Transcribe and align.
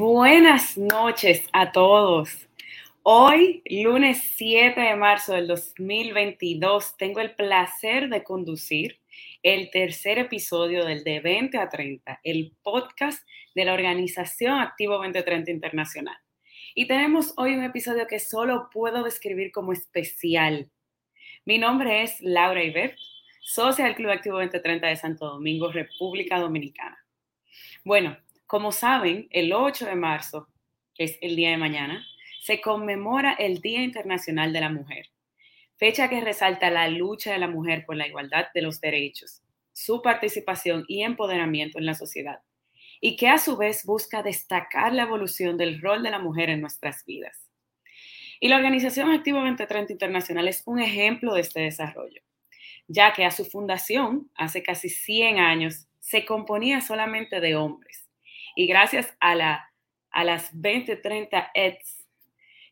Buenas 0.00 0.78
noches 0.78 1.46
a 1.52 1.72
todos. 1.72 2.48
Hoy, 3.02 3.62
lunes 3.66 4.32
7 4.34 4.80
de 4.80 4.96
marzo 4.96 5.34
del 5.34 5.46
2022, 5.46 6.96
tengo 6.96 7.20
el 7.20 7.34
placer 7.34 8.08
de 8.08 8.24
conducir 8.24 8.98
el 9.42 9.70
tercer 9.70 10.18
episodio 10.18 10.86
del 10.86 11.04
De 11.04 11.20
20 11.20 11.58
a 11.58 11.68
30, 11.68 12.18
el 12.24 12.56
podcast 12.62 13.28
de 13.54 13.66
la 13.66 13.74
organización 13.74 14.58
Activo 14.58 14.94
2030 14.94 15.50
Internacional. 15.50 16.16
Y 16.74 16.86
tenemos 16.86 17.34
hoy 17.36 17.54
un 17.54 17.64
episodio 17.64 18.06
que 18.06 18.20
solo 18.20 18.70
puedo 18.72 19.02
describir 19.04 19.52
como 19.52 19.74
especial. 19.74 20.70
Mi 21.44 21.58
nombre 21.58 22.04
es 22.04 22.18
Laura 22.22 22.64
Ibert, 22.64 22.96
socia 23.42 23.84
del 23.84 23.96
Club 23.96 24.12
Activo 24.12 24.38
2030 24.38 24.86
de 24.86 24.96
Santo 24.96 25.26
Domingo, 25.26 25.70
República 25.70 26.38
Dominicana. 26.38 26.96
Bueno, 27.84 28.16
como 28.50 28.72
saben, 28.72 29.28
el 29.30 29.52
8 29.52 29.86
de 29.86 29.94
marzo, 29.94 30.48
que 30.96 31.04
es 31.04 31.18
el 31.20 31.36
día 31.36 31.50
de 31.50 31.56
mañana, 31.56 32.04
se 32.42 32.60
conmemora 32.60 33.32
el 33.34 33.60
Día 33.60 33.80
Internacional 33.80 34.52
de 34.52 34.60
la 34.60 34.68
Mujer, 34.68 35.06
fecha 35.76 36.08
que 36.08 36.20
resalta 36.20 36.68
la 36.68 36.88
lucha 36.88 37.32
de 37.32 37.38
la 37.38 37.46
mujer 37.46 37.84
por 37.86 37.94
la 37.94 38.08
igualdad 38.08 38.46
de 38.52 38.62
los 38.62 38.80
derechos, 38.80 39.40
su 39.72 40.02
participación 40.02 40.84
y 40.88 41.04
empoderamiento 41.04 41.78
en 41.78 41.86
la 41.86 41.94
sociedad, 41.94 42.40
y 43.00 43.14
que 43.14 43.28
a 43.28 43.38
su 43.38 43.56
vez 43.56 43.86
busca 43.86 44.20
destacar 44.24 44.92
la 44.94 45.04
evolución 45.04 45.56
del 45.56 45.80
rol 45.80 46.02
de 46.02 46.10
la 46.10 46.18
mujer 46.18 46.50
en 46.50 46.60
nuestras 46.60 47.04
vidas. 47.04 47.48
Y 48.40 48.48
la 48.48 48.56
Organización 48.56 49.12
Activo 49.12 49.38
2030 49.38 49.92
Internacional 49.92 50.48
es 50.48 50.64
un 50.66 50.80
ejemplo 50.80 51.34
de 51.34 51.42
este 51.42 51.60
desarrollo, 51.60 52.20
ya 52.88 53.12
que 53.12 53.24
a 53.24 53.30
su 53.30 53.44
fundación, 53.44 54.28
hace 54.34 54.64
casi 54.64 54.88
100 54.88 55.38
años, 55.38 55.86
se 56.00 56.24
componía 56.24 56.80
solamente 56.80 57.38
de 57.38 57.54
hombres 57.54 58.09
y 58.56 58.66
gracias 58.66 59.16
a, 59.20 59.34
la, 59.34 59.70
a 60.10 60.24
las 60.24 60.50
2030 60.52 61.50
EDS, 61.54 62.06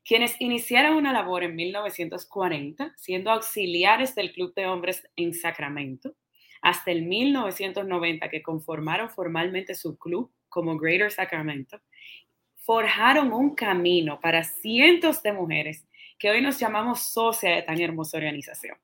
quienes 0.04 0.40
iniciaron 0.40 0.96
una 0.96 1.12
labor 1.12 1.44
en 1.44 1.54
1940 1.54 2.94
siendo 2.96 3.30
auxiliares 3.30 4.14
del 4.14 4.32
Club 4.32 4.54
de 4.54 4.66
Hombres 4.66 5.06
en 5.16 5.34
Sacramento, 5.34 6.14
hasta 6.62 6.90
el 6.90 7.02
1990 7.02 8.28
que 8.28 8.42
conformaron 8.42 9.10
formalmente 9.10 9.74
su 9.74 9.98
club 9.98 10.32
como 10.48 10.78
Greater 10.78 11.10
Sacramento, 11.10 11.80
forjaron 12.56 13.32
un 13.32 13.54
camino 13.54 14.20
para 14.20 14.44
cientos 14.44 15.22
de 15.22 15.32
mujeres 15.32 15.86
que 16.18 16.30
hoy 16.30 16.42
nos 16.42 16.58
llamamos 16.58 17.00
socia 17.00 17.50
de 17.50 17.62
tan 17.62 17.80
hermosa 17.80 18.16
organización. 18.16 18.76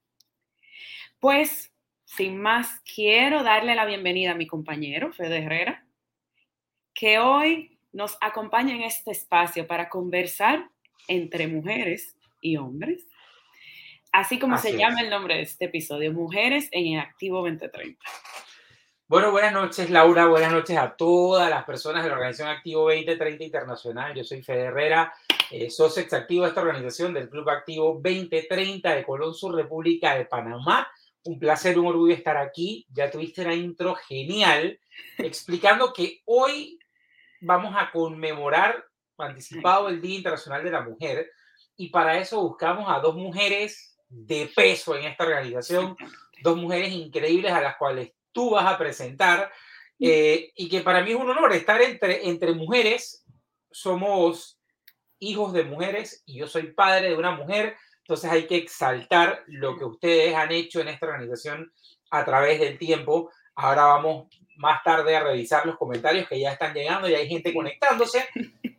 Pues, 1.18 1.72
sin 2.04 2.40
más, 2.40 2.80
quiero 2.94 3.42
darle 3.42 3.74
la 3.74 3.86
bienvenida 3.86 4.32
a 4.32 4.36
mi 4.36 4.46
compañero, 4.46 5.12
Fede 5.12 5.38
Herrera, 5.38 5.86
que 7.04 7.18
hoy 7.18 7.78
nos 7.92 8.16
acompaña 8.22 8.74
en 8.74 8.80
este 8.80 9.10
espacio 9.10 9.66
para 9.66 9.90
conversar 9.90 10.70
entre 11.06 11.46
mujeres 11.46 12.16
y 12.40 12.56
hombres, 12.56 13.06
así 14.10 14.38
como 14.38 14.56
se 14.56 14.78
llama 14.78 15.02
el 15.02 15.10
nombre 15.10 15.34
de 15.34 15.42
este 15.42 15.66
episodio, 15.66 16.14
Mujeres 16.14 16.70
en 16.72 16.94
el 16.94 17.00
Activo 17.00 17.42
2030. 17.42 18.02
Bueno, 19.06 19.32
buenas 19.32 19.52
noches 19.52 19.90
Laura, 19.90 20.28
buenas 20.28 20.50
noches 20.50 20.78
a 20.78 20.96
todas 20.96 21.50
las 21.50 21.64
personas 21.64 22.04
de 22.04 22.08
la 22.08 22.14
Organización 22.14 22.48
Activo 22.48 22.84
2030 22.84 23.44
Internacional. 23.44 24.14
Yo 24.14 24.24
soy 24.24 24.42
Fede 24.42 24.62
Herrera, 24.62 25.12
eh, 25.50 25.68
socio 25.68 26.02
exactivo 26.02 26.44
de 26.44 26.48
esta 26.48 26.62
organización 26.62 27.12
del 27.12 27.28
Club 27.28 27.50
Activo 27.50 28.00
2030 28.02 28.94
de 28.94 29.04
Colón 29.04 29.34
Sur, 29.34 29.54
República 29.54 30.16
de 30.16 30.24
Panamá. 30.24 30.88
Un 31.24 31.38
placer, 31.38 31.78
un 31.78 31.86
orgullo 31.86 32.14
estar 32.14 32.38
aquí. 32.38 32.86
Ya 32.90 33.10
tuviste 33.10 33.42
una 33.42 33.54
intro 33.54 33.94
genial 33.94 34.78
explicando 35.18 35.92
que 35.92 36.22
hoy 36.24 36.78
vamos 37.44 37.74
a 37.76 37.90
conmemorar 37.90 38.84
anticipado 39.18 39.88
el 39.88 40.00
Día 40.00 40.16
Internacional 40.16 40.64
de 40.64 40.70
la 40.70 40.82
Mujer 40.82 41.30
y 41.76 41.88
para 41.88 42.18
eso 42.18 42.40
buscamos 42.42 42.86
a 42.88 43.00
dos 43.00 43.14
mujeres 43.14 43.96
de 44.08 44.50
peso 44.54 44.96
en 44.96 45.04
esta 45.04 45.24
organización, 45.24 45.96
dos 46.42 46.56
mujeres 46.56 46.92
increíbles 46.92 47.52
a 47.52 47.60
las 47.60 47.76
cuales 47.76 48.12
tú 48.32 48.50
vas 48.50 48.66
a 48.66 48.78
presentar 48.78 49.50
eh, 49.98 50.52
y 50.56 50.68
que 50.68 50.80
para 50.80 51.02
mí 51.02 51.12
es 51.12 51.16
un 51.16 51.30
honor 51.30 51.52
estar 51.52 51.80
entre, 51.82 52.28
entre 52.28 52.52
mujeres. 52.52 53.24
Somos 53.70 54.60
hijos 55.18 55.52
de 55.52 55.64
mujeres 55.64 56.22
y 56.26 56.38
yo 56.38 56.46
soy 56.46 56.72
padre 56.72 57.10
de 57.10 57.16
una 57.16 57.32
mujer, 57.32 57.76
entonces 57.98 58.30
hay 58.30 58.46
que 58.46 58.56
exaltar 58.56 59.42
lo 59.46 59.76
que 59.76 59.84
ustedes 59.84 60.34
han 60.34 60.52
hecho 60.52 60.80
en 60.80 60.88
esta 60.88 61.06
organización 61.06 61.72
a 62.10 62.24
través 62.24 62.60
del 62.60 62.78
tiempo. 62.78 63.30
Ahora 63.54 63.84
vamos 63.84 64.28
más 64.56 64.82
tarde 64.82 65.16
a 65.16 65.24
revisar 65.24 65.66
los 65.66 65.76
comentarios 65.76 66.28
que 66.28 66.38
ya 66.40 66.52
están 66.52 66.74
llegando 66.74 67.08
y 67.08 67.14
hay 67.14 67.28
gente 67.28 67.52
conectándose. 67.52 68.28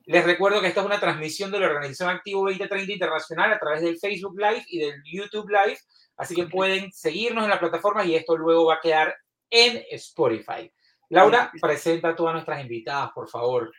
Les 0.06 0.24
recuerdo 0.24 0.62
que 0.62 0.68
esta 0.68 0.82
es 0.82 0.86
una 0.86 1.00
transmisión 1.00 1.52
de 1.52 1.60
la 1.60 1.68
Organización 1.68 2.10
Activo 2.10 2.46
2030 2.46 2.94
Internacional 2.94 3.52
a 3.52 3.60
través 3.60 3.82
del 3.82 3.98
Facebook 3.98 4.38
Live 4.38 4.66
y 4.68 4.80
del 4.80 5.02
YouTube 5.04 5.50
Live, 5.50 5.80
así 6.18 6.36
que 6.36 6.46
pueden 6.46 6.92
seguirnos 6.92 7.44
en 7.44 7.50
la 7.50 7.60
plataforma 7.60 8.06
y 8.06 8.16
esto 8.16 8.38
luego 8.38 8.66
va 8.66 8.76
a 8.76 8.82
quedar 8.82 9.16
en 9.50 9.84
Spotify. 9.92 10.72
Laura, 11.10 11.52
presenta 11.62 12.10
a 12.10 12.16
todas 12.16 12.34
nuestras 12.34 12.62
invitadas, 12.62 13.12
por 13.14 13.30
favor. 13.30 13.72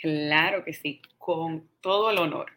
Claro 0.00 0.64
que 0.64 0.72
sí, 0.72 1.00
con 1.18 1.68
todo 1.80 2.10
el 2.10 2.18
honor. 2.18 2.52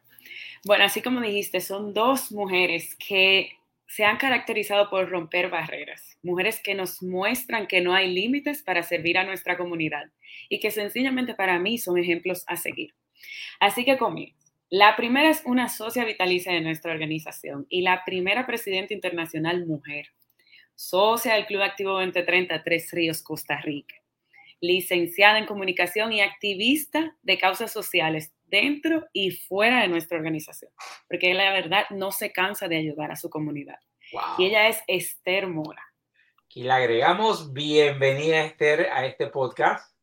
Bueno, 0.66 0.84
así 0.84 1.02
como 1.02 1.22
dijiste, 1.22 1.62
son 1.62 1.94
dos 1.94 2.32
mujeres 2.32 2.96
que 2.96 3.59
se 3.90 4.06
han 4.06 4.18
caracterizado 4.18 4.90
por 4.90 5.10
romper 5.10 5.50
barreras, 5.50 6.18
mujeres 6.22 6.62
que 6.64 6.76
nos 6.76 7.02
muestran 7.02 7.66
que 7.66 7.82
no 7.82 7.94
hay 7.94 8.14
límites 8.14 8.62
para 8.62 8.84
servir 8.84 9.18
a 9.18 9.24
nuestra 9.24 9.58
comunidad 9.58 10.12
y 10.48 10.60
que 10.60 10.70
sencillamente 10.70 11.34
para 11.34 11.58
mí 11.58 11.80
son 11.80 11.98
ejemplos 11.98 12.44
a 12.48 12.56
seguir. 12.56 12.94
Así 13.60 13.84
que 13.84 13.98
conmigo. 13.98 14.38
La 14.70 14.96
primera 14.96 15.32
es 15.32 15.42
una 15.46 15.68
socia 15.68 16.06
vitalicia 16.06 16.54
de 16.54 16.62
nuestra 16.62 16.92
organización 16.92 17.66
y 17.70 17.82
la 17.82 18.06
primera 18.06 18.46
presidenta 18.46 18.94
internacional 18.94 19.66
mujer, 19.66 20.10
socia 20.76 21.34
del 21.34 21.48
Club 21.48 21.64
Activo 21.64 21.94
2030 21.94 22.64
Tres 22.64 22.92
Ríos, 22.92 23.24
Costa 23.24 23.60
Rica, 23.60 23.96
licenciada 24.62 25.38
en 25.38 25.46
comunicación 25.46 26.12
y 26.12 26.22
activista 26.22 27.16
de 27.22 27.38
causas 27.38 27.72
sociales 27.72 28.34
dentro 28.46 29.08
y 29.14 29.32
fuera 29.32 29.82
de 29.82 29.88
nuestra 29.88 30.18
organización, 30.18 30.72
porque 31.08 31.34
la 31.34 31.54
verdad 31.54 31.86
no 31.92 32.12
se 32.12 32.32
cansa 32.32 32.68
de 32.68 32.78
ayudar 32.78 33.12
a 33.12 33.16
su 33.16 33.30
comunidad. 33.30 33.80
Y 34.38 34.46
ella 34.46 34.68
es 34.68 34.82
Esther 34.88 35.48
Mora. 35.48 35.84
Y 36.50 36.64
le 36.64 36.72
agregamos 36.72 37.54
bienvenida 37.54 38.44
Esther 38.44 38.90
a 38.92 39.06
este 39.06 39.28
podcast. 39.28 39.94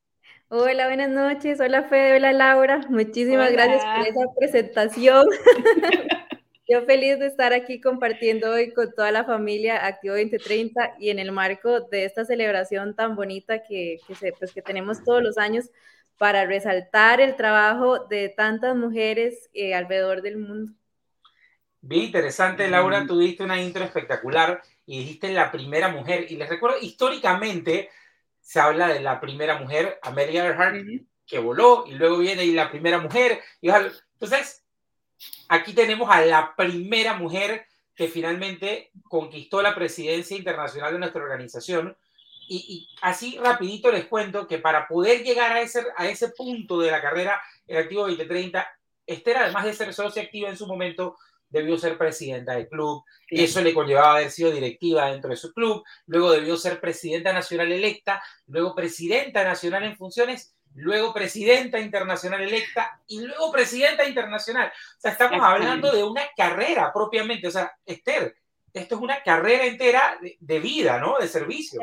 Hola, 0.48 0.86
buenas 0.86 1.10
noches. 1.10 1.60
Hola 1.60 1.82
Fede, 1.82 2.16
hola 2.16 2.32
Laura. 2.32 2.80
Muchísimas 2.88 3.50
gracias 3.50 3.84
por 3.84 4.06
esa 4.06 4.34
presentación. 4.38 5.26
Yo 6.68 6.84
feliz 6.84 7.20
de 7.20 7.28
estar 7.28 7.52
aquí 7.52 7.80
compartiendo 7.80 8.50
hoy 8.50 8.72
con 8.72 8.92
toda 8.92 9.12
la 9.12 9.24
familia 9.24 9.86
Activo 9.86 10.16
2030 10.16 10.96
y 10.98 11.10
en 11.10 11.20
el 11.20 11.30
marco 11.30 11.80
de 11.80 12.04
esta 12.04 12.24
celebración 12.24 12.96
tan 12.96 13.14
bonita 13.14 13.62
que, 13.62 14.00
que, 14.08 14.32
pues, 14.32 14.52
que 14.52 14.62
tenemos 14.62 15.04
todos 15.04 15.22
los 15.22 15.38
años 15.38 15.70
para 16.18 16.44
resaltar 16.44 17.20
el 17.20 17.36
trabajo 17.36 18.06
de 18.06 18.30
tantas 18.30 18.74
mujeres 18.74 19.48
eh, 19.52 19.74
alrededor 19.74 20.22
del 20.22 20.38
mundo. 20.38 20.72
Bien 21.82 22.02
interesante, 22.02 22.66
Laura, 22.68 23.06
tú 23.06 23.20
diste 23.20 23.44
una 23.44 23.62
intro 23.62 23.84
espectacular 23.84 24.60
y 24.86 24.98
dijiste 24.98 25.32
la 25.32 25.52
primera 25.52 25.88
mujer. 25.88 26.26
Y 26.28 26.36
les 26.36 26.48
recuerdo, 26.48 26.78
históricamente 26.80 27.90
se 28.40 28.58
habla 28.58 28.88
de 28.88 28.98
la 28.98 29.20
primera 29.20 29.60
mujer, 29.60 30.00
Amelia 30.02 30.44
Earhart, 30.44 30.84
que 31.24 31.38
voló, 31.38 31.84
y 31.86 31.92
luego 31.92 32.18
viene 32.18 32.44
la 32.46 32.70
primera 32.70 32.98
mujer. 32.98 33.40
Y, 33.60 33.68
entonces, 33.68 34.65
aquí 35.48 35.72
tenemos 35.72 36.10
a 36.10 36.20
la 36.24 36.54
primera 36.56 37.14
mujer 37.14 37.66
que 37.94 38.08
finalmente 38.08 38.90
conquistó 39.04 39.62
la 39.62 39.74
presidencia 39.74 40.36
internacional 40.36 40.92
de 40.92 40.98
nuestra 40.98 41.22
organización 41.22 41.96
y, 42.48 42.88
así 43.02 43.38
rapidito 43.38 43.90
les 43.90 44.06
cuento 44.06 44.46
que 44.46 44.58
para 44.58 44.86
poder 44.86 45.24
llegar 45.24 45.52
a 45.52 45.60
ese, 45.60 45.84
a 45.96 46.06
ese 46.06 46.28
punto 46.28 46.78
de 46.78 46.90
la 46.90 47.02
carrera 47.02 47.40
en 47.66 47.78
Activo 47.78 48.02
2030, 48.02 48.66
Esther, 49.06 49.36
además 49.38 49.64
de 49.64 49.72
ser 49.72 49.92
socia 49.92 50.22
activa 50.22 50.48
en 50.48 50.56
su 50.56 50.66
momento, 50.66 51.16
debió 51.48 51.78
ser 51.78 51.96
presidenta 51.98 52.54
del 52.54 52.68
club. 52.68 53.04
y 53.30 53.42
Eso 53.42 53.60
le 53.60 53.74
conllevaba 53.74 54.16
haber 54.16 54.30
sido 54.30 54.50
directiva 54.50 55.10
dentro 55.10 55.30
de 55.30 55.36
su 55.36 55.52
club. 55.52 55.84
Luego 56.06 56.32
debió 56.32 56.56
ser 56.56 56.80
presidenta 56.80 57.32
nacional 57.32 57.72
electa, 57.72 58.22
luego 58.46 58.74
presidenta 58.74 59.44
nacional 59.44 59.84
en 59.84 59.96
funciones, 59.96 60.55
luego 60.76 61.12
presidenta 61.12 61.80
internacional 61.80 62.42
electa 62.42 63.00
y 63.06 63.20
luego 63.20 63.50
presidenta 63.50 64.06
internacional. 64.06 64.68
O 64.68 65.00
sea, 65.00 65.12
estamos 65.12 65.40
hablando 65.42 65.90
de 65.90 66.04
una 66.04 66.22
carrera 66.36 66.92
propiamente. 66.92 67.48
O 67.48 67.50
sea, 67.50 67.72
Esther, 67.84 68.36
esto 68.74 68.96
es 68.96 69.00
una 69.00 69.22
carrera 69.22 69.64
entera 69.64 70.18
de, 70.38 70.60
vida, 70.60 70.98
¿no? 71.00 71.18
De 71.18 71.28
servicio. 71.28 71.80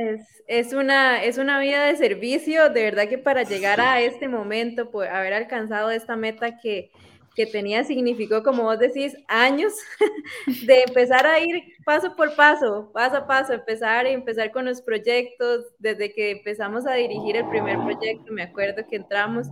Es, 0.47 0.73
una, 0.73 1.23
es 1.23 1.39
una 1.39 1.59
vida 1.59 1.85
de 1.85 1.95
servicio, 1.95 2.69
de 2.69 2.83
verdad 2.83 3.09
que 3.09 3.17
para 3.17 3.43
llegar 3.43 3.81
a 3.81 3.99
este 3.99 4.27
momento, 4.27 4.91
pues, 4.91 5.09
haber 5.09 5.33
alcanzado 5.33 5.89
esta 5.89 6.15
meta 6.15 6.59
que, 6.59 6.91
que 7.35 7.45
tenía 7.45 7.83
significó, 7.83 8.43
como 8.43 8.63
vos 8.63 8.79
decís, 8.79 9.15
años 9.27 9.73
de 10.65 10.83
empezar 10.83 11.25
a 11.25 11.39
ir 11.39 11.63
paso 11.83 12.15
por 12.15 12.35
paso, 12.35 12.91
paso 12.93 13.17
a 13.17 13.27
paso, 13.27 13.53
empezar 13.53 14.05
y 14.07 14.11
empezar 14.11 14.51
con 14.51 14.65
los 14.65 14.81
proyectos, 14.81 15.65
desde 15.79 16.13
que 16.13 16.31
empezamos 16.31 16.85
a 16.85 16.93
dirigir 16.93 17.35
el 17.35 17.49
primer 17.49 17.77
proyecto, 17.79 18.31
me 18.31 18.43
acuerdo 18.43 18.87
que 18.87 18.97
entramos 18.97 19.47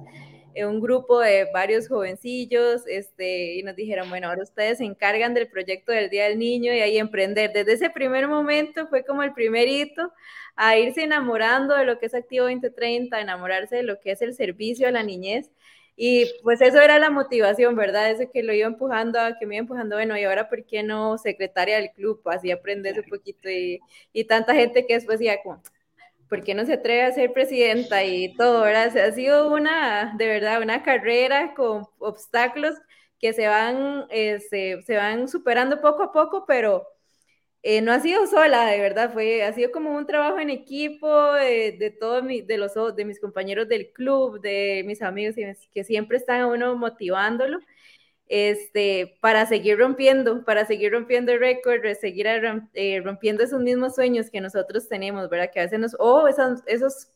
eh, 0.54 0.66
un 0.66 0.82
grupo 0.82 1.20
de 1.20 1.48
varios 1.54 1.88
jovencillos 1.88 2.82
este, 2.88 3.56
y 3.56 3.64
nos 3.64 3.76
dijeron, 3.76 4.10
bueno, 4.10 4.28
ahora 4.28 4.44
ustedes 4.44 4.80
se 4.80 4.84
encargan 4.84 5.34
del 5.34 5.48
proyecto 5.48 5.92
del 5.92 6.10
Día 6.10 6.26
del 6.26 6.40
Niño 6.40 6.74
y 6.74 6.82
ahí 6.82 6.98
emprender. 6.98 7.54
Desde 7.54 7.74
ese 7.74 7.90
primer 7.90 8.28
momento 8.28 8.88
fue 8.88 9.06
como 9.06 9.24
el 9.24 9.34
primer 9.34 9.68
hito 9.70 10.12
a 10.56 10.78
irse 10.78 11.04
enamorando 11.04 11.76
de 11.76 11.86
lo 11.86 12.00
que 12.00 12.08
es 12.08 12.14
Activo 12.14 12.46
2030, 12.46 13.20
enamorarse 13.22 13.78
de 13.78 13.84
lo 13.84 14.00
que 14.02 14.12
es 14.12 14.22
el 14.22 14.34
servicio 14.34 14.88
a 14.88 14.92
la 14.92 15.04
niñez. 15.04 15.50
Y 15.96 16.26
pues 16.44 16.62
eso 16.62 16.82
era 16.82 17.00
la 17.00 17.10
motivación, 17.12 17.76
¿verdad? 17.76 18.12
Eso 18.12 18.30
que 18.32 18.44
lo 18.44 18.54
iba 18.54 18.68
empujando, 18.68 19.20
a, 19.20 19.38
que 19.38 19.46
me 19.46 19.56
iba 19.56 19.62
empujando, 19.62 19.96
bueno, 19.98 20.18
y 20.18 20.24
ahora, 20.24 20.50
¿por 20.50 20.66
qué 20.66 20.84
no 20.84 21.18
secretaria 21.18 21.78
del 21.78 21.92
club? 21.92 22.22
Así 22.26 22.52
aprendes 22.52 22.98
un 22.98 23.06
poquito 23.06 23.50
y, 23.50 23.80
y 24.14 24.24
tanta 24.26 24.56
gente 24.56 24.86
que 24.88 24.96
después 24.96 25.20
decía 25.20 25.42
como, 25.44 25.62
¿por 26.32 26.44
qué 26.44 26.56
no 26.56 26.66
se 26.66 26.74
atreve 26.76 27.04
a 27.04 27.12
ser 27.12 27.34
presidenta 27.34 28.06
y 28.06 28.34
todo, 28.36 28.62
verdad? 28.62 28.98
ha 28.98 29.12
sido 29.12 29.54
una, 29.54 30.14
de 30.18 30.28
verdad, 30.28 30.62
una 30.62 30.82
carrera 30.82 31.54
con 31.56 31.86
obstáculos 32.00 32.76
que 33.20 33.34
se 33.34 33.48
van, 33.48 34.06
eh, 34.10 34.40
se, 34.40 34.96
van 34.96 35.28
superando 35.28 35.82
poco 35.82 36.04
a 36.04 36.12
poco, 36.14 36.46
pero 36.48 36.88
eh, 37.64 37.82
no 37.82 37.92
ha 37.92 38.00
sido 38.00 38.26
sola, 38.28 38.66
de 38.66 38.80
verdad, 38.80 39.14
fue, 39.14 39.44
ha 39.44 39.54
sido 39.54 39.72
como 39.72 39.96
un 39.96 40.08
trabajo 40.08 40.40
en 40.40 40.50
equipo 40.50 41.34
de, 41.34 41.74
de 41.74 41.92
todos 41.92 42.26
de, 42.28 42.58
los, 42.58 42.74
de 42.96 43.06
mis 43.06 43.20
compañeros 43.20 43.68
del 43.68 43.92
club, 43.94 44.42
de 44.42 44.84
mis 44.86 45.02
amigos 45.02 45.36
que 45.74 45.84
siempre 45.84 46.18
están 46.18 46.42
a 46.42 46.48
uno 46.48 46.76
motivándolo 46.76 47.60
este, 48.28 49.18
para 49.22 49.46
seguir 49.46 49.78
rompiendo, 49.78 50.46
para 50.46 50.66
seguir 50.66 50.94
rompiendo 50.94 51.34
el 51.34 51.40
récord, 51.40 51.82
seguir 52.00 52.28
eh, 52.74 53.02
rompiendo 53.04 53.44
esos 53.44 53.62
mismos 53.62 53.96
sueños 53.96 54.30
que 54.32 54.40
nosotros 54.42 54.88
tenemos, 54.88 55.30
¿verdad? 55.30 55.52
Que 55.54 55.60
a 55.60 55.64
veces 55.64 55.80
nos, 55.80 55.96
o 56.00 56.28
esos, 56.30 56.62
esos 56.66 57.10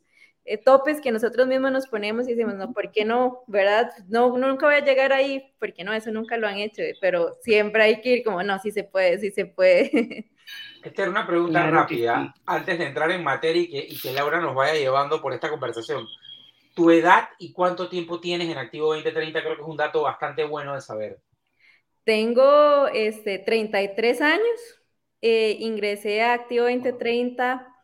eh, 0.45 0.57
topes 0.57 1.01
que 1.01 1.11
nosotros 1.11 1.47
mismos 1.47 1.71
nos 1.71 1.87
ponemos 1.87 2.27
y 2.27 2.35
decimos, 2.35 2.55
no, 2.55 2.71
¿por 2.71 2.91
qué 2.91 3.03
no? 3.03 3.43
¿Verdad? 3.47 3.91
No, 4.07 4.37
nunca 4.37 4.67
voy 4.67 4.75
a 4.75 4.85
llegar 4.85 5.11
ahí, 5.11 5.53
porque 5.59 5.83
no, 5.83 5.91
eso 5.91 6.11
nunca 6.11 6.37
lo 6.37 6.47
han 6.47 6.57
hecho, 6.57 6.83
pero 7.01 7.33
siempre 7.41 7.83
hay 7.83 8.01
que 8.01 8.09
ir 8.17 8.23
como, 8.23 8.43
no, 8.43 8.59
sí 8.59 8.71
se 8.71 8.83
puede, 8.83 9.17
sí 9.19 9.31
se 9.31 9.45
puede. 9.47 10.31
Esta 10.83 11.01
era 11.01 11.11
una 11.11 11.25
pregunta 11.25 11.67
rápida, 11.69 12.33
antes 12.45 12.77
de 12.77 12.85
entrar 12.85 13.09
en 13.09 13.23
materia 13.23 13.63
y 13.63 13.69
que, 13.69 13.87
y 13.89 13.99
que 13.99 14.13
Laura 14.13 14.39
nos 14.39 14.53
vaya 14.53 14.75
llevando 14.75 15.19
por 15.19 15.33
esta 15.33 15.49
conversación 15.49 16.05
tu 16.75 16.91
edad 16.91 17.29
y 17.39 17.53
cuánto 17.53 17.89
tiempo 17.89 18.19
tienes 18.19 18.49
en 18.49 18.57
Activo 18.57 18.93
2030, 18.93 19.41
creo 19.41 19.55
que 19.55 19.61
es 19.61 19.67
un 19.67 19.77
dato 19.77 20.03
bastante 20.03 20.43
bueno 20.43 20.75
de 20.75 20.81
saber. 20.81 21.19
Tengo 22.03 22.87
este, 22.89 23.39
33 23.39 24.21
años, 24.21 24.83
eh, 25.21 25.55
ingresé 25.59 26.21
a 26.21 26.33
Activo 26.33 26.65
2030 26.65 27.74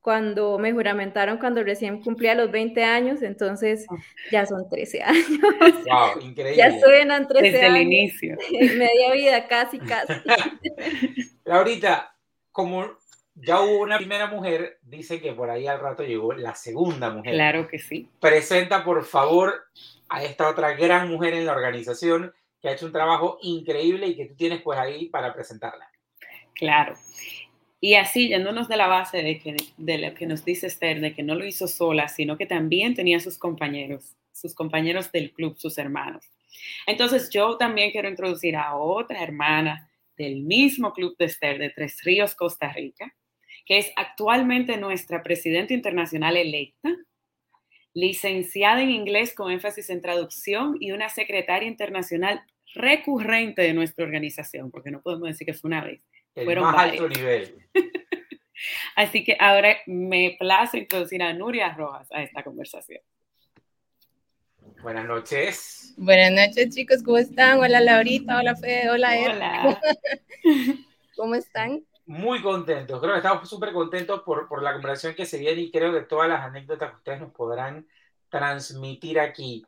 cuando 0.00 0.58
me 0.58 0.72
juramentaron 0.72 1.38
cuando 1.38 1.62
recién 1.62 2.00
cumplía 2.00 2.34
los 2.34 2.50
20 2.50 2.82
años, 2.84 3.22
entonces 3.22 3.86
ah. 3.90 3.96
ya 4.30 4.46
son 4.46 4.68
13 4.68 5.02
años. 5.04 5.26
Wow, 5.86 6.20
increíble. 6.22 6.56
Ya 6.56 6.78
suenan 6.80 7.26
13 7.26 7.50
Desde 7.50 7.66
el 7.66 7.76
inicio. 7.76 8.36
Media 8.50 9.12
vida, 9.12 9.48
casi, 9.48 9.78
casi. 9.78 10.12
Ahorita, 11.46 12.14
como 12.52 12.86
ya 13.34 13.60
hubo 13.60 13.82
una 13.82 13.98
primera 13.98 14.26
mujer, 14.26 14.78
dice 14.82 15.20
que 15.20 15.32
por 15.32 15.50
ahí 15.50 15.66
al 15.66 15.80
rato 15.80 16.02
llegó 16.02 16.32
la 16.32 16.54
segunda 16.54 17.10
mujer. 17.10 17.34
Claro 17.34 17.68
que 17.68 17.78
sí. 17.78 18.08
Presenta, 18.20 18.84
por 18.84 19.04
favor, 19.04 19.66
a 20.08 20.22
esta 20.24 20.48
otra 20.48 20.72
gran 20.72 21.08
mujer 21.08 21.34
en 21.34 21.46
la 21.46 21.52
organización 21.52 22.32
que 22.60 22.68
ha 22.68 22.72
hecho 22.72 22.86
un 22.86 22.92
trabajo 22.92 23.38
increíble 23.42 24.06
y 24.08 24.16
que 24.16 24.26
tú 24.26 24.34
tienes 24.34 24.62
pues 24.62 24.78
ahí 24.78 25.06
para 25.06 25.32
presentarla. 25.32 25.88
Claro. 26.54 26.96
Y 27.80 27.94
así, 27.94 28.28
yéndonos 28.28 28.68
de 28.68 28.76
la 28.76 28.88
base 28.88 29.22
de, 29.22 29.38
que, 29.38 29.56
lo 29.98 30.14
que 30.14 30.26
nos 30.26 30.44
dice 30.44 30.66
Esther, 30.66 31.00
de 31.00 31.14
que 31.14 31.22
no 31.22 31.36
lo 31.36 31.46
hizo 31.46 31.68
sola, 31.68 32.08
sino 32.08 32.36
que 32.36 32.46
también 32.46 32.94
tenía 32.94 33.20
sus 33.20 33.38
compañeros, 33.38 34.16
sus 34.32 34.54
compañeros 34.54 35.12
del 35.12 35.32
club, 35.32 35.56
sus 35.58 35.78
hermanos. 35.78 36.24
Entonces, 36.86 37.30
yo 37.30 37.56
también 37.56 37.92
quiero 37.92 38.08
introducir 38.08 38.56
a 38.56 38.74
otra 38.74 39.22
hermana 39.22 39.88
del 40.16 40.42
mismo 40.42 40.92
club 40.92 41.16
de 41.18 41.26
Esther 41.26 41.58
de 41.58 41.70
Tres 41.70 42.02
Ríos, 42.02 42.34
Costa 42.34 42.72
Rica, 42.72 43.14
que 43.64 43.78
es 43.78 43.92
actualmente 43.94 44.76
nuestra 44.76 45.22
presidenta 45.22 45.72
internacional 45.72 46.36
electa, 46.36 46.96
licenciada 47.94 48.82
en 48.82 48.90
inglés 48.90 49.34
con 49.34 49.52
énfasis 49.52 49.90
en 49.90 50.00
traducción 50.00 50.76
y 50.80 50.90
una 50.90 51.08
secretaria 51.08 51.68
internacional 51.68 52.42
recurrente 52.74 53.62
de 53.62 53.74
nuestra 53.74 54.04
organización, 54.04 54.70
porque 54.70 54.90
no 54.90 55.00
podemos 55.00 55.28
decir 55.28 55.46
que 55.46 55.54
fue 55.54 55.68
una 55.68 55.84
vez. 55.84 56.00
El 56.38 56.44
fueron 56.44 56.64
más 56.64 56.76
alto 56.76 57.08
nivel. 57.08 57.66
Así 58.96 59.24
que 59.24 59.36
ahora 59.38 59.76
me 59.86 60.36
place 60.38 60.78
introducir 60.78 61.22
a 61.22 61.32
Nuria 61.32 61.74
Rojas 61.74 62.08
a 62.12 62.22
esta 62.22 62.42
conversación. 62.42 63.00
Buenas 64.82 65.06
noches. 65.06 65.94
Buenas 65.96 66.32
noches, 66.32 66.74
chicos. 66.74 67.02
¿Cómo 67.02 67.18
están? 67.18 67.58
Hola, 67.58 67.80
Laurita. 67.80 68.38
Hola, 68.38 68.56
Fede. 68.56 68.90
Hola, 68.90 69.10
Hola. 69.24 69.80
¿Cómo 71.16 71.34
están? 71.34 71.84
muy 72.08 72.40
contentos. 72.40 73.00
Creo 73.00 73.12
que 73.12 73.18
estamos 73.18 73.48
súper 73.48 73.72
contentos 73.72 74.22
por, 74.22 74.48
por 74.48 74.62
la 74.62 74.72
conversación 74.72 75.14
que 75.14 75.26
se 75.26 75.38
viene 75.38 75.60
y 75.60 75.70
creo 75.70 75.92
que 75.92 76.00
todas 76.00 76.26
las 76.26 76.40
anécdotas 76.40 76.90
que 76.90 76.96
ustedes 76.96 77.20
nos 77.20 77.32
podrán 77.32 77.86
transmitir 78.30 79.20
aquí. 79.20 79.64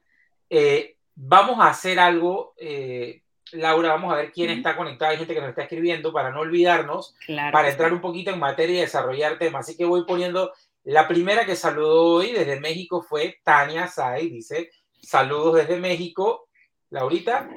Eh, 0.48 0.96
vamos 1.14 1.60
a 1.60 1.68
hacer 1.68 2.00
algo, 2.00 2.54
eh, 2.56 3.22
Laura, 3.52 3.90
vamos 3.90 4.12
a 4.12 4.16
ver 4.16 4.32
quién 4.32 4.50
está 4.50 4.76
conectado. 4.76 5.12
Hay 5.12 5.18
gente 5.18 5.34
que 5.34 5.40
nos 5.40 5.50
está 5.50 5.62
escribiendo 5.62 6.12
para 6.12 6.30
no 6.30 6.40
olvidarnos, 6.40 7.14
para 7.52 7.70
entrar 7.70 7.92
un 7.92 8.00
poquito 8.00 8.30
en 8.30 8.38
materia 8.38 8.78
y 8.78 8.80
desarrollar 8.80 9.38
temas. 9.38 9.66
Así 9.66 9.76
que 9.76 9.84
voy 9.84 10.04
poniendo, 10.04 10.52
la 10.84 11.08
primera 11.08 11.44
que 11.44 11.56
saludó 11.56 12.16
hoy 12.16 12.32
desde 12.32 12.60
México 12.60 13.02
fue 13.02 13.38
Tania 13.42 13.86
Say, 13.86 14.30
dice, 14.30 14.70
saludos 15.00 15.56
desde 15.56 15.76
México. 15.76 16.48
Laurita. 16.90 17.48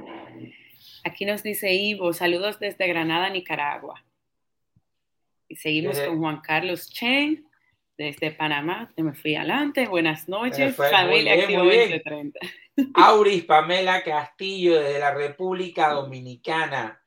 Aquí 1.04 1.26
nos 1.26 1.42
dice 1.44 1.74
Ivo, 1.74 2.14
saludos 2.14 2.60
desde 2.60 2.88
Granada, 2.88 3.30
Nicaragua. 3.30 4.04
Y 5.48 5.56
seguimos 5.56 6.00
con 6.00 6.20
Juan 6.20 6.42
Carlos 6.42 6.90
Chen, 6.90 7.46
desde 7.98 8.32
Panamá, 8.32 8.92
te 8.96 9.04
me 9.04 9.14
fui 9.14 9.36
adelante. 9.36 9.88
Buenas 9.88 10.28
noches, 10.28 10.76
familia 10.76 11.34
Activo 11.34 11.64
2030. 11.64 12.40
Auris 12.96 13.46
Pamela 13.46 14.04
Castillo, 14.04 14.80
desde 14.80 15.00
la 15.00 15.14
República 15.14 15.90
Dominicana. 15.90 17.02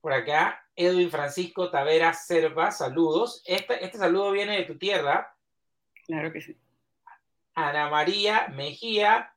Por 0.00 0.12
acá, 0.12 0.64
Edwin 0.74 1.10
Francisco 1.10 1.70
Tavera 1.70 2.12
Serva, 2.14 2.70
saludos. 2.70 3.42
Este, 3.44 3.84
este 3.84 3.98
saludo 3.98 4.32
viene 4.32 4.56
de 4.56 4.64
tu 4.64 4.78
tierra. 4.78 5.34
Claro 6.06 6.32
que 6.32 6.40
sí. 6.40 6.56
Ana 7.54 7.90
María 7.90 8.48
Mejía, 8.48 9.34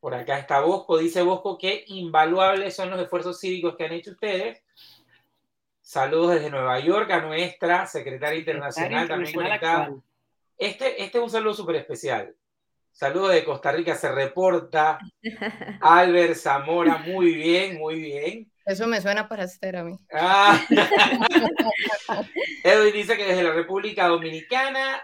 por 0.00 0.14
acá 0.14 0.38
está 0.38 0.60
Bosco, 0.60 0.98
dice 0.98 1.22
Bosco 1.22 1.56
que 1.56 1.84
invaluables 1.86 2.76
son 2.76 2.90
los 2.90 3.00
esfuerzos 3.00 3.40
cívicos 3.40 3.76
que 3.76 3.84
han 3.84 3.92
hecho 3.92 4.10
ustedes 4.10 4.62
Saludos 5.86 6.32
desde 6.32 6.50
Nueva 6.50 6.80
York 6.80 7.08
a 7.12 7.20
nuestra 7.20 7.86
secretaria 7.86 8.40
internacional, 8.40 9.06
también 9.06 9.32
conectada. 9.32 9.94
Este, 10.58 11.02
este 11.02 11.18
es 11.18 11.24
un 11.24 11.30
saludo 11.30 11.54
súper 11.54 11.76
especial. 11.76 12.34
Saludos 12.92 13.32
de 13.32 13.44
Costa 13.44 13.72
Rica, 13.72 13.94
se 13.94 14.10
reporta. 14.10 14.98
Albert 15.82 16.34
Zamora, 16.34 16.96
muy 16.98 17.34
bien, 17.34 17.78
muy 17.78 18.00
bien. 18.00 18.50
Eso 18.64 18.86
me 18.86 19.00
suena 19.00 19.28
para 19.28 19.44
Esther 19.44 19.76
a 19.76 19.84
mí. 19.84 19.98
Ah. 20.12 20.58
Edwin 22.64 22.92
dice 22.94 23.16
que 23.16 23.26
desde 23.26 23.42
la 23.42 23.52
República 23.52 24.08
Dominicana. 24.08 25.02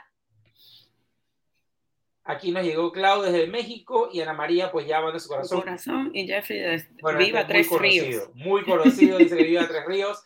Aquí 2.24 2.50
nos 2.50 2.64
llegó 2.64 2.92
Clau 2.92 3.20
desde 3.22 3.46
México 3.48 4.08
y 4.12 4.20
Ana 4.20 4.32
María, 4.32 4.70
pues 4.70 4.86
ya 4.86 5.00
va 5.00 5.12
de 5.12 5.20
su 5.20 5.28
corazón. 5.28 5.60
corazón 5.60 6.10
y 6.14 6.26
Jeffrey 6.26 6.60
de 6.60 6.84
Viva 7.18 7.40
este 7.40 7.52
Tres 7.52 7.68
Ríos. 7.78 8.30
Muy 8.34 8.64
conocido, 8.64 9.18
dice 9.18 9.36
que 9.36 9.44
Viva 9.44 9.66
Tres 9.68 9.84
Ríos. 9.84 10.24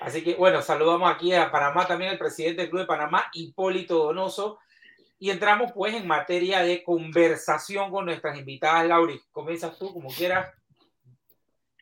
Así 0.00 0.22
que 0.22 0.34
bueno, 0.34 0.60
saludamos 0.60 1.10
aquí 1.10 1.32
a 1.32 1.50
Panamá 1.50 1.86
también, 1.86 2.12
el 2.12 2.18
presidente 2.18 2.62
del 2.62 2.70
Club 2.70 2.82
de 2.82 2.86
Panamá, 2.86 3.30
Hipólito 3.32 4.04
Donoso. 4.04 4.58
Y 5.18 5.30
entramos 5.30 5.72
pues 5.72 5.94
en 5.94 6.06
materia 6.06 6.62
de 6.62 6.82
conversación 6.82 7.90
con 7.90 8.04
nuestras 8.04 8.38
invitadas. 8.38 8.86
Lauri, 8.86 9.20
comienzas 9.32 9.78
tú 9.78 9.92
como 9.92 10.08
quieras. 10.08 10.52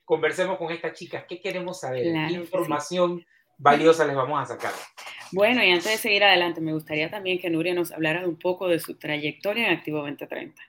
Conversemos 0.05 0.59
con 0.59 0.71
estas 0.71 0.93
chicas. 0.93 1.25
¿Qué 1.29 1.41
queremos 1.41 1.81
saber? 1.81 2.05
¿Qué 2.29 2.35
información 2.35 3.25
valiosa 3.59 4.07
les 4.07 4.15
vamos 4.15 4.41
a 4.41 4.55
sacar? 4.55 4.73
Bueno, 5.33 5.65
y 5.65 5.71
antes 5.71 5.91
de 5.91 5.97
seguir 5.97 6.23
adelante, 6.23 6.61
me 6.61 6.73
gustaría 6.73 7.11
también 7.11 7.39
que 7.41 7.51
Nuria 7.51 7.75
nos 7.75 7.91
hablara 7.91 8.27
un 8.27 8.39
poco 8.39 8.69
de 8.69 8.79
su 8.79 8.97
trayectoria 8.97 9.67
en 9.67 9.79
Activo 9.79 9.99
2030. 9.99 10.63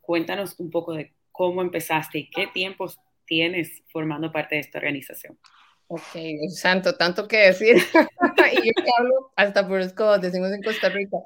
Cuéntanos 0.00 0.58
un 0.58 0.70
poco 0.70 0.94
de 0.94 1.12
cómo 1.32 1.60
empezaste 1.60 2.18
y 2.18 2.30
qué 2.30 2.46
tiempos 2.46 2.98
tienes 3.26 3.82
formando 3.88 4.32
parte 4.32 4.54
de 4.54 4.62
esta 4.62 4.78
organización. 4.78 5.38
Ok, 5.88 6.02
santo, 6.50 6.96
tanto 6.96 7.28
que 7.28 7.36
decir. 7.38 7.76
y 8.52 8.56
yo 8.56 8.72
que 8.74 8.90
hablo 8.98 9.32
hasta 9.36 9.66
por 9.66 9.94
codos, 9.94 10.20
decimos 10.20 10.52
en 10.52 10.62
Costa 10.62 10.88
Rica. 10.88 11.18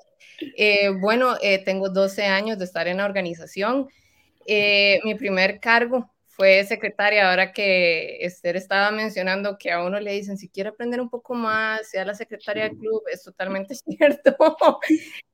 Eh, 0.56 0.90
bueno, 0.90 1.36
eh, 1.42 1.64
tengo 1.64 1.88
12 1.88 2.24
años 2.24 2.58
de 2.58 2.64
estar 2.64 2.86
en 2.86 2.98
la 2.98 3.06
organización. 3.06 3.88
Eh, 4.46 5.00
mi 5.04 5.14
primer 5.14 5.60
cargo 5.60 6.10
fue 6.26 6.64
secretaria, 6.64 7.30
ahora 7.30 7.52
que 7.52 8.18
Esther 8.24 8.56
estaba 8.56 8.90
mencionando 8.90 9.58
que 9.58 9.70
a 9.72 9.84
uno 9.84 10.00
le 10.00 10.12
dicen, 10.12 10.38
si 10.38 10.48
quiere 10.48 10.70
aprender 10.70 11.00
un 11.00 11.10
poco 11.10 11.34
más, 11.34 11.90
sea 11.90 12.04
la 12.04 12.14
secretaria 12.14 12.64
del 12.64 12.78
club, 12.78 13.02
es 13.12 13.22
totalmente 13.22 13.74
cierto. 13.86 14.36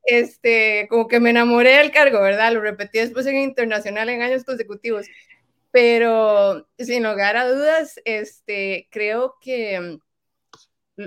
Este, 0.05 0.87
como 0.89 1.07
que 1.07 1.21
me 1.21 1.31
enamoré 1.31 1.77
del 1.79 1.93
cargo, 1.93 2.21
¿verdad? 2.21 2.53
Lo 2.53 2.61
repetí 2.61 2.99
después 2.99 3.27
en 3.27 3.37
internacional 3.37 4.09
en 4.09 4.23
años 4.23 4.45
consecutivos. 4.45 5.07
Pero 5.77 6.67
sin 6.79 7.03
lugar 7.03 7.37
a 7.37 7.47
dudas, 7.47 8.01
este, 8.07 8.89
creo 8.91 9.37
que 9.43 9.99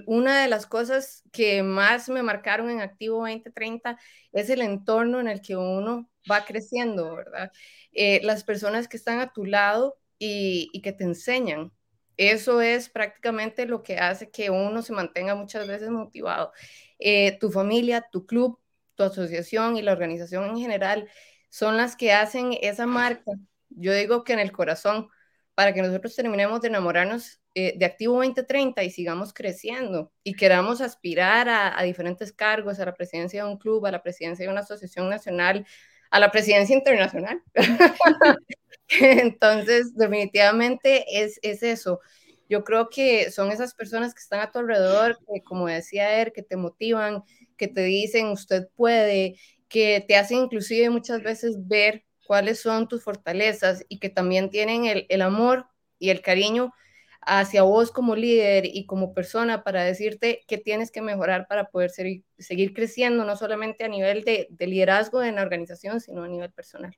una 0.05 0.43
de 0.43 0.47
las 0.47 0.67
cosas 0.67 1.23
que 1.31 1.63
más 1.63 2.07
me 2.07 2.21
marcaron 2.21 2.69
en 2.69 2.79
Activo 2.79 3.21
2030 3.21 3.97
es 4.31 4.47
el 4.51 4.61
entorno 4.61 5.19
en 5.19 5.27
el 5.27 5.41
que 5.41 5.55
uno 5.55 6.07
va 6.31 6.45
creciendo, 6.45 7.15
¿verdad? 7.15 7.51
Eh, 7.93 8.21
las 8.21 8.43
personas 8.43 8.87
que 8.87 8.97
están 8.97 9.19
a 9.21 9.33
tu 9.33 9.43
lado 9.43 9.97
y, 10.19 10.69
que 10.83 10.93
te 10.93 11.03
enseñan. 11.03 11.71
Eso 12.15 12.61
es 12.61 12.89
prácticamente 12.89 13.65
lo 13.65 13.81
que 13.81 13.97
hace 13.97 14.29
que 14.29 14.51
uno 14.51 14.83
se 14.83 14.93
mantenga 14.93 15.33
muchas 15.33 15.67
veces 15.67 15.89
motivado. 15.89 16.53
Eh, 16.99 17.39
tu 17.39 17.49
familia, 17.49 18.05
tu 18.11 18.27
club, 18.27 18.59
tu 18.93 19.01
asociación 19.01 19.77
y 19.77 19.81
la 19.81 19.93
organización 19.93 20.45
en 20.45 20.59
general 20.59 21.09
son 21.49 21.75
las 21.75 21.95
que 21.95 22.13
hacen 22.13 22.55
esa 22.61 22.85
marca. 22.85 23.31
Yo 23.69 23.93
digo 23.93 24.23
que 24.23 24.33
en 24.33 24.39
el 24.39 24.51
corazón, 24.51 25.09
para 25.55 25.73
que 25.73 25.81
nosotros 25.81 26.15
terminemos 26.15 26.61
de 26.61 26.69
enamorarnos 26.69 27.39
eh, 27.55 27.73
de 27.77 27.85
Activo 27.85 28.15
2030 28.15 28.83
y 28.83 28.91
sigamos 28.91 29.33
creciendo 29.33 30.11
y 30.23 30.35
queramos 30.35 30.81
aspirar 30.81 31.49
a, 31.49 31.81
diferentes 31.83 32.31
cargos, 32.31 32.79
a 32.79 32.85
la 32.85 32.93
presidencia 32.93 33.43
de 33.43 33.49
un 33.49 33.57
club, 33.57 33.85
a 33.85 33.91
la 33.91 34.03
presidencia 34.03 34.45
de 34.45 34.51
una 34.51 34.61
asociación 34.61 35.09
nacional, 35.09 35.65
a 36.11 36.19
la 36.19 36.31
presidencia 36.31 36.75
internacional. 36.75 37.41
Entonces, 38.89 39.95
definitivamente 39.95 41.05
es, 41.21 41.39
es 41.41 41.63
eso. 41.63 41.99
Yo 42.47 42.63
creo 42.63 42.89
que 42.89 43.31
son 43.31 43.51
esas 43.51 43.73
personas 43.75 44.13
que 44.13 44.21
están 44.21 44.39
a 44.39 44.51
tu 44.51 44.59
alrededor, 44.59 45.17
que 45.17 45.43
como 45.43 45.67
decía 45.67 46.21
él, 46.21 46.31
que 46.33 46.41
te 46.41 46.55
motivan, 46.55 47.23
que 47.57 47.67
te 47.67 47.81
dicen 47.81 48.27
usted 48.27 48.67
puede, 48.75 49.35
que 49.67 50.03
te 50.07 50.15
hacen 50.15 50.39
inclusive 50.39 50.89
muchas 50.89 51.21
veces 51.21 51.55
ver 51.67 52.05
cuáles 52.29 52.61
son 52.61 52.87
tus 52.87 53.03
fortalezas 53.03 53.83
y 53.89 53.97
que 53.97 54.09
también 54.09 54.51
tienen 54.51 54.85
el, 54.85 55.07
el 55.09 55.23
amor 55.23 55.65
y 55.97 56.11
el 56.11 56.21
cariño 56.21 56.75
hacia 57.21 57.63
vos 57.63 57.89
como 57.89 58.15
líder 58.15 58.67
y 58.67 58.85
como 58.85 59.15
persona 59.15 59.63
para 59.63 59.83
decirte 59.83 60.45
qué 60.47 60.59
tienes 60.59 60.91
que 60.91 61.01
mejorar 61.01 61.47
para 61.47 61.71
poder 61.71 61.89
seguir 61.89 62.73
creciendo, 62.75 63.25
no 63.25 63.35
solamente 63.35 63.83
a 63.83 63.87
nivel 63.87 64.23
de, 64.23 64.47
liderazgo 64.59 65.23
en 65.23 65.37
la 65.37 65.41
organización, 65.41 66.01
sino 66.01 66.21
a 66.21 66.27
nivel 66.27 66.51
personal. 66.51 66.95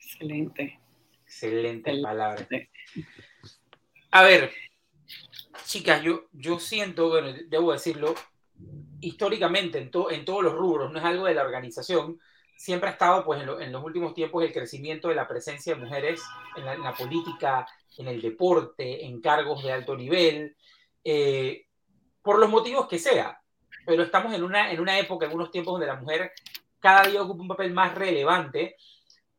Excelente. 0.00 0.80
Excelente 1.22 1.96
palabra. 2.02 2.48
A 4.10 4.24
ver, 4.24 4.50
chicas, 5.64 6.02
yo, 6.02 6.26
yo 6.32 6.58
siento, 6.58 7.08
bueno, 7.08 7.32
debo 7.48 7.72
decirlo, 7.72 8.16
históricamente 9.00 9.78
en, 9.78 9.92
en 10.10 10.24
todos 10.24 10.42
los 10.42 10.54
rubros, 10.54 10.90
no 10.90 10.98
es 10.98 11.04
algo 11.04 11.26
de 11.26 11.34
la 11.34 11.44
organización, 11.44 12.18
siempre 12.60 12.90
ha 12.90 12.92
estado 12.92 13.24
pues, 13.24 13.40
en, 13.40 13.72
los 13.72 13.82
últimos 13.82 14.12
tiempos 14.12 14.44
el 14.44 14.52
crecimiento 14.52 15.08
de 15.08 15.14
la 15.14 15.26
presencia 15.26 15.74
de 15.74 15.80
mujeres 15.80 16.20
en 16.56 16.66
la, 16.66 16.92
política, 16.92 17.66
en 17.96 18.06
el 18.06 18.20
deporte, 18.20 19.06
en 19.06 19.18
cargos 19.22 19.62
de 19.62 19.72
alto 19.72 19.96
nivel, 19.96 20.54
eh, 21.02 21.64
por 22.20 22.38
los 22.38 22.50
motivos 22.50 22.86
que 22.86 22.98
sea. 22.98 23.40
Pero 23.86 24.02
estamos 24.02 24.34
en 24.34 24.44
una, 24.44 24.70
en 24.70 24.78
una 24.78 24.98
época, 24.98 25.24
en 25.24 25.32
unos 25.32 25.50
tiempos 25.50 25.72
donde 25.72 25.86
la 25.86 25.96
mujer 25.96 26.32
cada 26.80 27.04
día 27.04 27.22
ocupa 27.22 27.40
un 27.40 27.48
papel 27.48 27.72
más 27.72 27.94
relevante, 27.94 28.76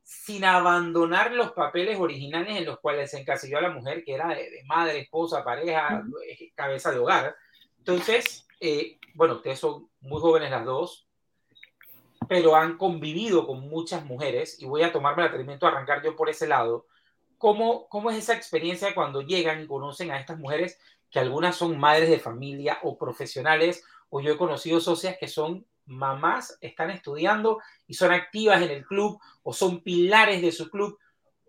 sin 0.02 0.44
abandonar 0.44 1.32
los 1.32 1.52
papeles 1.52 2.00
originales 2.00 2.58
en 2.58 2.66
los 2.66 2.80
cuales 2.80 3.12
se 3.12 3.20
encasilló 3.20 3.60
a 3.60 3.62
la 3.62 3.70
mujer, 3.70 4.04
que 4.04 4.16
era 4.16 4.30
de, 4.30 4.64
madre, 4.66 5.02
esposa, 5.02 5.44
pareja, 5.44 6.04
eh, 6.28 6.52
cabeza 6.56 6.90
de 6.90 6.98
hogar. 6.98 7.36
Entonces, 7.78 8.48
eh, 8.60 8.98
bueno, 9.14 9.36
ustedes 9.36 9.60
son 9.60 9.92
muy 10.00 10.20
jóvenes 10.20 10.50
las 10.50 10.66
dos, 10.66 11.08
pero 12.28 12.56
han 12.56 12.78
convivido 12.78 13.46
con 13.46 13.68
muchas 13.70 14.06
mujeres, 14.06 14.62
y 14.62 14.66
voy 14.66 14.84
a 14.84 14.92
tomarme 14.92 15.24
el 15.24 15.30
atrevimiento 15.30 15.66
de 15.66 15.72
arrancar 15.72 16.04
yo 16.04 16.16
por 16.16 16.30
ese 16.30 16.48
lado. 16.48 16.86
¿Cómo, 17.38 17.88
¿Cómo 17.90 18.12
es 18.12 18.18
esa 18.18 18.36
experiencia 18.36 18.94
cuando 18.94 19.22
llegan 19.22 19.62
y 19.62 19.68
conocen 19.68 20.12
a 20.12 20.20
estas 20.20 20.38
mujeres 20.38 20.80
que 21.10 21.20
algunas 21.20 21.56
son 21.56 21.80
madres 21.80 22.10
de 22.10 22.20
familia 22.20 22.80
o 22.84 22.98
profesionales, 22.98 23.84
o 24.10 24.22
yo 24.22 24.34
he 24.34 24.38
conocido 24.38 24.80
socias 24.80 25.18
que 25.20 25.28
son 25.28 25.66
mamás, 25.86 26.58
están 26.62 26.92
estudiando 26.92 27.60
y 27.88 27.96
son 27.96 28.12
activas 28.12 28.62
en 28.62 28.70
el 28.70 28.86
club 28.86 29.20
o 29.44 29.54
son 29.54 29.82
pilares 29.82 30.42
de 30.42 30.52
su 30.52 30.70
club? 30.70 30.98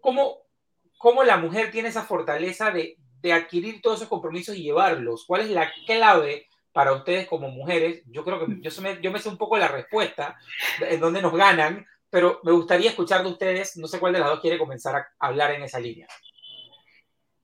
¿Cómo, 0.01 0.39
cómo 0.99 1.23
la 1.23 1.37
mujer 1.37 1.71
tiene 1.71 1.91
esa 1.91 2.03
fortaleza 2.03 2.71
de, 2.71 2.97
de 3.21 3.33
adquirir 3.33 3.83
todos 3.83 3.99
esos 3.99 4.09
compromisos 4.09 4.57
y 4.57 4.63
llevarlos? 4.63 5.25
¿Cuál 5.27 5.43
es 5.43 5.51
la 5.51 5.71
clave 5.87 6.49
para 6.73 6.93
ustedes 6.93 7.27
como 7.27 7.49
mujeres? 7.49 8.03
Yo 8.07 8.25
creo 8.25 8.45
que 8.45 8.61
yo, 8.61 8.83
me, 8.83 9.01
yo 9.01 9.13
me 9.13 9.19
sé 9.19 9.29
un 9.29 9.39
poco 9.39 9.59
la 9.59 9.69
respuesta, 9.69 10.37
en 10.81 11.01
dónde 11.01 11.23
nos 11.23 11.35
ganan, 11.35 11.87
pero 12.11 12.41
me 12.43 12.53
gustaría 12.53 12.91
escuchar 12.91 13.23
de 13.23 13.31
ustedes, 13.31 13.77
no 13.77 13.87
sé 13.87 13.99
cuál 13.99 14.13
de 14.13 14.21
las 14.21 14.29
dos 14.29 14.41
quiere 14.41 14.59
comenzar 14.59 14.97
a 14.97 15.09
hablar 15.19 15.53
en 15.53 15.63
esa 15.63 15.81
línea. 15.81 16.07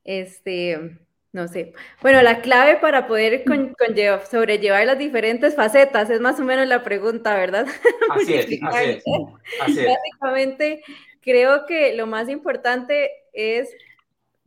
Este, 0.05 0.99
no 1.33 1.49
sé. 1.49 1.73
Bueno, 2.01 2.23
la 2.23 2.41
clave 2.41 2.77
para 2.77 3.07
poder 3.07 3.45
sobrellevar 4.31 4.87
las 4.87 4.99
diferentes 4.99 5.55
facetas 5.55 6.11
es 6.11 6.21
más 6.21 6.41
o 6.41 6.45
menos 6.45 6.67
la 6.67 6.83
pregunta, 6.83 7.35
¿verdad? 7.35 7.67
Así 8.11 8.35
es, 8.35 8.47
así 8.63 8.91
es, 8.91 9.05
así 9.61 9.81
es. 9.81 9.87
Básicamente, 9.87 10.83
creo 11.21 11.67
que 11.67 11.95
lo 11.95 12.07
más 12.07 12.29
importante 12.29 13.11
es 13.33 13.69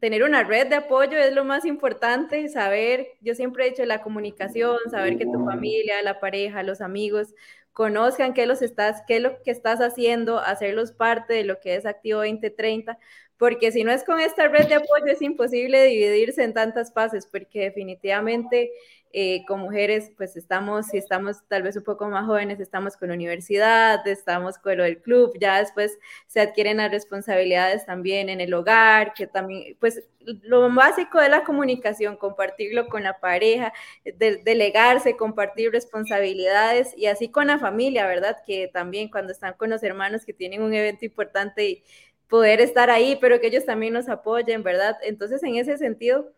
tener 0.01 0.23
una 0.23 0.43
red 0.43 0.67
de 0.67 0.77
apoyo 0.77 1.19
es 1.19 1.31
lo 1.31 1.45
más 1.45 1.63
importante, 1.63 2.49
saber, 2.49 3.09
yo 3.21 3.35
siempre 3.35 3.67
he 3.67 3.69
dicho 3.69 3.85
la 3.85 4.01
comunicación, 4.01 4.77
saber 4.89 5.15
que 5.15 5.25
tu 5.25 5.45
familia, 5.45 6.01
la 6.01 6.19
pareja, 6.19 6.63
los 6.63 6.81
amigos 6.81 7.35
conozcan 7.71 8.33
qué, 8.33 8.47
los 8.47 8.63
estás, 8.63 9.03
qué 9.07 9.17
es 9.17 9.21
lo 9.21 9.43
que 9.43 9.51
estás 9.51 9.79
haciendo, 9.79 10.39
hacerlos 10.39 10.91
parte 10.91 11.35
de 11.35 11.43
lo 11.43 11.59
que 11.59 11.75
es 11.75 11.85
Activo 11.85 12.21
2030, 12.21 12.97
porque 13.37 13.71
si 13.71 13.83
no 13.83 13.91
es 13.91 14.03
con 14.03 14.19
esta 14.19 14.47
red 14.47 14.67
de 14.67 14.75
apoyo 14.75 15.05
es 15.05 15.21
imposible 15.21 15.83
dividirse 15.83 16.43
en 16.43 16.55
tantas 16.55 16.91
fases, 16.91 17.27
porque 17.27 17.59
definitivamente 17.59 18.71
eh, 19.13 19.43
con 19.45 19.59
mujeres, 19.59 20.11
pues 20.17 20.35
estamos, 20.37 20.87
si 20.87 20.97
estamos 20.97 21.37
tal 21.47 21.63
vez 21.63 21.75
un 21.75 21.83
poco 21.83 22.07
más 22.07 22.25
jóvenes, 22.25 22.59
estamos 22.59 22.97
con 22.97 23.09
la 23.09 23.15
universidad, 23.15 24.05
estamos 24.07 24.57
con 24.57 24.77
lo 24.77 24.83
del 24.83 25.01
club, 25.01 25.33
ya 25.39 25.59
después 25.59 25.97
se 26.27 26.41
adquieren 26.41 26.77
las 26.77 26.91
responsabilidades 26.91 27.85
también 27.85 28.29
en 28.29 28.41
el 28.41 28.53
hogar, 28.53 29.13
que 29.13 29.27
también, 29.27 29.75
pues 29.79 30.03
lo 30.19 30.69
básico 30.73 31.19
de 31.19 31.29
la 31.29 31.43
comunicación, 31.43 32.15
compartirlo 32.17 32.87
con 32.87 33.03
la 33.03 33.19
pareja, 33.19 33.73
delegarse, 34.03 35.17
compartir 35.17 35.71
responsabilidades 35.71 36.95
y 36.97 37.07
así 37.07 37.29
con 37.29 37.47
la 37.47 37.59
familia, 37.59 38.05
¿verdad? 38.07 38.37
Que 38.45 38.67
también 38.67 39.09
cuando 39.09 39.31
están 39.31 39.53
con 39.53 39.69
los 39.69 39.83
hermanos 39.83 40.25
que 40.25 40.33
tienen 40.33 40.61
un 40.61 40.73
evento 40.73 41.05
importante 41.05 41.67
y 41.67 41.83
poder 42.27 42.61
estar 42.61 42.89
ahí, 42.89 43.17
pero 43.19 43.41
que 43.41 43.47
ellos 43.47 43.65
también 43.65 43.93
nos 43.93 44.07
apoyen, 44.07 44.63
¿verdad? 44.63 44.97
Entonces, 45.03 45.43
en 45.43 45.55
ese 45.55 45.77
sentido, 45.77 46.31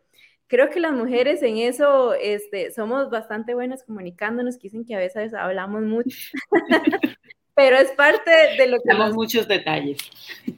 creo 0.47 0.69
que 0.69 0.79
las 0.79 0.93
mujeres 0.93 1.41
en 1.43 1.57
eso 1.57 2.13
este, 2.13 2.71
somos 2.71 3.09
bastante 3.09 3.53
buenas 3.53 3.83
comunicándonos, 3.83 4.57
que 4.57 4.63
dicen 4.63 4.85
que 4.85 4.95
a 4.95 4.99
veces 4.99 5.33
hablamos 5.33 5.81
mucho, 5.81 6.17
pero 7.55 7.77
es 7.77 7.91
parte 7.91 8.31
de 8.57 8.67
lo 8.67 8.77
que... 8.77 8.89
Damos 8.89 9.13
muchos 9.13 9.47
detalles. 9.47 9.97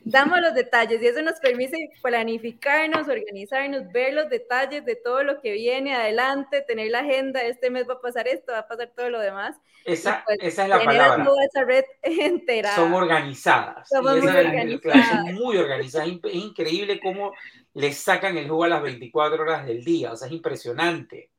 Damos 0.04 0.40
los 0.40 0.54
detalles 0.54 1.02
y 1.02 1.08
eso 1.08 1.22
nos 1.22 1.40
permite 1.40 1.90
planificarnos, 2.02 3.08
organizarnos, 3.08 3.92
ver 3.92 4.14
los 4.14 4.30
detalles 4.30 4.86
de 4.86 4.96
todo 4.96 5.24
lo 5.24 5.42
que 5.42 5.52
viene 5.52 5.94
adelante, 5.94 6.62
tener 6.62 6.92
la 6.92 7.00
agenda, 7.00 7.42
este 7.42 7.70
mes 7.70 7.88
va 7.88 7.96
a 7.96 8.02
pasar 8.02 8.28
esto, 8.28 8.54
va 8.54 8.60
a 8.60 8.68
pasar 8.68 8.92
todo 8.96 9.10
lo 9.10 9.20
demás. 9.20 9.58
Esa, 9.86 10.24
pues, 10.26 10.40
esa 10.42 10.64
es 10.64 10.70
la 10.70 10.84
palabra. 10.84 11.24
Toda 11.24 11.46
esa 11.46 11.64
red 11.64 11.86
entera. 12.02 12.76
Son 12.76 12.92
organizadas. 12.94 13.88
Somos 13.88 14.18
muy 14.18 14.28
organizadas. 14.28 15.34
Muy 15.34 15.58
organizadas. 15.58 16.10
Es 16.24 16.34
increíble 16.34 17.00
cómo 17.00 17.34
les 17.76 17.98
sacan 17.98 18.38
el 18.38 18.50
jugo 18.50 18.64
a 18.64 18.70
las 18.70 18.82
24 18.82 19.44
horas 19.44 19.66
del 19.66 19.84
día. 19.84 20.14
O 20.14 20.16
sea, 20.16 20.28
es 20.28 20.34
impresionante. 20.34 21.30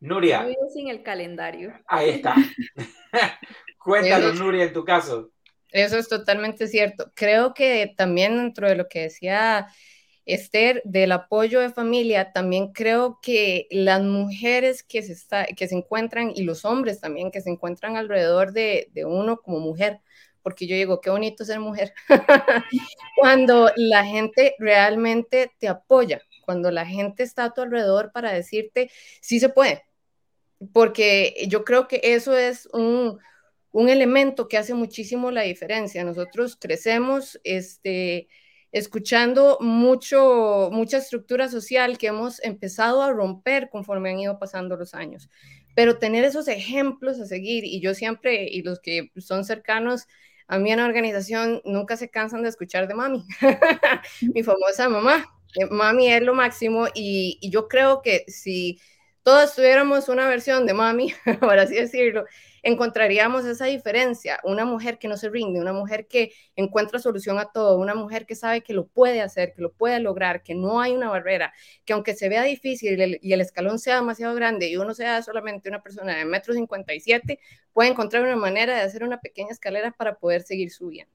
Nuria. 0.00 0.48
Sin 0.72 0.88
el 0.88 1.02
calendario. 1.02 1.74
Ahí 1.86 2.10
está. 2.10 2.34
Cuéntanos, 3.78 4.38
Nuria, 4.38 4.64
en 4.64 4.72
tu 4.72 4.82
caso. 4.82 5.30
Eso 5.70 5.98
es 5.98 6.08
totalmente 6.08 6.66
cierto. 6.66 7.12
Creo 7.14 7.52
que 7.52 7.92
también 7.96 8.38
dentro 8.38 8.66
de 8.66 8.76
lo 8.76 8.88
que 8.88 9.02
decía 9.02 9.68
Esther, 10.24 10.80
del 10.84 11.12
apoyo 11.12 11.60
de 11.60 11.70
familia, 11.70 12.32
también 12.32 12.72
creo 12.72 13.18
que 13.20 13.66
las 13.70 14.02
mujeres 14.02 14.82
que 14.82 15.02
se, 15.02 15.12
está, 15.12 15.44
que 15.46 15.68
se 15.68 15.76
encuentran 15.76 16.32
y 16.34 16.44
los 16.44 16.64
hombres 16.64 16.98
también 17.00 17.30
que 17.30 17.42
se 17.42 17.50
encuentran 17.50 17.96
alrededor 17.96 18.52
de, 18.52 18.88
de 18.92 19.04
uno 19.04 19.36
como 19.36 19.60
mujer, 19.60 20.00
porque 20.42 20.66
yo 20.66 20.76
digo, 20.76 21.00
qué 21.00 21.10
bonito 21.10 21.44
ser 21.44 21.60
mujer, 21.60 21.92
cuando 23.16 23.70
la 23.76 24.04
gente 24.04 24.54
realmente 24.58 25.52
te 25.58 25.68
apoya, 25.68 26.20
cuando 26.44 26.70
la 26.70 26.86
gente 26.86 27.22
está 27.22 27.44
a 27.44 27.54
tu 27.54 27.62
alrededor 27.62 28.12
para 28.12 28.32
decirte, 28.32 28.90
sí 29.20 29.40
se 29.40 29.48
puede, 29.48 29.84
porque 30.72 31.46
yo 31.48 31.64
creo 31.64 31.88
que 31.88 32.00
eso 32.02 32.36
es 32.36 32.66
un, 32.72 33.18
un 33.72 33.88
elemento 33.88 34.48
que 34.48 34.58
hace 34.58 34.74
muchísimo 34.74 35.30
la 35.30 35.42
diferencia. 35.42 36.04
Nosotros 36.04 36.56
crecemos 36.56 37.40
este, 37.44 38.28
escuchando 38.72 39.58
mucho, 39.60 40.70
mucha 40.72 40.98
estructura 40.98 41.48
social 41.48 41.98
que 41.98 42.08
hemos 42.08 42.42
empezado 42.42 43.02
a 43.02 43.12
romper 43.12 43.68
conforme 43.70 44.10
han 44.10 44.20
ido 44.20 44.38
pasando 44.38 44.76
los 44.76 44.94
años. 44.94 45.28
Pero 45.74 45.98
tener 45.98 46.24
esos 46.24 46.48
ejemplos 46.48 47.20
a 47.20 47.26
seguir, 47.26 47.64
y 47.64 47.80
yo 47.80 47.94
siempre, 47.94 48.48
y 48.50 48.62
los 48.62 48.80
que 48.80 49.10
son 49.18 49.44
cercanos 49.44 50.06
a 50.50 50.58
mí 50.58 50.72
en 50.72 50.78
la 50.78 50.84
organización, 50.86 51.62
nunca 51.64 51.96
se 51.96 52.10
cansan 52.10 52.42
de 52.42 52.48
escuchar 52.48 52.88
de 52.88 52.94
mami, 52.94 53.24
mi 54.34 54.42
famosa 54.42 54.88
mamá. 54.88 55.26
Eh, 55.56 55.66
mami 55.70 56.12
es 56.12 56.22
lo 56.22 56.34
máximo, 56.34 56.88
y, 56.94 57.38
y 57.40 57.50
yo 57.50 57.68
creo 57.68 58.02
que 58.02 58.24
si 58.28 58.80
todos 59.22 59.54
tuviéramos 59.54 60.08
una 60.08 60.28
versión 60.28 60.66
de 60.66 60.74
mami, 60.74 61.14
por 61.40 61.58
así 61.58 61.74
decirlo, 61.74 62.24
encontraríamos 62.62 63.44
esa 63.44 63.66
diferencia. 63.66 64.40
Una 64.44 64.64
mujer 64.64 64.98
que 64.98 65.08
no 65.08 65.16
se 65.16 65.28
rinde, 65.28 65.60
una 65.60 65.72
mujer 65.72 66.06
que 66.06 66.32
encuentra 66.56 66.98
solución 66.98 67.38
a 67.38 67.50
todo, 67.52 67.78
una 67.78 67.94
mujer 67.94 68.26
que 68.26 68.34
sabe 68.34 68.62
que 68.62 68.72
lo 68.72 68.86
puede 68.86 69.20
hacer, 69.20 69.52
que 69.54 69.62
lo 69.62 69.72
puede 69.72 70.00
lograr, 70.00 70.42
que 70.42 70.54
no 70.54 70.80
hay 70.80 70.92
una 70.92 71.08
barrera, 71.08 71.52
que 71.84 71.92
aunque 71.92 72.14
se 72.14 72.28
vea 72.28 72.42
difícil 72.42 73.18
y 73.20 73.32
el 73.32 73.40
escalón 73.40 73.78
sea 73.78 73.96
demasiado 73.96 74.34
grande 74.34 74.68
y 74.68 74.76
uno 74.76 74.94
sea 74.94 75.22
solamente 75.22 75.68
una 75.68 75.82
persona 75.82 76.16
de 76.16 76.24
metro 76.24 76.54
57, 76.54 77.38
puede 77.72 77.90
encontrar 77.90 78.22
una 78.22 78.36
manera 78.36 78.74
de 78.74 78.82
hacer 78.82 79.04
una 79.04 79.20
pequeña 79.20 79.50
escalera 79.50 79.92
para 79.92 80.16
poder 80.18 80.42
seguir 80.42 80.70
subiendo. 80.70 81.12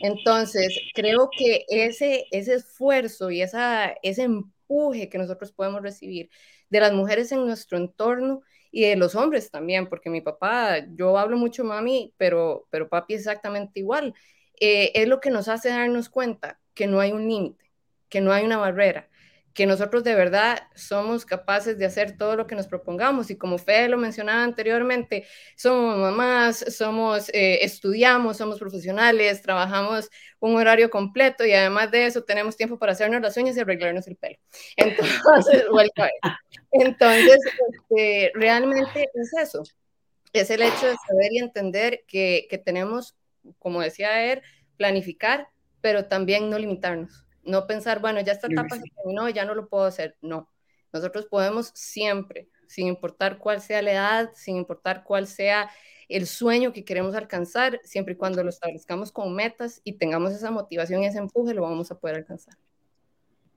Entonces, 0.00 0.76
creo 0.94 1.30
que 1.36 1.64
ese, 1.68 2.26
ese 2.30 2.54
esfuerzo 2.54 3.30
y 3.30 3.42
esa, 3.42 3.94
ese 4.02 4.24
empuje 4.24 5.08
que 5.08 5.18
nosotros 5.18 5.52
podemos 5.52 5.82
recibir 5.82 6.30
de 6.68 6.80
las 6.80 6.92
mujeres 6.92 7.30
en 7.32 7.44
nuestro 7.46 7.78
entorno 7.78 8.42
y 8.72 8.82
de 8.82 8.96
los 8.96 9.14
hombres 9.14 9.50
también, 9.50 9.88
porque 9.88 10.10
mi 10.10 10.22
papá, 10.22 10.78
yo 10.96 11.18
hablo 11.18 11.36
mucho 11.36 11.64
mami, 11.64 12.14
pero, 12.16 12.66
pero 12.70 12.88
papi 12.88 13.14
es 13.14 13.20
exactamente 13.20 13.80
igual. 13.80 14.14
Eh, 14.60 14.92
es 14.94 15.08
lo 15.08 15.20
que 15.20 15.30
nos 15.30 15.48
hace 15.48 15.68
darnos 15.70 16.08
cuenta 16.08 16.60
que 16.74 16.86
no 16.88 17.00
hay 17.00 17.12
un 17.12 17.28
límite, 17.28 17.70
que 18.08 18.20
no 18.22 18.32
hay 18.32 18.44
una 18.44 18.56
barrera, 18.58 19.08
que 19.54 19.66
nosotros 19.66 20.02
de 20.04 20.14
verdad 20.14 20.68
somos 20.74 21.24
capaces 21.24 21.78
de 21.78 21.84
hacer 21.84 22.16
todo 22.16 22.36
lo 22.36 22.46
que 22.46 22.54
nos 22.54 22.66
propongamos. 22.66 23.30
Y 23.30 23.36
como 23.36 23.58
Fede 23.58 23.88
lo 23.88 23.98
mencionaba 23.98 24.42
anteriormente, 24.44 25.26
somos 25.56 25.98
mamás, 25.98 26.64
somos, 26.76 27.28
eh, 27.30 27.62
estudiamos, 27.62 28.38
somos 28.38 28.58
profesionales, 28.58 29.42
trabajamos 29.42 30.10
un 30.40 30.56
horario 30.56 30.90
completo 30.90 31.44
y 31.44 31.52
además 31.52 31.90
de 31.90 32.06
eso 32.06 32.24
tenemos 32.24 32.56
tiempo 32.56 32.78
para 32.78 32.92
hacernos 32.92 33.20
las 33.20 33.36
uñas 33.36 33.56
y 33.56 33.60
arreglarnos 33.60 34.06
el 34.08 34.16
pelo. 34.16 34.38
Entonces, 34.76 35.64
Entonces 36.70 37.38
este, 37.70 38.32
realmente 38.34 39.10
es 39.14 39.32
eso. 39.38 39.62
Es 40.32 40.50
el 40.50 40.62
hecho 40.62 40.86
de 40.86 40.96
saber 41.06 41.32
y 41.32 41.38
entender 41.38 42.04
que, 42.06 42.46
que 42.48 42.56
tenemos, 42.56 43.16
como 43.58 43.82
decía 43.82 44.32
él, 44.32 44.40
planificar, 44.78 45.48
pero 45.82 46.06
también 46.06 46.48
no 46.48 46.58
limitarnos 46.58 47.26
no 47.44 47.66
pensar, 47.66 48.00
bueno, 48.00 48.20
ya 48.20 48.32
esta 48.32 48.46
etapa 48.46 48.76
se 48.76 48.84
terminó, 48.96 49.28
ya 49.28 49.44
no 49.44 49.54
lo 49.54 49.68
puedo 49.68 49.84
hacer. 49.84 50.16
No, 50.20 50.48
nosotros 50.92 51.26
podemos 51.26 51.72
siempre, 51.74 52.48
sin 52.66 52.86
importar 52.86 53.38
cuál 53.38 53.60
sea 53.60 53.82
la 53.82 53.92
edad, 53.92 54.30
sin 54.34 54.56
importar 54.56 55.04
cuál 55.04 55.26
sea 55.26 55.70
el 56.08 56.26
sueño 56.26 56.72
que 56.72 56.84
queremos 56.84 57.14
alcanzar, 57.14 57.80
siempre 57.84 58.14
y 58.14 58.16
cuando 58.16 58.44
lo 58.44 58.50
establezcamos 58.50 59.12
con 59.12 59.34
metas 59.34 59.80
y 59.84 59.94
tengamos 59.94 60.32
esa 60.32 60.50
motivación 60.50 61.02
y 61.02 61.06
ese 61.06 61.18
empuje, 61.18 61.54
lo 61.54 61.62
vamos 61.62 61.90
a 61.90 61.98
poder 61.98 62.16
alcanzar. 62.16 62.54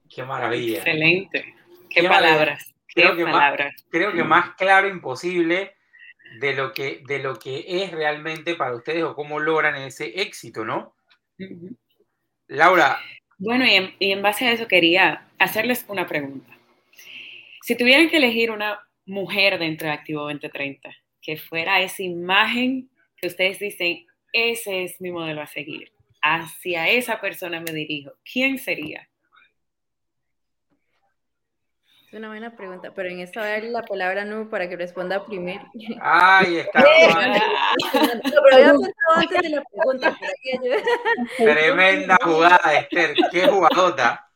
Qué 0.08 0.22
maravilla. 0.22 0.78
Excelente. 0.78 1.54
Qué, 1.90 2.08
palabras. 2.08 2.74
Creo, 2.86 3.14
que 3.16 3.24
Más, 3.24 3.54
creo 3.90 4.12
que 4.12 4.24
más 4.24 4.54
claro 4.54 4.88
imposible 4.88 5.74
de 6.40 6.54
lo 6.54 6.72
que, 6.72 7.02
de 7.06 7.18
lo 7.18 7.38
que 7.38 7.64
es 7.82 7.92
realmente 7.92 8.54
para 8.54 8.74
ustedes 8.74 9.02
o 9.04 9.14
cómo 9.14 9.38
logran 9.38 9.76
ese 9.76 10.20
éxito, 10.20 10.64
¿no? 10.64 10.94
Laura, 12.48 12.98
bueno, 13.38 13.64
y 13.66 14.12
en, 14.12 14.22
base 14.22 14.46
a 14.46 14.52
eso 14.52 14.66
quería 14.66 15.28
hacerles 15.38 15.84
una 15.88 16.06
pregunta. 16.06 16.56
Si 17.62 17.76
tuvieran 17.76 18.08
que 18.08 18.16
elegir 18.16 18.50
una 18.50 18.80
mujer 19.04 19.58
dentro 19.58 19.88
de 19.88 19.94
Activo 19.94 20.22
2030, 20.22 20.90
que 21.20 21.36
fuera 21.36 21.80
esa 21.80 22.02
imagen 22.02 22.90
que 23.16 23.26
ustedes 23.26 23.58
dicen, 23.58 24.06
ese 24.32 24.84
es 24.84 25.00
mi 25.00 25.10
modelo 25.10 25.42
a 25.42 25.46
seguir, 25.46 25.92
hacia 26.22 26.88
esa 26.88 27.20
persona 27.20 27.60
me 27.60 27.72
dirijo, 27.72 28.12
¿quién 28.30 28.58
sería? 28.58 29.08
Es 32.05 32.05
una 32.16 32.28
buena 32.28 32.56
pregunta, 32.56 32.92
pero 32.94 33.08
en 33.08 33.20
esta 33.20 33.42
vez 33.42 33.64
la 33.64 33.82
palabra 33.82 34.24
no 34.24 34.48
para 34.48 34.68
que 34.68 34.76
responda 34.76 35.24
primero. 35.24 35.64
Ay, 36.00 36.56
está. 36.58 36.82
pero 37.92 38.56
había 38.56 38.72
pensado 38.72 39.12
antes 39.16 39.42
de 39.42 39.48
la 39.50 39.64
pregunta. 39.64 40.18
Tremenda 41.36 42.18
jugada, 42.22 42.74
Esther. 42.78 43.14
Qué 43.30 43.46
jugadota. 43.46 44.28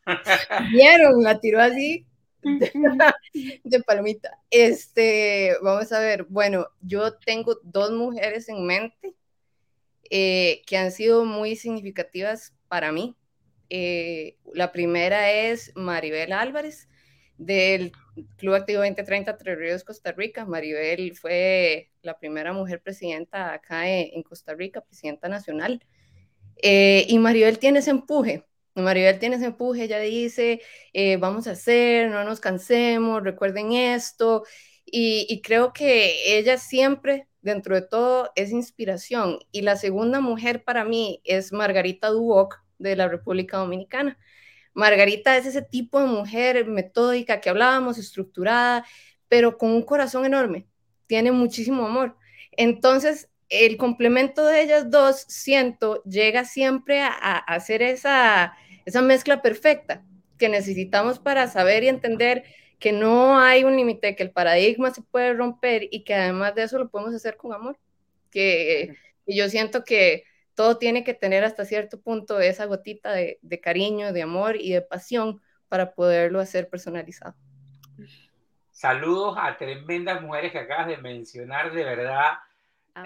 Vieron, 0.70 1.22
la 1.22 1.38
tiró 1.40 1.60
así 1.60 2.06
de 2.42 3.82
palomita. 3.86 4.38
Este, 4.50 5.56
vamos 5.62 5.92
a 5.92 6.00
ver. 6.00 6.24
Bueno, 6.24 6.66
yo 6.80 7.14
tengo 7.14 7.58
dos 7.62 7.92
mujeres 7.92 8.48
en 8.48 8.66
mente 8.66 9.14
eh, 10.10 10.62
que 10.66 10.76
han 10.76 10.92
sido 10.92 11.24
muy 11.24 11.56
significativas 11.56 12.54
para 12.68 12.92
mí. 12.92 13.16
Eh, 13.68 14.36
la 14.52 14.72
primera 14.72 15.30
es 15.30 15.72
Maribel 15.76 16.32
Álvarez 16.32 16.89
del 17.40 17.92
Club 18.36 18.54
Activo 18.54 18.80
2030 18.80 19.36
Tres 19.38 19.58
Ríos, 19.58 19.84
Costa 19.84 20.12
Rica. 20.12 20.44
Maribel 20.44 21.16
fue 21.16 21.90
la 22.02 22.18
primera 22.18 22.52
mujer 22.52 22.82
presidenta 22.82 23.54
acá 23.54 23.88
en 23.88 24.22
Costa 24.22 24.54
Rica, 24.54 24.82
presidenta 24.82 25.28
nacional. 25.28 25.82
Eh, 26.62 27.06
y 27.08 27.18
Maribel 27.18 27.58
tiene 27.58 27.78
ese 27.80 27.90
empuje. 27.90 28.44
Maribel 28.74 29.18
tiene 29.18 29.36
ese 29.36 29.46
empuje, 29.46 29.84
ella 29.84 29.98
dice, 29.98 30.60
eh, 30.92 31.16
vamos 31.16 31.46
a 31.46 31.52
hacer, 31.52 32.10
no 32.10 32.24
nos 32.24 32.40
cansemos, 32.40 33.22
recuerden 33.22 33.72
esto. 33.72 34.44
Y, 34.84 35.26
y, 35.28 35.40
creo 35.42 35.72
que 35.72 36.38
ella 36.38 36.58
siempre, 36.58 37.28
dentro 37.42 37.74
de 37.74 37.82
todo, 37.82 38.30
es 38.36 38.52
inspiración. 38.52 39.38
Y 39.50 39.62
la 39.62 39.76
segunda 39.76 40.20
mujer 40.20 40.64
para 40.64 40.84
mí 40.84 41.20
es 41.24 41.52
Margarita 41.52 42.08
Duboc 42.08 42.62
de 42.78 42.96
la 42.96 43.08
República 43.08 43.58
Dominicana. 43.58 44.18
Margarita 44.80 45.36
es 45.36 45.46
ese 45.46 45.62
tipo 45.62 46.00
de 46.00 46.06
mujer 46.06 46.66
metódica 46.66 47.40
que 47.40 47.50
hablábamos, 47.50 47.98
estructurada, 47.98 48.84
pero 49.28 49.58
con 49.58 49.70
un 49.70 49.82
corazón 49.82 50.24
enorme, 50.24 50.66
tiene 51.06 51.30
muchísimo 51.32 51.86
amor. 51.86 52.16
Entonces, 52.52 53.28
el 53.50 53.76
complemento 53.76 54.46
de 54.46 54.62
ellas 54.62 54.90
dos, 54.90 55.24
siento, 55.28 56.02
llega 56.04 56.44
siempre 56.44 57.02
a, 57.02 57.36
hacer 57.38 57.82
esa, 57.82 58.54
esa 58.86 59.02
mezcla 59.02 59.42
perfecta 59.42 60.02
que 60.38 60.48
necesitamos 60.48 61.18
para 61.18 61.46
saber 61.46 61.84
y 61.84 61.88
entender 61.88 62.44
que 62.78 62.92
no 62.92 63.38
hay 63.38 63.64
un 63.64 63.76
límite, 63.76 64.16
que 64.16 64.22
el 64.22 64.30
paradigma 64.30 64.92
se 64.94 65.02
puede 65.02 65.34
romper 65.34 65.88
y 65.90 66.04
que 66.04 66.14
además 66.14 66.54
de 66.54 66.62
eso 66.62 66.78
lo 66.78 66.88
podemos 66.88 67.14
hacer 67.14 67.36
con 67.36 67.52
amor. 67.52 67.78
Que, 68.30 68.96
y 69.26 69.36
yo 69.36 69.48
siento 69.50 69.84
que 69.84 70.24
todo 70.54 70.78
tiene 70.78 71.04
que 71.04 71.14
tener 71.14 71.44
hasta 71.44 71.64
cierto 71.64 72.00
punto 72.00 72.40
esa 72.40 72.66
gotita 72.66 73.12
de, 73.12 73.60
cariño, 73.62 74.12
de 74.12 74.22
amor 74.22 74.56
y 74.56 74.72
de 74.72 74.82
pasión 74.82 75.40
para 75.68 75.94
poderlo 75.94 76.40
hacer 76.40 76.68
personalizado. 76.68 77.34
Saludos 78.70 79.36
a 79.38 79.56
tremendas 79.56 80.22
mujeres 80.22 80.52
que 80.52 80.58
acabas 80.58 80.88
de 80.88 80.96
mencionar, 80.96 81.72
de 81.72 81.84
verdad. 81.84 82.38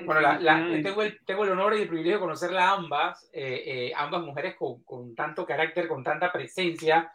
bueno, 0.05 0.39
tengo, 0.83 1.03
el, 1.03 1.25
tengo, 1.25 1.45
el, 1.45 1.51
honor 1.51 1.77
y 1.77 1.83
el 1.83 1.89
privilegio 1.89 2.19
de 2.19 2.21
conocerla 2.21 2.71
ambas, 2.71 3.29
eh, 3.33 3.63
eh, 3.67 3.93
ambas 3.97 4.23
mujeres 4.23 4.55
con, 4.57 4.83
con, 4.85 5.15
tanto 5.15 5.45
carácter, 5.45 5.89
con 5.89 6.03
tanta 6.03 6.33
presencia. 6.33 7.13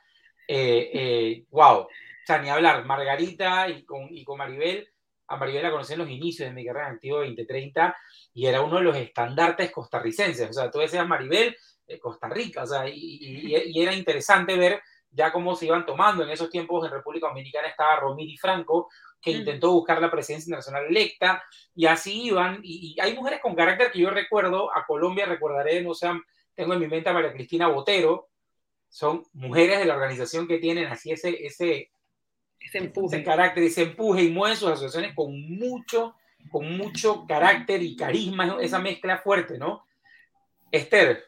Eh, 0.48 1.46
wow, 1.52 1.82
o 1.82 1.88
sea, 2.26 2.42
ni 2.42 2.50
hablar, 2.50 2.86
Margarita 2.86 3.70
y 3.70 3.84
con, 3.84 4.08
y 4.10 4.24
con 4.24 4.38
Maribel, 4.38 4.89
a 5.30 5.38
Maribel 5.38 5.63
la 5.63 5.72
conocí 5.72 5.94
en 5.94 6.00
los 6.00 6.10
inicios 6.10 6.50
de 6.50 6.54
mi 6.54 6.65
carrera 6.65 6.88
en 6.88 6.96
Activo 6.96 7.20
2030 7.20 7.96
y 8.34 8.46
era 8.46 8.62
uno 8.62 8.78
de 8.78 8.84
los 8.84 8.98
estandartes 8.98 9.72
costarricenses. 9.72 10.50
O 10.50 10.54
sea, 10.54 10.72
tú 10.72 10.80
decías 10.80 11.08
Maribel, 11.08 11.56
de 11.89 12.00
Costa 12.00 12.30
Rica, 12.30 12.63
o 12.63 12.68
sea, 12.68 12.88
y, 12.88 13.82
era 13.82 13.94
interesante 13.94 14.56
ver 14.56 14.82
ya 15.12 15.32
cómo 15.32 15.56
se 15.56 15.65
iban 15.65 15.86
tomando. 15.86 16.24
En 16.24 16.30
esos 16.30 16.50
tiempos 16.50 16.86
en 16.86 16.92
República 16.92 17.28
Dominicana 17.28 17.68
estaba 17.68 18.00
Romiri 18.00 18.38
Franco, 18.38 18.89
que 19.20 19.32
intentó 19.32 19.72
buscar 19.72 20.00
la 20.00 20.12
presidencia 20.12 20.50
internacional 20.50 20.86
electa, 20.86 21.44
y 21.74 21.88
así 21.88 22.26
iban. 22.26 22.60
Y, 22.63 22.96
hay 23.02 23.15
mujeres 23.15 23.42
con 23.42 23.56
carácter 23.56 23.92
que 23.92 24.00
yo 24.00 24.12
recuerdo, 24.12 24.70
a 24.76 24.86
Colombia 24.86 25.26
recordaré, 25.26 25.82
no 25.82 25.94
sé, 25.96 26.10
tengo 26.54 26.74
en 26.74 26.80
mi 26.80 26.88
mente 26.88 27.10
a 27.10 27.13
María 27.13 27.34
Cristina 27.34 27.68
Botero, 27.68 28.30
son 28.88 29.24
mujeres 29.34 29.80
de 29.80 29.86
la 29.86 29.96
organización 29.96 30.48
que 30.48 30.58
tienen 30.58 30.88
así 30.88 31.12
ese, 31.12 31.46
ese, 31.46 31.92
ese 32.60 32.80
empuje. 32.80 33.17
Ese 33.17 33.26
carácter, 33.26 33.63
ese 33.63 33.84
empuje 33.84 34.24
y 34.24 34.32
mueven 34.32 34.58
sus 34.58 34.69
asociaciones 34.69 35.13
con 35.13 35.39
mucho, 35.58 36.15
con 36.50 36.78
mucho 36.78 37.26
carácter 37.28 37.82
y 37.82 37.95
carisma, 37.95 38.58
esa 38.62 38.80
mezcla 38.80 39.17
fuerte, 39.17 39.58
¿no? 39.58 39.86
Esther. 40.72 41.24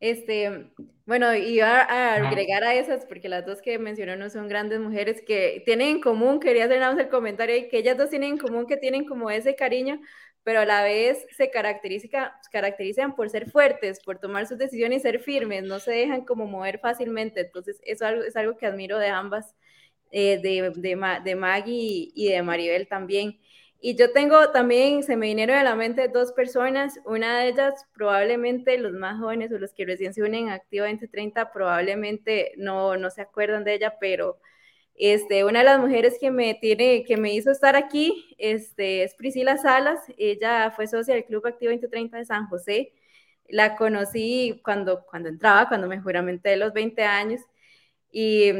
Este, 0.00 0.72
bueno, 1.04 1.34
iba 1.34 1.82
a 1.82 2.14
agregar 2.14 2.64
a 2.64 2.74
esas, 2.74 3.04
porque 3.04 3.28
las 3.28 3.44
dos 3.44 3.60
que 3.60 3.78
mencionó 3.78 4.16
no 4.16 4.30
son 4.30 4.48
grandes 4.48 4.80
mujeres 4.80 5.22
que 5.26 5.62
tienen 5.66 5.88
en 5.88 6.00
común, 6.00 6.40
quería 6.40 6.64
hacer 6.64 6.80
nada 6.80 6.94
más 6.94 7.04
el 7.04 7.10
comentario, 7.10 7.56
y 7.56 7.68
que 7.68 7.78
ellas 7.78 7.98
dos 7.98 8.08
tienen 8.08 8.32
en 8.32 8.38
común 8.38 8.66
que 8.66 8.78
tienen 8.78 9.04
como 9.04 9.30
ese 9.30 9.54
cariño 9.54 10.00
pero 10.42 10.60
a 10.60 10.64
la 10.64 10.82
vez 10.82 11.26
se 11.36 11.50
caracteriza, 11.50 12.32
caracterizan 12.50 13.14
por 13.14 13.28
ser 13.28 13.50
fuertes, 13.50 14.00
por 14.02 14.18
tomar 14.18 14.46
sus 14.46 14.58
decisiones 14.58 15.00
y 15.00 15.02
ser 15.02 15.20
firmes, 15.20 15.64
no 15.64 15.80
se 15.80 15.92
dejan 15.92 16.24
como 16.24 16.46
mover 16.46 16.78
fácilmente. 16.78 17.40
Entonces, 17.40 17.80
eso 17.84 18.06
es 18.06 18.36
algo 18.36 18.56
que 18.56 18.66
admiro 18.66 18.98
de 18.98 19.08
ambas, 19.08 19.54
eh, 20.10 20.38
de, 20.42 20.70
de, 20.76 21.20
de 21.24 21.36
Maggie 21.36 22.10
y 22.14 22.28
de 22.28 22.42
Maribel 22.42 22.88
también. 22.88 23.38
Y 23.82 23.96
yo 23.96 24.12
tengo 24.12 24.50
también, 24.50 25.02
se 25.02 25.16
me 25.16 25.26
vinieron 25.26 25.56
a 25.56 25.64
la 25.64 25.74
mente 25.74 26.08
dos 26.08 26.32
personas, 26.32 27.00
una 27.06 27.40
de 27.40 27.48
ellas 27.48 27.86
probablemente 27.94 28.76
los 28.76 28.92
más 28.92 29.18
jóvenes 29.18 29.50
o 29.52 29.58
los 29.58 29.72
que 29.72 29.86
recién 29.86 30.12
se 30.12 30.22
unen 30.22 30.50
a 30.50 30.54
Activa 30.54 30.86
2030 30.86 31.50
probablemente 31.50 32.52
no, 32.58 32.98
no 32.98 33.08
se 33.10 33.22
acuerdan 33.22 33.64
de 33.64 33.74
ella, 33.74 33.94
pero 33.98 34.38
este, 34.96 35.44
una 35.44 35.60
de 35.60 35.64
las 35.64 35.80
mujeres 35.80 36.18
que 36.20 36.30
me, 36.30 36.54
tiene, 36.54 37.04
que 37.04 37.16
me 37.16 37.32
hizo 37.32 37.50
estar 37.50 37.74
aquí 37.74 38.34
este, 38.38 39.02
es 39.04 39.14
Priscila 39.14 39.56
Salas, 39.56 40.00
ella 40.18 40.70
fue 40.72 40.86
socia 40.86 41.14
del 41.14 41.24
Club 41.24 41.46
Activa 41.46 41.72
2030 41.72 42.18
de 42.18 42.24
San 42.26 42.48
José, 42.48 42.92
la 43.48 43.76
conocí 43.76 44.60
cuando, 44.62 45.06
cuando 45.06 45.30
entraba, 45.30 45.68
cuando 45.68 45.88
me 45.88 46.00
juramenté 46.00 46.56
los 46.56 46.74
20 46.74 47.02
años, 47.02 47.40
y 48.12 48.52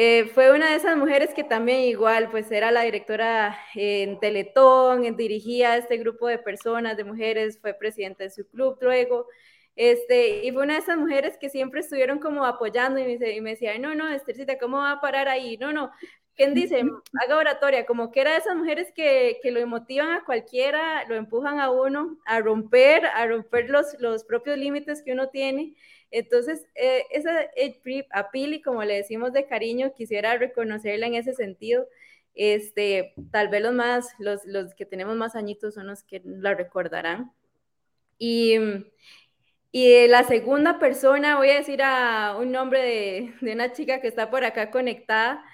eh, 0.00 0.30
fue 0.32 0.52
una 0.52 0.70
de 0.70 0.76
esas 0.76 0.96
mujeres 0.96 1.34
que 1.34 1.42
también 1.42 1.80
igual, 1.80 2.30
pues 2.30 2.52
era 2.52 2.70
la 2.70 2.82
directora 2.82 3.58
en 3.74 4.20
Teletón, 4.20 5.16
dirigía 5.16 5.76
este 5.76 5.96
grupo 5.96 6.28
de 6.28 6.38
personas, 6.38 6.96
de 6.96 7.02
mujeres, 7.02 7.58
fue 7.60 7.74
presidenta 7.74 8.22
de 8.22 8.30
su 8.30 8.46
club 8.48 8.78
luego, 8.80 9.26
este, 9.74 10.44
y 10.46 10.52
fue 10.52 10.62
una 10.62 10.74
de 10.74 10.80
esas 10.80 10.98
mujeres 10.98 11.36
que 11.40 11.50
siempre 11.50 11.80
estuvieron 11.80 12.20
como 12.20 12.44
apoyando 12.46 13.00
y 13.00 13.18
me, 13.18 13.32
y 13.32 13.40
me 13.40 13.50
decía, 13.50 13.76
no, 13.80 13.96
no, 13.96 14.08
Estercita, 14.08 14.56
¿cómo 14.56 14.76
va 14.76 14.92
a 14.92 15.00
parar 15.00 15.26
ahí? 15.28 15.56
No, 15.58 15.72
no, 15.72 15.90
¿quién 16.38 16.54
dice? 16.54 16.82
Haga 17.20 17.36
oratoria, 17.36 17.84
como 17.84 18.12
que 18.12 18.20
era 18.20 18.30
de 18.30 18.38
esas 18.38 18.56
mujeres 18.56 18.92
que, 18.94 19.40
que, 19.42 19.50
lo 19.50 19.58
emotivan 19.58 20.12
a 20.12 20.24
cualquiera, 20.24 21.04
lo 21.08 21.16
empujan 21.16 21.58
a 21.58 21.70
uno 21.70 22.16
a 22.24 22.40
romper, 22.40 23.04
a 23.06 23.26
romper 23.26 23.68
los, 23.68 23.86
los 23.98 24.24
propios 24.24 24.56
límites 24.56 25.02
que 25.02 25.12
uno 25.12 25.30
tiene. 25.30 25.74
Entonces, 26.12 26.64
eh, 26.76 27.02
esa 27.10 27.50
a 28.12 28.30
Pili, 28.30 28.62
como 28.62 28.84
le 28.84 28.94
decimos 28.94 29.32
de 29.32 29.46
cariño, 29.46 29.92
quisiera 29.94 30.38
reconocerla 30.38 31.08
en 31.08 31.14
ese 31.16 31.34
sentido. 31.34 31.86
Este, 32.34 33.14
tal 33.32 33.48
vez 33.48 33.60
los 33.60 33.74
más, 33.74 34.14
los, 34.20 34.44
los 34.46 34.74
que 34.74 34.86
tenemos 34.86 35.16
más 35.16 35.34
añitos 35.34 35.74
son 35.74 35.88
los 35.88 36.04
que 36.04 36.22
la 36.24 36.54
recordarán. 36.54 37.32
Y, 38.16 38.56
y 39.72 40.06
la 40.06 40.22
segunda 40.22 40.78
persona, 40.78 41.36
voy 41.36 41.50
a 41.50 41.56
decir 41.56 41.82
a 41.82 42.36
un 42.38 42.52
nombre 42.52 42.80
de, 42.80 43.34
de, 43.40 43.52
una 43.54 43.72
chica 43.72 44.00
que 44.00 44.06
está 44.06 44.30
por 44.30 44.44
acá 44.44 44.70
conectada, 44.70 45.44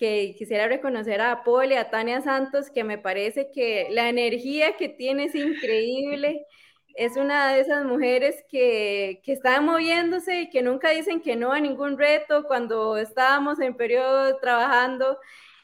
que 0.00 0.34
quisiera 0.38 0.66
reconocer 0.66 1.20
a 1.20 1.44
Poli, 1.44 1.74
a 1.74 1.90
Tania 1.90 2.22
Santos, 2.22 2.70
que 2.70 2.84
me 2.84 2.96
parece 2.96 3.50
que 3.52 3.88
la 3.90 4.08
energía 4.08 4.74
que 4.78 4.88
tiene 4.88 5.24
es 5.24 5.34
increíble 5.34 6.46
es 6.94 7.16
una 7.18 7.52
de 7.52 7.60
esas 7.60 7.84
mujeres 7.84 8.42
que, 8.48 9.20
que, 9.24 9.32
están 9.32 9.66
moviéndose 9.66 10.42
y 10.42 10.50
que 10.50 10.62
nunca 10.62 10.90
dicen 10.90 11.20
que 11.20 11.36
no 11.36 11.52
a 11.52 11.60
ningún 11.60 11.98
reto. 11.98 12.44
Cuando 12.46 12.96
estábamos 12.96 13.60
en 13.60 13.76
periodo 13.76 14.38
trabajando, 14.38 15.18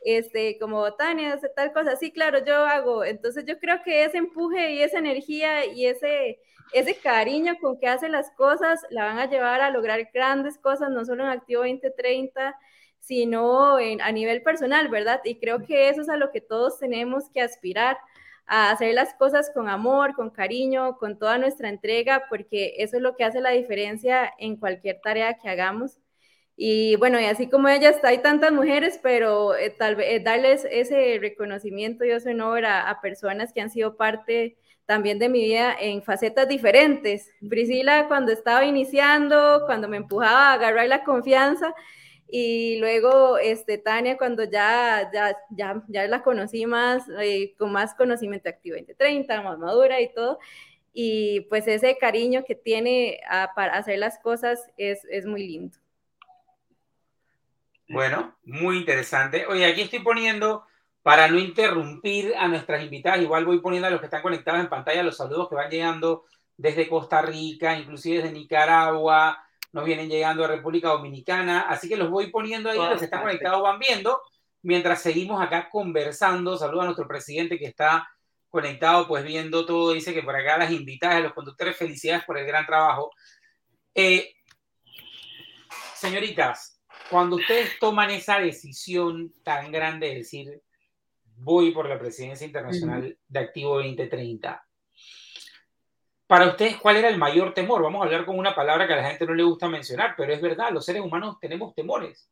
este, 0.05 0.59
como 0.59 0.95
Tania, 0.95 1.33
hace 1.33 1.49
tal 1.49 1.73
cosa, 1.73 1.97
sí, 1.97 2.13
claro, 2.13 2.45
yo 2.45 2.55
hago. 2.67 3.05
Entonces 3.05 3.45
yo 3.47 3.59
creo 3.59 3.83
que 3.83 4.05
ese 4.05 4.19
empuje 4.19 4.73
y 4.73 4.83
esa 4.83 4.99
energía 4.99 5.65
y 5.67 5.87
ese, 5.87 6.41
ese 6.73 6.95
cariño 6.97 7.57
con 7.61 7.79
que 7.81 7.89
hace 7.89 8.09
las 8.11 8.31
cosas 8.33 8.81
la 8.91 9.05
van 9.07 9.19
a 9.19 9.31
llevar 9.31 9.63
a 9.63 9.71
lograr 9.71 10.09
grandes 10.13 10.59
cosas, 10.59 10.91
no 10.91 11.05
solo 11.07 11.25
en 11.25 11.31
Activo 11.31 11.63
2030, 11.63 12.55
sino 13.07 13.77
a 13.77 14.13
nivel 14.13 14.43
personal, 14.43 14.89
¿verdad? 14.89 15.21
Y 15.25 15.37
creo 15.37 15.65
que 15.65 15.89
eso 15.89 16.03
es 16.03 16.09
a 16.09 16.17
lo 16.17 16.33
que 16.33 16.41
todos 16.41 16.79
tenemos 16.81 17.31
que 17.31 17.41
aspirar 17.41 17.99
a 18.47 18.71
hacer 18.71 18.95
las 18.95 19.15
cosas 19.15 19.51
con 19.55 19.69
amor, 19.69 20.15
con 20.15 20.31
cariño, 20.31 20.97
con 20.99 21.19
toda 21.19 21.39
nuestra 21.39 21.69
entrega, 21.69 22.25
porque 22.29 22.75
eso 22.79 22.97
es 22.97 23.03
lo 23.03 23.17
que 23.17 23.25
hace 23.25 23.41
la 23.41 23.51
diferencia 23.51 24.33
en 24.39 24.57
cualquier 24.57 25.01
tarea 25.01 25.39
que 25.39 25.49
hagamos. 25.49 25.99
Y 26.57 26.97
bueno, 26.97 27.21
y 27.21 27.27
así 27.27 27.49
como 27.49 27.69
ella 27.69 27.91
está, 27.91 28.09
hay 28.09 28.19
tantas 28.19 28.51
mujeres, 28.51 28.99
pero 29.03 29.55
eh, 29.55 29.71
tal 29.71 29.95
vez 29.95 30.07
eh, 30.11 30.21
darles 30.21 30.67
ese 30.69 31.19
reconocimiento 31.21 32.05
y 32.05 32.11
ese 32.11 32.31
honor 32.31 32.65
a, 32.65 32.89
a, 32.91 33.01
personas 33.01 33.53
que 33.53 33.61
han 33.61 33.71
sido 33.71 33.97
parte 33.97 34.57
también 34.87 35.19
de 35.19 35.29
mi 35.29 35.45
vida 35.45 35.77
en 35.79 36.03
facetas 36.03 36.49
diferentes. 36.49 37.31
Priscila 37.49 38.07
cuando 38.09 38.33
estaba 38.33 38.65
iniciando, 38.65 39.63
cuando 39.67 39.89
me 39.89 39.99
empujaba 39.99 40.51
a 40.51 40.55
agarrar 40.55 40.89
la 40.89 41.05
confianza, 41.05 41.75
y 42.29 42.79
luego, 42.79 43.39
este, 43.39 43.79
Tania, 43.79 44.17
cuando 44.17 44.45
ya, 44.45 45.11
ya, 45.13 45.37
ya, 45.51 45.83
ya 45.89 46.07
la 46.09 46.23
conocí 46.23 46.67
más, 46.67 47.05
eh, 47.21 47.55
con 47.57 47.73
más 47.73 47.95
conocimiento 47.95 48.49
activo 48.49 48.77
2030, 48.77 49.43
más 49.43 49.59
madura 49.59 50.01
y 50.01 50.13
todo, 50.13 50.39
y 50.93 51.43
pues 51.43 51.69
ese 51.69 51.97
cariño 51.99 52.45
que 52.45 52.55
tiene 52.55 53.21
para 53.55 53.75
hacer 53.75 53.99
las 53.99 54.19
cosas 54.19 54.71
es, 54.77 55.05
es 55.11 55.27
muy 55.27 55.47
lindo. 55.47 55.77
Bueno, 57.89 58.37
muy 58.43 58.79
interesante. 58.79 59.47
Oye, 59.47 59.65
aquí 59.65 59.83
estoy 59.83 60.01
poniendo, 60.01 60.65
para 61.03 61.29
no 61.29 61.39
interrumpir 61.39 62.35
a 62.37 62.49
nuestras 62.49 62.83
invitadas, 62.83 63.21
igual 63.21 63.45
voy 63.45 63.61
poniendo 63.61 63.87
a 63.87 63.91
los 63.91 64.01
que 64.01 64.07
están 64.07 64.23
conectados 64.23 64.61
en 64.61 64.69
pantalla 64.69 65.05
los 65.05 65.17
saludos 65.17 65.49
que 65.49 65.55
van 65.55 65.71
llegando 65.71 66.25
desde 66.57 66.89
Costa 66.89 67.23
Rica, 67.23 67.79
inclusive 67.79 68.23
desde 68.23 68.33
Nicaragua, 68.33 69.46
nos 69.73 69.85
vienen 69.85 70.09
llegando 70.09 70.45
a 70.45 70.49
República 70.49 70.89
Dominicana, 70.89 71.63
así 71.63 71.89
que 71.89 71.97
los 71.97 72.11
voy 72.11 72.31
poniendo 72.31 72.71
ahí, 72.71 72.79
los 72.79 72.99
que 72.99 73.05
están 73.05 73.23
conectados 73.23 73.63
van 73.63 73.79
viendo, 73.79 74.21
mientras 74.63 75.03
seguimos 75.03 75.43
acá 75.43 75.69
conversando, 75.71 76.57
saludo 76.57 76.83
a 76.83 76.85
nuestro 76.87 77.07
presidente 77.07 77.59
que 77.59 77.67
está 77.67 78.09
conectado, 78.49 79.07
pues 79.07 79.25
viendo 79.25 79.67
todo, 79.67 79.93
dice 79.93 80.15
que 80.15 80.23
por 80.23 80.35
acá 80.35 80.59
las 80.59 80.71
invitadas, 80.71 81.23
los 81.23 81.35
conductores, 81.35 81.77
felicidades 81.77 82.25
por 82.25 82.39
el 82.39 82.47
gran 82.47 82.65
trabajo. 82.65 83.11
Eh, 83.95 84.35
señoritas, 85.95 86.81
cuando 87.11 87.37
ustedes 87.37 87.79
toman 87.79 88.11
esa 88.11 88.39
decisión 88.41 89.35
tan 89.43 89.71
grande 89.71 90.09
de 90.09 90.15
decir, 90.17 90.63
voy 91.37 91.73
por 91.73 91.89
la 91.89 91.99
presidencia 91.99 92.47
internacional 92.47 93.17
de 93.29 93.39
Activo 93.39 93.77
2030, 93.77 94.66
para 96.27 96.49
ustedes, 96.49 96.77
¿cuál 96.77 96.97
era 96.97 97.09
el 97.09 97.19
mayor 97.19 97.55
temor? 97.55 97.83
Vamos 97.83 98.03
a 98.03 98.05
hablar 98.07 98.25
con 98.25 98.39
una 98.39 98.55
palabra 98.55 98.87
que 98.87 98.95
a 98.95 98.97
la 98.97 99.09
gente 99.09 99.27
no 99.27 99.35
le 99.35 99.45
gusta 99.45 99.69
mencionar, 99.69 100.15
pero 100.17 100.33
es 100.33 100.41
verdad, 100.41 100.73
los 100.73 100.85
seres 100.85 101.03
humanos 101.03 101.37
tenemos 101.41 101.75
temores. 101.75 102.29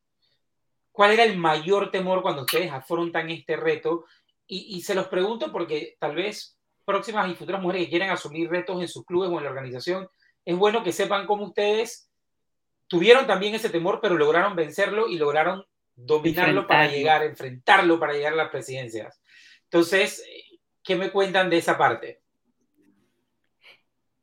¿Cuál 0.90 1.12
era 1.12 1.24
el 1.24 1.36
mayor 1.36 1.90
temor 1.90 2.22
cuando 2.22 2.42
ustedes 2.42 2.72
afrontan 2.72 3.30
este 3.30 3.56
reto? 3.56 4.04
Y, 4.46 4.82
se 4.82 4.94
los 4.94 5.08
pregunto 5.08 5.50
porque 5.50 5.96
tal 5.98 6.14
vez 6.14 6.58
próximas 6.84 7.30
y 7.30 7.34
futuras 7.34 7.62
mujeres 7.62 7.84
que 7.84 7.90
quieran 7.90 8.10
asumir 8.10 8.50
retos 8.50 8.80
en 8.80 8.88
sus 8.88 9.04
clubes 9.06 9.30
o 9.30 9.38
en 9.38 9.44
la 9.44 9.50
organización, 9.50 10.08
es 10.44 10.56
bueno 10.56 10.84
que 10.84 10.92
sepan 10.92 11.26
cómo 11.26 11.46
ustedes 11.46 12.10
tuvieron 12.86 13.26
también 13.26 13.54
ese 13.54 13.70
temor, 13.70 14.00
pero 14.02 14.16
lograron 14.16 14.54
vencerlo 14.54 15.08
y 15.08 15.16
lograron 15.16 15.64
dominarlo 15.96 16.66
para 16.66 16.88
llegar, 16.88 17.22
enfrentarlo 17.22 17.98
para 17.98 18.12
llegar 18.12 18.34
a 18.34 18.36
las 18.36 18.50
presidencias. 18.50 19.20
Entonces, 19.64 20.22
¿qué 20.82 20.94
me 20.94 21.10
cuentan 21.10 21.48
de 21.48 21.56
esa 21.56 21.78
parte? 21.78 22.23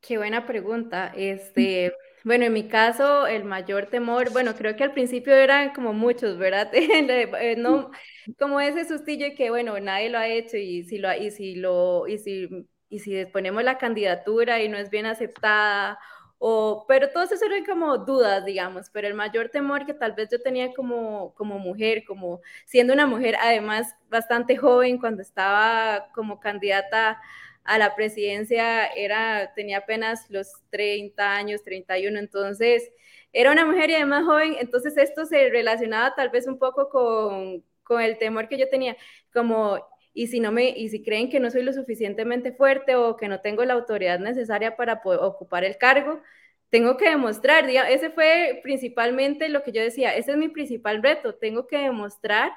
Qué 0.01 0.17
buena 0.17 0.45
pregunta. 0.47 1.11
Este, 1.15 1.93
bueno, 2.23 2.45
en 2.45 2.53
mi 2.53 2.67
caso, 2.67 3.27
el 3.27 3.43
mayor 3.43 3.87
temor, 3.87 4.31
bueno, 4.31 4.55
creo 4.55 4.75
que 4.75 4.83
al 4.83 4.93
principio 4.93 5.33
eran 5.35 5.73
como 5.73 5.93
muchos, 5.93 6.37
¿verdad? 6.37 6.71
Eh, 6.73 7.55
no, 7.57 7.91
como 8.39 8.59
ese 8.59 8.85
sustillo 8.85 9.25
de 9.27 9.35
que, 9.35 9.49
bueno, 9.51 9.79
nadie 9.79 10.09
lo 10.09 10.17
ha 10.17 10.27
hecho 10.27 10.57
y 10.57 10.83
si 10.83 10.97
lo, 10.97 11.13
y 11.15 11.29
si 11.31 11.55
lo, 11.55 12.07
y 12.07 12.17
si, 12.17 12.49
y 12.89 12.99
si 12.99 13.25
ponemos 13.27 13.63
la 13.63 13.77
candidatura 13.77 14.61
y 14.61 14.69
no 14.69 14.77
es 14.77 14.89
bien 14.89 15.05
aceptada, 15.05 15.99
o, 16.39 16.85
pero 16.87 17.09
todos 17.11 17.31
eso 17.31 17.45
eran 17.45 17.63
como 17.65 17.99
dudas, 17.99 18.43
digamos, 18.45 18.89
pero 18.91 19.07
el 19.07 19.13
mayor 19.13 19.49
temor 19.49 19.85
que 19.85 19.93
tal 19.93 20.13
vez 20.13 20.29
yo 20.31 20.41
tenía 20.41 20.73
como, 20.73 21.33
como 21.35 21.59
mujer, 21.59 22.03
como 22.07 22.41
siendo 22.65 22.93
una 22.93 23.05
mujer 23.05 23.35
además 23.39 23.93
bastante 24.09 24.57
joven 24.57 24.97
cuando 24.97 25.21
estaba 25.21 26.07
como 26.15 26.39
candidata 26.39 27.19
a 27.63 27.77
la 27.77 27.95
presidencia 27.95 28.87
era, 28.87 29.53
tenía 29.55 29.79
apenas 29.79 30.29
los 30.29 30.47
30 30.69 31.35
años, 31.35 31.63
31, 31.63 32.19
entonces 32.19 32.91
era 33.33 33.51
una 33.51 33.65
mujer 33.65 33.89
y 33.89 33.95
además 33.95 34.25
joven, 34.25 34.55
entonces 34.59 34.97
esto 34.97 35.25
se 35.25 35.49
relacionaba 35.49 36.15
tal 36.15 36.29
vez 36.29 36.47
un 36.47 36.59
poco 36.59 36.89
con, 36.89 37.63
con 37.83 38.01
el 38.01 38.17
temor 38.17 38.47
que 38.47 38.57
yo 38.57 38.69
tenía, 38.69 38.97
como, 39.33 39.79
y 40.13 40.27
si 40.27 40.39
no 40.39 40.51
me, 40.51 40.69
y 40.69 40.89
si 40.89 41.03
creen 41.03 41.29
que 41.29 41.39
no 41.39 41.51
soy 41.51 41.63
lo 41.63 41.73
suficientemente 41.73 42.51
fuerte 42.53 42.95
o 42.95 43.15
que 43.15 43.27
no 43.27 43.41
tengo 43.41 43.63
la 43.65 43.73
autoridad 43.73 44.19
necesaria 44.19 44.75
para 44.75 45.01
poder 45.01 45.21
ocupar 45.21 45.63
el 45.63 45.77
cargo, 45.77 46.21
tengo 46.69 46.97
que 46.97 47.09
demostrar, 47.09 47.69
ese 47.69 48.11
fue 48.11 48.61
principalmente 48.63 49.49
lo 49.49 49.61
que 49.63 49.71
yo 49.73 49.81
decía, 49.81 50.15
ese 50.15 50.31
es 50.31 50.37
mi 50.37 50.49
principal 50.49 51.03
reto, 51.03 51.35
tengo 51.35 51.67
que 51.67 51.77
demostrar 51.77 52.51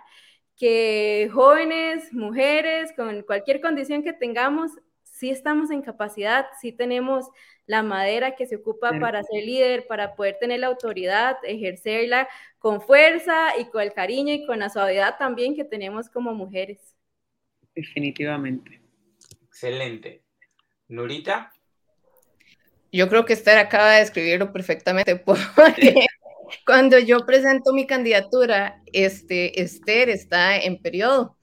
que 0.57 1.29
jóvenes, 1.33 2.12
mujeres, 2.12 2.93
con 2.97 3.23
cualquier 3.23 3.61
condición 3.61 4.03
que 4.05 4.12
tengamos, 4.12 4.71
sí 5.14 5.31
estamos 5.31 5.70
en 5.70 5.81
capacidad, 5.81 6.46
sí 6.61 6.72
tenemos 6.72 7.27
la 7.66 7.83
madera 7.83 8.35
que 8.35 8.46
se 8.46 8.57
ocupa 8.57 8.98
para 8.98 9.22
ser 9.22 9.44
líder, 9.44 9.87
para 9.87 10.16
poder 10.16 10.37
tener 10.40 10.61
la 10.61 10.66
autoridad, 10.66 11.37
ejercerla 11.44 12.29
con 12.59 12.83
fuerza 12.83 13.57
y 13.59 13.66
con 13.66 13.83
el 13.83 13.92
cariño 13.92 14.35
y 14.35 14.44
con 14.44 14.59
la 14.59 14.68
suavidad 14.68 15.16
también 15.16 15.55
que 15.55 15.64
tenemos 15.64 16.09
como 16.09 16.35
mujeres. 16.35 16.94
Definitivamente. 17.74 18.81
Excelente. 19.46 20.22
Nurita. 20.88 21.53
Yo 22.92 23.09
creo 23.09 23.24
que 23.24 23.33
Esther 23.35 23.59
acaba 23.59 23.92
de 23.92 24.00
describirlo 24.00 24.53
perfectamente 24.53 25.16
porque 25.24 26.07
cuando 26.66 26.98
yo 26.98 27.24
presento 27.24 27.72
mi 27.72 27.87
candidatura, 27.87 28.83
este, 28.92 29.62
Esther 29.62 30.11
está 30.11 30.57
en 30.57 30.83
periodo. 30.83 31.34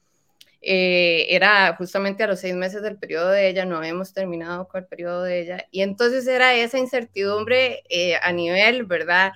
Eh, 0.64 1.26
era 1.36 1.76
justamente 1.76 2.24
a 2.24 2.28
los 2.28 2.40
seis 2.40 2.54
meses 2.54 2.84
del 2.84 3.00
periodo 3.00 3.32
de 3.32 3.50
ella, 3.50 3.66
no 3.66 3.78
habíamos 3.78 4.14
terminado 4.14 4.68
con 4.68 4.82
el 4.82 4.88
periodo 4.88 5.24
de 5.24 5.42
ella, 5.42 5.68
y 5.72 5.82
entonces 5.82 6.28
era 6.28 6.54
esa 6.56 6.78
incertidumbre 6.78 7.84
eh, 7.90 8.16
a 8.22 8.32
nivel, 8.32 8.86
¿verdad? 8.86 9.34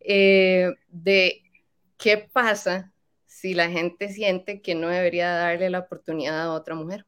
Eh, 0.00 0.74
de 0.88 1.42
qué 1.96 2.18
pasa 2.18 2.92
si 3.26 3.54
la 3.54 3.70
gente 3.70 4.10
siente 4.10 4.60
que 4.60 4.74
no 4.74 4.88
debería 4.88 5.30
darle 5.30 5.70
la 5.70 5.80
oportunidad 5.80 6.42
a 6.42 6.52
otra 6.52 6.74
mujer, 6.74 7.06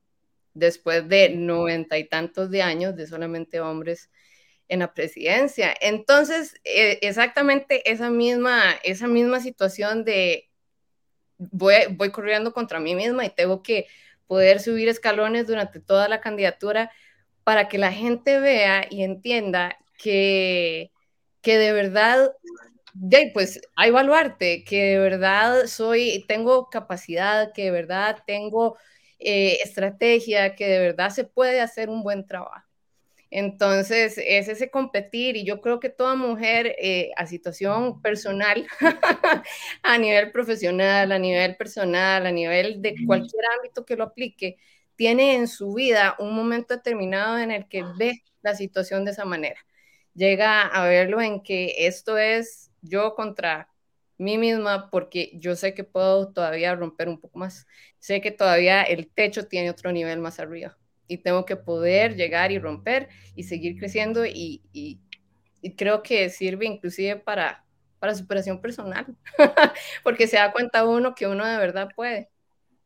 después 0.54 1.06
de 1.08 1.28
noventa 1.30 1.98
y 1.98 2.04
tantos 2.08 2.50
de 2.50 2.62
años 2.62 2.96
de 2.96 3.06
solamente 3.06 3.60
hombres 3.60 4.10
en 4.68 4.80
la 4.80 4.94
presidencia. 4.94 5.74
Entonces, 5.80 6.54
exactamente 6.64 7.90
esa 7.90 8.08
misma, 8.08 8.72
esa 8.84 9.06
misma 9.08 9.40
situación 9.40 10.04
de 10.04 10.49
voy, 11.50 11.74
voy 11.96 12.10
corriendo 12.10 12.52
contra 12.52 12.80
mí 12.80 12.94
misma 12.94 13.24
y 13.24 13.30
tengo 13.30 13.62
que 13.62 13.86
poder 14.26 14.60
subir 14.60 14.88
escalones 14.88 15.46
durante 15.46 15.80
toda 15.80 16.08
la 16.08 16.20
candidatura 16.20 16.90
para 17.44 17.68
que 17.68 17.78
la 17.78 17.92
gente 17.92 18.38
vea 18.38 18.86
y 18.90 19.02
entienda 19.02 19.76
que, 19.98 20.92
que 21.42 21.58
de 21.58 21.72
verdad, 21.72 22.32
pues 23.34 23.60
a 23.76 23.86
evaluarte, 23.86 24.64
que 24.64 24.82
de 24.82 24.98
verdad 24.98 25.66
soy, 25.66 26.24
tengo 26.28 26.68
capacidad, 26.70 27.52
que 27.52 27.64
de 27.64 27.70
verdad 27.70 28.18
tengo 28.26 28.76
eh, 29.18 29.58
estrategia, 29.64 30.54
que 30.54 30.66
de 30.66 30.78
verdad 30.78 31.10
se 31.10 31.24
puede 31.24 31.60
hacer 31.60 31.88
un 31.90 32.02
buen 32.02 32.26
trabajo. 32.26 32.69
Entonces, 33.30 34.18
es 34.18 34.48
ese 34.48 34.70
competir 34.70 35.36
y 35.36 35.44
yo 35.44 35.60
creo 35.60 35.78
que 35.78 35.88
toda 35.88 36.16
mujer 36.16 36.74
eh, 36.78 37.12
a 37.16 37.26
situación 37.26 38.02
personal, 38.02 38.66
a 39.82 39.98
nivel 39.98 40.32
profesional, 40.32 41.12
a 41.12 41.18
nivel 41.18 41.56
personal, 41.56 42.26
a 42.26 42.32
nivel 42.32 42.82
de 42.82 42.96
cualquier 43.06 43.44
ámbito 43.56 43.84
que 43.84 43.96
lo 43.96 44.04
aplique, 44.04 44.56
tiene 44.96 45.36
en 45.36 45.46
su 45.48 45.74
vida 45.74 46.16
un 46.18 46.34
momento 46.34 46.74
determinado 46.74 47.38
en 47.38 47.52
el 47.52 47.68
que 47.68 47.84
ve 47.96 48.22
la 48.42 48.54
situación 48.54 49.04
de 49.04 49.12
esa 49.12 49.24
manera. 49.24 49.60
Llega 50.14 50.62
a 50.62 50.86
verlo 50.86 51.20
en 51.20 51.42
que 51.42 51.86
esto 51.86 52.18
es 52.18 52.72
yo 52.82 53.14
contra 53.14 53.68
mí 54.18 54.38
misma 54.38 54.90
porque 54.90 55.30
yo 55.34 55.54
sé 55.56 55.72
que 55.74 55.84
puedo 55.84 56.32
todavía 56.32 56.74
romper 56.74 57.08
un 57.08 57.20
poco 57.20 57.38
más. 57.38 57.66
Sé 58.00 58.20
que 58.20 58.32
todavía 58.32 58.82
el 58.82 59.08
techo 59.08 59.46
tiene 59.46 59.70
otro 59.70 59.92
nivel 59.92 60.18
más 60.20 60.40
arriba 60.40 60.79
y 61.10 61.18
tengo 61.18 61.44
que 61.44 61.56
poder 61.56 62.14
llegar 62.14 62.52
y 62.52 62.60
romper 62.60 63.08
y 63.34 63.42
seguir 63.42 63.76
creciendo 63.76 64.24
y, 64.24 64.62
y, 64.72 65.00
creo 65.76 66.02
que 66.04 66.30
sirve 66.30 66.66
inclusive 66.66 67.16
para, 67.16 67.64
para 67.98 68.14
superación 68.14 68.60
personal, 68.60 69.06
porque 70.04 70.28
se 70.28 70.36
da 70.36 70.52
cuenta 70.52 70.84
uno 70.84 71.16
que 71.16 71.26
uno 71.26 71.44
de 71.44 71.58
verdad 71.58 71.88
puede, 71.96 72.30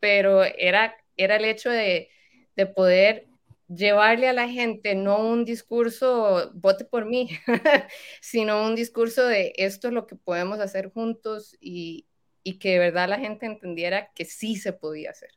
pero 0.00 0.42
era, 0.42 0.96
era 1.18 1.36
el 1.36 1.44
hecho 1.44 1.68
de, 1.68 2.08
de 2.56 2.66
poder 2.66 3.26
llevarle 3.68 4.26
a 4.26 4.32
la 4.32 4.48
gente 4.48 4.94
no 4.94 5.18
un 5.18 5.44
discurso, 5.44 6.50
vote 6.54 6.86
por 6.86 7.04
mí, 7.04 7.28
sino 8.22 8.64
un 8.64 8.74
discurso 8.74 9.26
de 9.26 9.52
esto 9.56 9.88
es 9.88 9.94
lo 9.94 10.06
que 10.06 10.16
podemos 10.16 10.60
hacer 10.60 10.90
juntos 10.90 11.56
y, 11.60 12.06
y 12.42 12.58
que 12.58 12.70
de 12.70 12.78
verdad 12.78 13.06
la 13.08 13.18
gente 13.18 13.44
entendiera 13.44 14.10
que 14.14 14.24
sí 14.24 14.56
se 14.56 14.72
podía 14.72 15.10
hacer. 15.10 15.30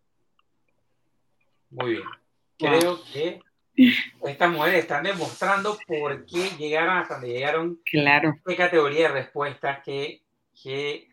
Muy 1.70 1.92
bien 1.92 2.27
creo 2.58 3.00
que 3.14 3.40
estas 4.24 4.50
mujeres 4.50 4.80
están 4.80 5.04
demostrando 5.04 5.78
por 5.88 6.26
qué 6.26 6.50
llegaron 6.58 6.98
hasta 6.98 7.16
donde 7.16 7.30
llegaron. 7.30 7.80
Claro. 7.86 8.36
Qué 8.46 8.56
categoría 8.56 9.08
de 9.08 9.14
respuestas, 9.14 9.80
qué, 9.84 10.24
qué 10.62 11.08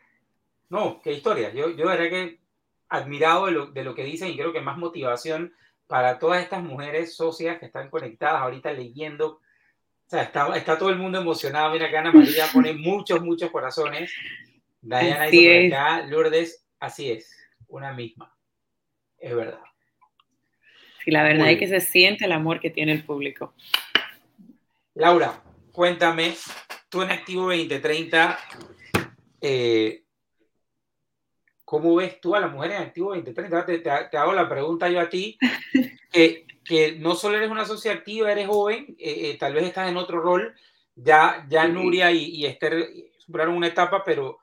no, 0.71 1.01
qué 1.03 1.13
historia. 1.13 1.53
Yo, 1.53 1.71
yo 1.71 1.89
de 1.89 1.97
verdad 1.97 2.11
que 2.11 2.41
admirado 2.89 3.47
de 3.47 3.53
lo, 3.53 3.67
de 3.67 3.85
lo 3.85 3.95
que 3.95 4.05
dicen 4.05 4.31
y 4.31 4.37
creo 4.37 4.53
que 4.53 4.61
más 4.61 4.79
motivación 4.79 5.53
para 5.87 6.19
todas 6.19 6.43
estas 6.43 6.63
mujeres 6.63 7.15
socias 7.15 7.59
que 7.59 7.67
están 7.67 7.91
conectadas 7.91 8.41
ahorita 8.41 8.73
leyendo. 8.73 9.41
O 10.07 10.09
sea, 10.09 10.23
está, 10.23 10.57
está 10.57 10.79
todo 10.79 10.91
el 10.91 10.99
mundo 10.99 11.21
emocionado. 11.21 11.73
Mira 11.73 11.91
que 11.91 11.97
Ana 11.97 12.13
María 12.13 12.47
pone 12.53 12.73
muchos, 12.75 13.23
muchos 13.23 13.51
corazones. 13.51 14.13
Diana 14.81 15.27
dice 15.27 15.69
acá, 15.69 16.07
Lourdes, 16.07 16.67
así 16.79 17.11
es, 17.11 17.35
una 17.69 17.93
misma. 17.93 18.35
Es 19.19 19.35
verdad. 19.35 19.61
Y 21.07 21.11
la 21.11 21.23
verdad 21.23 21.51
es 21.51 21.59
que 21.59 21.67
se 21.67 21.81
siente 21.81 22.25
el 22.25 22.33
amor 22.33 22.61
que 22.61 22.71
tiene 22.71 22.93
el 22.93 23.05
público. 23.05 23.55
Laura, 24.95 25.43
cuéntame, 25.73 26.35
tú 26.89 27.03
en 27.03 27.11
Activo 27.11 27.47
2030, 27.47 28.39
eh, 29.41 30.05
¿cómo 31.65 31.97
ves 31.97 32.21
tú 32.21 32.35
a 32.35 32.41
la 32.41 32.49
mujer 32.49 32.73
en 32.73 32.83
Activo 32.83 33.15
2030? 33.15 33.67
Te, 33.67 33.79
te, 33.79 34.17
hago 34.17 34.33
la 34.33 34.49
pregunta 34.49 34.89
yo 34.89 35.01
a 35.01 35.09
ti, 35.09 35.37
que, 36.13 36.47
que, 36.65 36.93
no 36.93 37.15
solo 37.15 37.37
eres 37.37 37.51
una 37.51 37.65
sociedad 37.65 37.99
activa, 37.99 38.31
eres 38.31 38.47
joven, 38.47 38.95
eh, 38.99 39.31
eh, 39.31 39.37
tal 39.39 39.53
vez 39.55 39.65
estás 39.65 39.89
en 39.89 39.97
otro 39.97 40.21
rol, 40.21 40.55
ya, 40.95 41.45
ya 41.49 41.67
Nuria 41.67 42.13
y, 42.13 42.27
y 42.27 42.47
Esther 42.47 42.89
superaron 43.19 43.57
una 43.57 43.67
etapa, 43.67 44.05
pero 44.05 44.39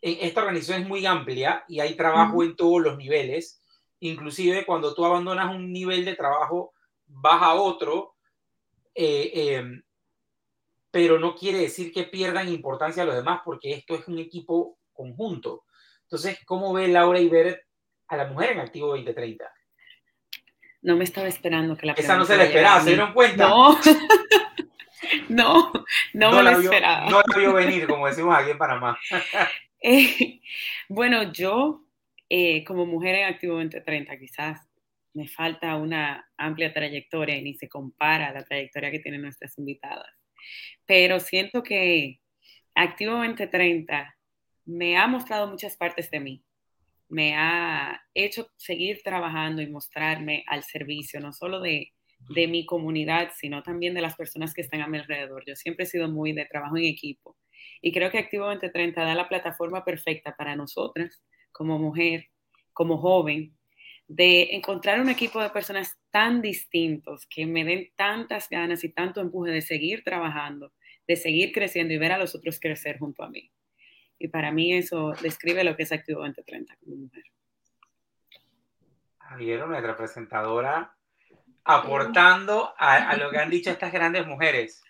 esta 0.00 0.42
organización 0.42 0.82
es 0.82 0.88
muy 0.88 1.04
amplia 1.06 1.64
y 1.66 1.80
hay 1.80 1.94
trabajo 1.94 2.44
en 2.44 2.54
todos 2.54 2.80
los 2.80 2.96
niveles 2.96 3.57
inclusive 4.00 4.64
cuando 4.64 4.94
tú 4.94 5.04
abandonas 5.04 5.54
un 5.54 5.72
nivel 5.72 6.04
de 6.04 6.14
trabajo, 6.14 6.72
vas 7.06 7.42
a 7.42 7.54
otro, 7.54 8.16
eh, 8.94 9.30
em, 9.34 9.82
pero 10.90 11.18
no 11.18 11.34
quiere 11.34 11.58
decir 11.58 11.92
que 11.92 12.04
pierdan 12.04 12.48
importancia 12.48 13.02
a 13.02 13.06
los 13.06 13.14
demás 13.14 13.40
porque 13.44 13.72
esto 13.72 13.94
es 13.94 14.08
un 14.08 14.18
equipo 14.18 14.78
conjunto. 14.92 15.64
Entonces, 16.02 16.38
¿cómo 16.44 16.72
ve 16.72 16.88
Laura 16.88 17.20
ver 17.30 17.66
a 18.08 18.16
la 18.16 18.26
mujer 18.26 18.52
en 18.52 18.60
Activo 18.60 18.88
2030? 18.88 19.44
No 20.82 20.96
me 20.96 21.04
estaba 21.04 21.28
esperando 21.28 21.76
que 21.76 21.86
la 21.86 21.92
Esa 21.92 22.16
no 22.16 22.24
se 22.24 22.36
la 22.36 22.44
esperaba, 22.44 22.80
¿se 22.80 22.90
dieron 22.90 23.12
cuenta? 23.12 23.48
No, 23.48 23.78
no, 25.28 25.72
no, 26.14 26.32
me 26.32 26.42
la, 26.42 26.52
esperaba. 26.52 27.10
No 27.10 27.20
la 27.20 27.38
vio 27.38 27.52
venir, 27.52 27.86
como 27.86 28.06
decimos 28.06 28.36
aquí 28.36 28.50
en 28.50 28.58
Panamá. 28.58 28.98
Eh, 29.80 30.40
bueno, 30.88 31.30
yo 31.30 31.84
eh, 32.28 32.64
como 32.64 32.86
mujer 32.86 33.14
en 33.16 33.26
Activo 33.26 33.54
2030 33.54 34.18
quizás 34.18 34.68
me 35.14 35.28
falta 35.28 35.76
una 35.76 36.30
amplia 36.36 36.72
trayectoria 36.72 37.36
y 37.36 37.42
ni 37.42 37.54
se 37.54 37.68
compara 37.68 38.28
a 38.28 38.32
la 38.32 38.44
trayectoria 38.44 38.90
que 38.90 39.00
tienen 39.00 39.22
nuestras 39.22 39.58
invitadas. 39.58 40.12
Pero 40.86 41.20
siento 41.20 41.62
que 41.62 42.20
Activo 42.74 43.16
2030 43.16 44.16
me 44.66 44.96
ha 44.96 45.06
mostrado 45.06 45.48
muchas 45.48 45.76
partes 45.76 46.10
de 46.10 46.20
mí. 46.20 46.44
Me 47.08 47.34
ha 47.36 48.00
hecho 48.14 48.50
seguir 48.56 49.00
trabajando 49.02 49.62
y 49.62 49.66
mostrarme 49.66 50.44
al 50.46 50.62
servicio, 50.62 51.20
no 51.20 51.32
solo 51.32 51.60
de, 51.60 51.92
de 52.28 52.46
mi 52.46 52.66
comunidad, 52.66 53.30
sino 53.34 53.62
también 53.62 53.94
de 53.94 54.02
las 54.02 54.14
personas 54.14 54.52
que 54.52 54.60
están 54.60 54.82
a 54.82 54.86
mi 54.86 54.98
alrededor. 54.98 55.42
Yo 55.46 55.56
siempre 55.56 55.84
he 55.84 55.88
sido 55.88 56.08
muy 56.08 56.32
de 56.32 56.44
trabajo 56.44 56.76
en 56.76 56.84
equipo 56.84 57.36
y 57.80 57.92
creo 57.92 58.10
que 58.10 58.18
Activo 58.18 58.46
2030 58.46 59.02
da 59.02 59.14
la 59.14 59.28
plataforma 59.28 59.84
perfecta 59.84 60.36
para 60.36 60.54
nosotras 60.54 61.22
como 61.58 61.76
mujer, 61.76 62.28
como 62.72 62.98
joven, 62.98 63.52
de 64.06 64.54
encontrar 64.54 65.00
un 65.00 65.08
equipo 65.08 65.42
de 65.42 65.50
personas 65.50 65.98
tan 66.08 66.40
distintos 66.40 67.26
que 67.26 67.46
me 67.46 67.64
den 67.64 67.90
tantas 67.96 68.48
ganas 68.48 68.84
y 68.84 68.90
tanto 68.90 69.20
empuje 69.20 69.50
de 69.50 69.60
seguir 69.60 70.04
trabajando, 70.04 70.72
de 71.08 71.16
seguir 71.16 71.52
creciendo 71.52 71.92
y 71.92 71.98
ver 71.98 72.12
a 72.12 72.18
los 72.18 72.36
otros 72.36 72.60
crecer 72.60 73.00
junto 73.00 73.24
a 73.24 73.28
mí. 73.28 73.50
Y 74.20 74.28
para 74.28 74.52
mí 74.52 74.72
eso 74.72 75.14
describe 75.20 75.64
lo 75.64 75.76
que 75.76 75.82
es 75.82 75.90
Activo 75.90 76.20
2030 76.20 76.76
como 76.76 76.96
mujer. 76.96 77.24
Vieron 79.36 79.70
nuestra 79.70 79.96
presentadora 79.96 80.96
aportando 81.64 82.72
a, 82.78 83.10
a, 83.10 83.16
lo 83.16 83.30
que 83.30 83.38
han 83.38 83.50
dicho 83.50 83.70
estas 83.70 83.92
grandes 83.92 84.26
mujeres 84.28 84.82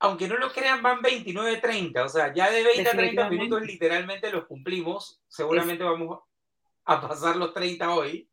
aunque 0.00 0.28
no 0.28 0.36
lo 0.36 0.52
crean, 0.52 0.82
van 0.82 1.02
29, 1.02 1.58
30. 1.58 2.04
O 2.04 2.08
sea, 2.08 2.32
ya 2.32 2.50
de 2.50 2.62
20 2.62 2.88
a 2.88 2.92
30 2.92 3.30
minutos 3.30 3.62
literalmente 3.62 4.30
los 4.30 4.46
cumplimos. 4.46 5.20
Seguramente 5.28 5.82
vamos 5.82 6.20
a 6.84 7.00
pasar 7.00 7.36
los 7.36 7.52
30 7.52 7.94
hoy, 7.94 8.28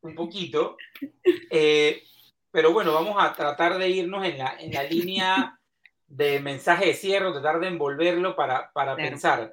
un 0.00 0.14
poquito. 0.14 0.76
Eh, 1.50 2.02
pero 2.50 2.72
bueno, 2.72 2.92
vamos 2.92 3.16
a 3.18 3.32
tratar 3.34 3.78
de 3.78 3.88
irnos 3.88 4.24
en 4.24 4.38
la, 4.38 4.56
en 4.58 4.72
la 4.72 4.82
línea 4.82 5.60
de 6.06 6.40
mensaje 6.40 6.86
de 6.86 6.94
cierre, 6.94 7.30
tratar 7.32 7.60
de 7.60 7.68
envolverlo 7.68 8.34
para, 8.34 8.72
para 8.72 8.96
pensar. 8.96 9.52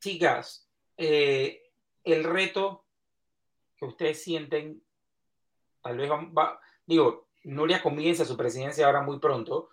Chicas, 0.00 0.68
eh, 0.96 1.62
el 2.04 2.24
reto 2.24 2.84
que 3.76 3.84
ustedes 3.84 4.22
sienten, 4.22 4.82
tal 5.82 5.96
vez 5.96 6.10
va, 6.10 6.60
digo, 6.84 7.28
Nuria 7.44 7.82
comienza 7.82 8.24
su 8.24 8.36
presidencia 8.36 8.86
ahora 8.86 9.02
muy 9.02 9.18
pronto, 9.18 9.70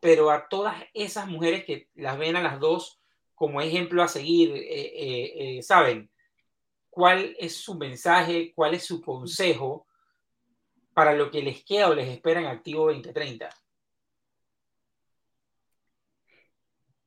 pero, 0.00 0.30
a 0.30 0.48
todas 0.48 0.76
esas 0.94 1.26
mujeres 1.26 1.64
que 1.64 1.88
las 1.96 2.16
ven 2.16 2.36
a 2.36 2.42
las 2.42 2.60
dos 2.60 3.00
como 3.34 3.60
ejemplo 3.60 4.04
a 4.04 4.08
seguir, 4.08 4.52
eh, 4.54 4.62
eh, 4.62 5.58
eh, 5.58 5.62
¿saben? 5.62 6.08
¿Cuál 6.88 7.34
es 7.40 7.56
su 7.56 7.76
mensaje? 7.76 8.52
¿Cuál 8.54 8.74
es 8.74 8.84
su 8.84 9.00
consejo 9.00 9.86
para 10.94 11.12
lo 11.12 11.30
que 11.32 11.42
les 11.42 11.64
queda 11.64 11.88
o 11.88 11.94
les 11.94 12.08
espera 12.08 12.40
en 12.40 12.46
Activo 12.46 12.86
2030? 12.86 13.48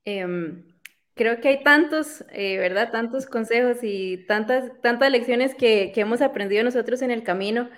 Em, 0.04 0.66
creo 1.14 1.40
que 1.40 1.48
hay 1.48 1.64
tantos, 1.64 2.26
¿verdad? 2.34 2.92
Tantos 2.92 3.28
consejos 3.28 3.78
y 3.82 4.26
tantas, 4.26 4.72
tantas 4.82 5.10
lecciones 5.10 5.56
que, 5.56 5.94
hemos 5.96 6.22
aprendido 6.22 6.66
nosotros 6.66 7.02
en 7.02 7.12
el 7.12 7.24
camino, 7.24 7.70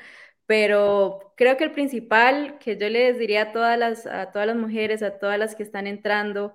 pero 0.45 1.33
creo 1.37 1.57
que 1.57 1.63
el 1.63 1.71
principal 1.71 2.57
que 2.59 2.77
yo 2.77 2.89
les 2.89 3.17
diría 3.17 3.43
a 3.43 3.51
todas 3.53 3.77
las, 3.77 4.05
a 4.05 4.31
todas 4.31 4.47
las 4.47 4.55
mujeres, 4.55 5.03
a 5.03 5.17
todas 5.17 5.39
las 5.39 5.55
que 5.55 5.63
están 5.63 5.87
entrando, 5.87 6.53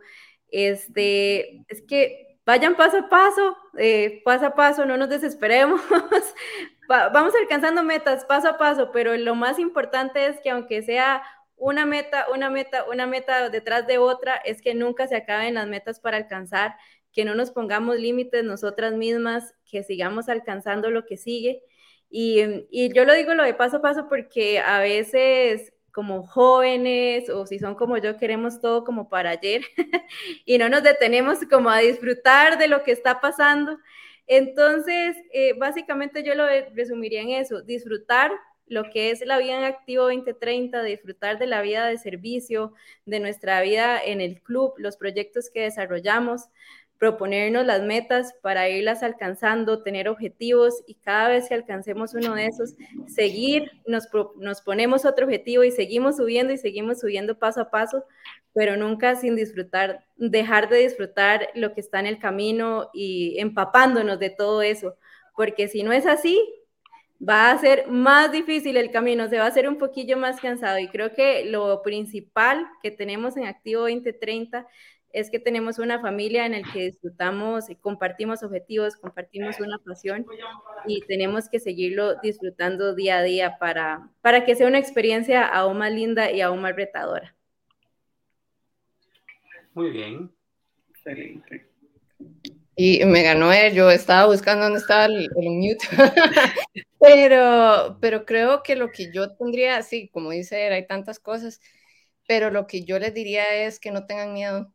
es, 0.50 0.92
de, 0.92 1.64
es 1.68 1.82
que 1.82 2.38
vayan 2.46 2.76
paso 2.76 2.98
a 2.98 3.08
paso, 3.08 3.56
eh, 3.76 4.22
paso 4.24 4.46
a 4.46 4.54
paso, 4.54 4.86
no 4.86 4.96
nos 4.96 5.08
desesperemos, 5.08 5.80
vamos 6.88 7.34
alcanzando 7.34 7.82
metas 7.82 8.24
paso 8.24 8.48
a 8.48 8.58
paso, 8.58 8.90
pero 8.92 9.16
lo 9.16 9.34
más 9.34 9.58
importante 9.58 10.26
es 10.26 10.40
que 10.40 10.50
aunque 10.50 10.82
sea 10.82 11.22
una 11.56 11.84
meta, 11.86 12.26
una 12.32 12.50
meta, 12.50 12.84
una 12.84 13.06
meta 13.06 13.50
detrás 13.50 13.86
de 13.86 13.98
otra, 13.98 14.36
es 14.36 14.62
que 14.62 14.74
nunca 14.74 15.06
se 15.08 15.16
acaben 15.16 15.54
las 15.54 15.66
metas 15.66 16.00
para 16.00 16.16
alcanzar, 16.16 16.76
que 17.12 17.24
no 17.24 17.34
nos 17.34 17.50
pongamos 17.50 17.98
límites 17.98 18.44
nosotras 18.44 18.94
mismas, 18.94 19.54
que 19.70 19.82
sigamos 19.82 20.28
alcanzando 20.28 20.90
lo 20.90 21.04
que 21.04 21.16
sigue. 21.16 21.62
Y, 22.10 22.66
y, 22.70 22.92
yo 22.94 23.04
lo 23.04 23.14
digo 23.14 23.34
lo 23.34 23.44
de 23.44 23.54
paso 23.54 23.78
a 23.78 23.82
paso 23.82 24.08
porque 24.08 24.60
a 24.60 24.80
veces 24.80 25.72
como 25.92 26.22
jóvenes 26.26 27.28
o 27.28 27.44
si 27.46 27.58
son 27.58 27.74
como 27.74 27.98
yo 27.98 28.16
queremos 28.18 28.60
todo 28.60 28.84
como 28.84 29.08
para 29.08 29.30
ayer 29.30 29.62
y 30.44 30.56
no 30.56 30.68
nos 30.68 30.82
detenemos 30.82 31.40
como 31.50 31.70
a 31.70 31.78
disfrutar 31.80 32.56
de 32.58 32.68
lo 32.68 32.82
que 32.84 32.92
está 32.92 33.20
pasando. 33.20 33.78
Entonces, 34.26 35.16
eh, 35.32 35.54
básicamente 35.58 36.22
yo 36.22 36.34
lo 36.34 36.46
resumiría 36.74 37.22
en 37.22 37.30
eso, 37.30 37.62
disfrutar 37.62 38.30
lo 38.66 38.90
que 38.90 39.10
es 39.10 39.24
la 39.24 39.38
vida 39.38 39.58
en 39.58 39.64
Activo 39.64 40.04
2030, 40.04 40.82
disfrutar 40.82 41.38
de 41.38 41.46
la 41.46 41.62
vida 41.62 41.86
de 41.86 41.98
servicio, 41.98 42.74
de 43.06 43.20
nuestra 43.20 43.60
vida 43.62 44.00
en 44.00 44.20
el 44.20 44.40
club, 44.42 44.74
los 44.76 44.96
proyectos 44.96 45.50
que 45.50 45.62
desarrollamos, 45.62 46.48
proponernos 46.98 47.64
las 47.64 47.82
metas 47.82 48.34
para 48.42 48.68
irlas 48.68 49.02
alcanzando, 49.02 49.82
tener 49.82 50.08
objetivos 50.08 50.82
y 50.86 50.94
cada 50.96 51.28
vez 51.28 51.48
que 51.48 51.54
alcancemos 51.54 52.12
uno 52.14 52.34
de 52.34 52.46
esos, 52.46 52.74
seguir, 53.06 53.70
nos, 53.86 54.08
nos 54.36 54.60
ponemos 54.62 55.04
otro 55.04 55.26
objetivo 55.26 55.62
y 55.62 55.70
seguimos 55.70 56.16
subiendo 56.16 56.52
y 56.52 56.58
seguimos 56.58 57.00
subiendo 57.00 57.38
paso 57.38 57.60
a 57.60 57.70
paso, 57.70 58.04
pero 58.52 58.76
nunca 58.76 59.14
sin 59.14 59.36
disfrutar, 59.36 60.04
dejar 60.16 60.68
de 60.68 60.78
disfrutar 60.78 61.48
lo 61.54 61.72
que 61.72 61.80
está 61.80 62.00
en 62.00 62.06
el 62.06 62.18
camino 62.18 62.90
y 62.92 63.38
empapándonos 63.38 64.18
de 64.18 64.30
todo 64.30 64.62
eso, 64.62 64.96
porque 65.36 65.68
si 65.68 65.84
no 65.84 65.92
es 65.92 66.04
así, 66.04 66.42
va 67.26 67.50
a 67.50 67.58
ser 67.58 67.88
más 67.88 68.32
difícil 68.32 68.76
el 68.76 68.90
camino, 68.90 69.28
se 69.28 69.38
va 69.38 69.44
a 69.44 69.48
hacer 69.48 69.68
un 69.68 69.78
poquillo 69.78 70.16
más 70.16 70.40
cansado. 70.40 70.78
Y 70.78 70.88
creo 70.88 71.12
que 71.12 71.44
lo 71.44 71.82
principal 71.82 72.66
que 72.82 72.90
tenemos 72.90 73.36
en 73.36 73.46
Activo 73.46 73.82
2030 73.82 74.66
es 75.12 75.30
que 75.30 75.38
tenemos 75.38 75.78
una 75.78 76.00
familia 76.00 76.46
en 76.46 76.52
la 76.52 76.62
que 76.72 76.86
disfrutamos 76.86 77.70
y 77.70 77.76
compartimos 77.76 78.42
objetivos, 78.42 78.96
compartimos 78.96 79.58
una 79.60 79.78
pasión 79.78 80.26
y 80.86 81.00
tenemos 81.02 81.48
que 81.48 81.60
seguirlo 81.60 82.16
disfrutando 82.20 82.94
día 82.94 83.18
a 83.18 83.22
día 83.22 83.58
para, 83.58 84.10
para 84.20 84.44
que 84.44 84.54
sea 84.54 84.66
una 84.66 84.78
experiencia 84.78 85.46
aún 85.46 85.78
más 85.78 85.92
linda 85.92 86.30
y 86.30 86.40
aún 86.40 86.60
más 86.60 86.76
retadora. 86.76 87.34
Muy 89.74 89.90
bien. 89.90 90.30
Excelente. 90.90 91.66
Y 92.80 93.04
me 93.04 93.22
ganó 93.22 93.52
él, 93.52 93.74
yo 93.74 93.90
estaba 93.90 94.26
buscando 94.26 94.64
dónde 94.64 94.78
estaba 94.78 95.06
el, 95.06 95.28
el 95.36 95.50
mute. 95.50 95.84
pero, 97.00 97.98
pero 98.00 98.24
creo 98.24 98.62
que 98.62 98.76
lo 98.76 98.90
que 98.90 99.12
yo 99.12 99.34
tendría, 99.36 99.82
sí, 99.82 100.08
como 100.08 100.30
dice 100.30 100.66
él, 100.66 100.72
hay 100.72 100.86
tantas 100.86 101.18
cosas, 101.18 101.60
pero 102.28 102.50
lo 102.50 102.66
que 102.66 102.84
yo 102.84 102.98
les 102.98 103.14
diría 103.14 103.64
es 103.64 103.80
que 103.80 103.90
no 103.90 104.06
tengan 104.06 104.32
miedo, 104.32 104.72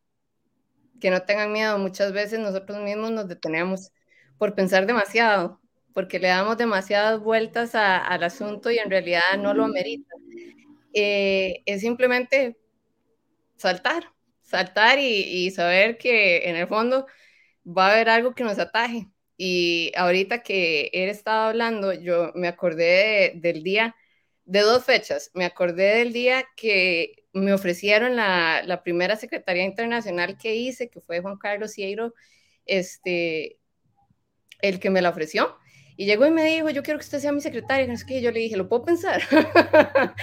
que 0.99 1.09
no 1.09 1.23
tengan 1.23 1.51
miedo. 1.51 1.77
Muchas 1.77 2.13
veces 2.13 2.39
nosotros 2.39 2.79
mismos 2.79 3.11
nos 3.11 3.27
detenemos 3.27 3.91
por 4.37 4.55
pensar 4.55 4.85
demasiado, 4.85 5.61
porque 5.93 6.19
le 6.19 6.27
damos 6.29 6.57
demasiadas 6.57 7.19
vueltas 7.19 7.75
al 7.75 8.23
asunto 8.23 8.71
y 8.71 8.79
en 8.79 8.89
realidad 8.89 9.21
no 9.39 9.53
lo 9.53 9.65
amerita. 9.65 10.15
Eh, 10.93 11.63
es 11.65 11.81
simplemente 11.81 12.57
saltar, 13.57 14.13
saltar 14.41 14.99
y, 14.99 15.49
saber 15.51 15.97
que 15.97 16.49
en 16.49 16.55
el 16.55 16.67
fondo 16.67 17.07
va 17.65 17.87
a 17.87 17.93
haber 17.93 18.09
algo 18.09 18.35
que 18.35 18.43
nos 18.43 18.59
ataje. 18.59 19.07
Y 19.37 19.91
ahorita 19.95 20.43
que 20.43 20.89
él 20.93 21.09
estaba 21.09 21.49
hablando, 21.49 21.93
yo 21.93 22.31
me 22.35 22.47
acordé 22.47 23.33
del 23.35 23.63
día, 23.63 23.95
de 24.45 24.61
dos 24.61 24.85
fechas. 24.85 25.31
Me 25.33 25.45
acordé 25.45 25.97
del 25.97 26.13
día 26.13 26.45
que 26.55 27.22
me 27.33 27.53
ofrecieron 27.53 28.15
la, 28.15 28.61
la, 28.63 28.83
primera 28.83 29.15
Secretaría 29.15 29.63
Internacional 29.63 30.37
que 30.37 30.55
hice, 30.55 30.89
que 30.89 31.01
fue 31.01 31.21
Juan 31.21 31.37
Carlos 31.37 31.73
Cieiro, 31.73 32.13
este, 32.65 33.59
el 34.61 34.79
que 34.79 34.89
me 34.89 35.01
la 35.01 35.09
ofreció. 35.09 35.57
Y 35.95 36.05
llegó 36.05 36.25
y 36.25 36.31
me 36.31 36.45
dijo, 36.45 36.69
yo 36.69 36.83
quiero 36.83 36.99
que 36.99 37.05
usted 37.05 37.19
sea 37.19 37.31
mi 37.31 37.41
secretaria. 37.41 37.85
No 37.87 37.93
que 38.07 38.21
yo 38.21 38.31
le 38.31 38.39
dije, 38.39 38.57
¿lo 38.57 38.69
puedo 38.69 38.85
pensar? 38.85 39.21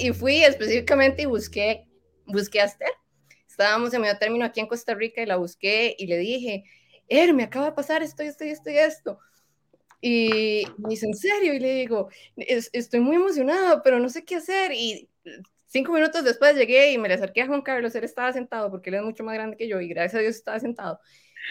y 0.00 0.12
fui 0.12 0.42
específicamente 0.42 1.22
y 1.22 1.26
busqué, 1.26 1.86
busqué 2.26 2.60
a 2.60 2.64
Esther 2.64 2.90
estábamos 3.58 3.92
en 3.92 4.02
medio 4.02 4.16
término 4.18 4.44
aquí 4.44 4.60
en 4.60 4.68
Costa 4.68 4.94
Rica 4.94 5.20
y 5.20 5.26
la 5.26 5.34
busqué 5.34 5.96
y 5.98 6.06
le 6.06 6.16
dije, 6.16 6.64
Er, 7.08 7.34
me 7.34 7.42
acaba 7.42 7.66
de 7.66 7.72
pasar 7.72 8.02
esto, 8.02 8.22
esto 8.22 8.44
esto 8.44 8.70
y 8.70 8.78
esto. 8.78 9.18
Y 10.00 10.64
me 10.76 10.90
dice, 10.90 11.06
¿en 11.06 11.14
serio? 11.14 11.54
Y 11.54 11.58
le 11.58 11.74
digo, 11.74 12.08
estoy 12.36 13.00
muy 13.00 13.16
emocionado, 13.16 13.82
pero 13.82 13.98
no 13.98 14.08
sé 14.10 14.24
qué 14.24 14.36
hacer. 14.36 14.72
Y 14.72 15.08
cinco 15.68 15.92
minutos 15.92 16.24
después 16.24 16.56
llegué 16.56 16.92
y 16.92 16.98
me 16.98 17.08
le 17.08 17.14
acerqué 17.14 17.42
a 17.42 17.46
Juan 17.46 17.62
Carlos, 17.62 17.94
él 17.94 18.04
estaba 18.04 18.32
sentado 18.32 18.70
porque 18.70 18.90
él 18.90 18.96
es 18.96 19.02
mucho 19.02 19.22
más 19.22 19.34
grande 19.34 19.56
que 19.56 19.68
yo 19.68 19.80
y 19.80 19.88
gracias 19.88 20.16
a 20.16 20.18
Dios 20.18 20.34
estaba 20.34 20.58
sentado. 20.58 20.98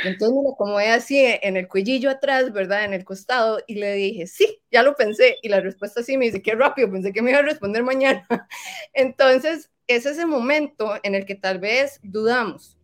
entonces 0.03 0.37
me 0.43 0.49
acomodé 0.51 0.89
así 0.89 1.19
en 1.23 1.55
el 1.55 1.67
cuellillo 1.67 2.09
atrás, 2.09 2.51
¿verdad? 2.51 2.83
En 2.83 2.93
el 2.93 3.05
costado 3.05 3.59
y 3.67 3.75
le 3.75 3.93
dije, 3.93 4.27
sí, 4.27 4.61
ya 4.71 4.83
lo 4.83 4.95
pensé. 4.95 5.37
Y 5.41 5.49
la 5.49 5.61
respuesta 5.61 6.03
sí 6.03 6.17
me 6.17 6.25
dice, 6.25 6.41
qué 6.41 6.55
rápido, 6.55 6.91
pensé 6.91 7.13
que 7.13 7.21
me 7.21 7.31
iba 7.31 7.39
a 7.39 7.43
responder 7.43 7.83
mañana. 7.83 8.27
entonces, 8.93 9.71
es 9.87 10.05
ese 10.05 10.25
momento 10.25 10.95
en 11.03 11.15
el 11.15 11.25
que 11.25 11.35
tal 11.35 11.59
vez 11.59 11.99
dudamos, 12.03 12.77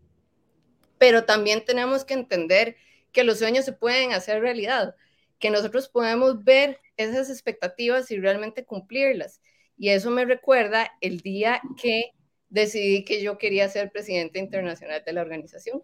pero 0.97 1.25
también 1.25 1.65
tenemos 1.65 2.05
que 2.05 2.13
entender 2.13 2.77
que 3.11 3.23
los 3.23 3.39
sueños 3.39 3.65
se 3.65 3.73
pueden 3.73 4.13
hacer 4.13 4.41
realidad, 4.41 4.95
que 5.37 5.49
nosotros 5.49 5.89
podemos 5.89 6.43
ver 6.43 6.79
esas 6.95 7.29
expectativas 7.29 8.09
y 8.11 8.17
realmente 8.17 8.65
cumplirlas. 8.65 9.41
Y 9.77 9.89
eso 9.89 10.11
me 10.11 10.25
recuerda 10.25 10.91
el 11.01 11.19
día 11.21 11.61
que 11.81 12.11
decidí 12.49 13.03
que 13.03 13.21
yo 13.21 13.37
quería 13.37 13.67
ser 13.69 13.91
presidente 13.91 14.39
internacional 14.39 15.03
de 15.05 15.13
la 15.13 15.21
organización. 15.21 15.83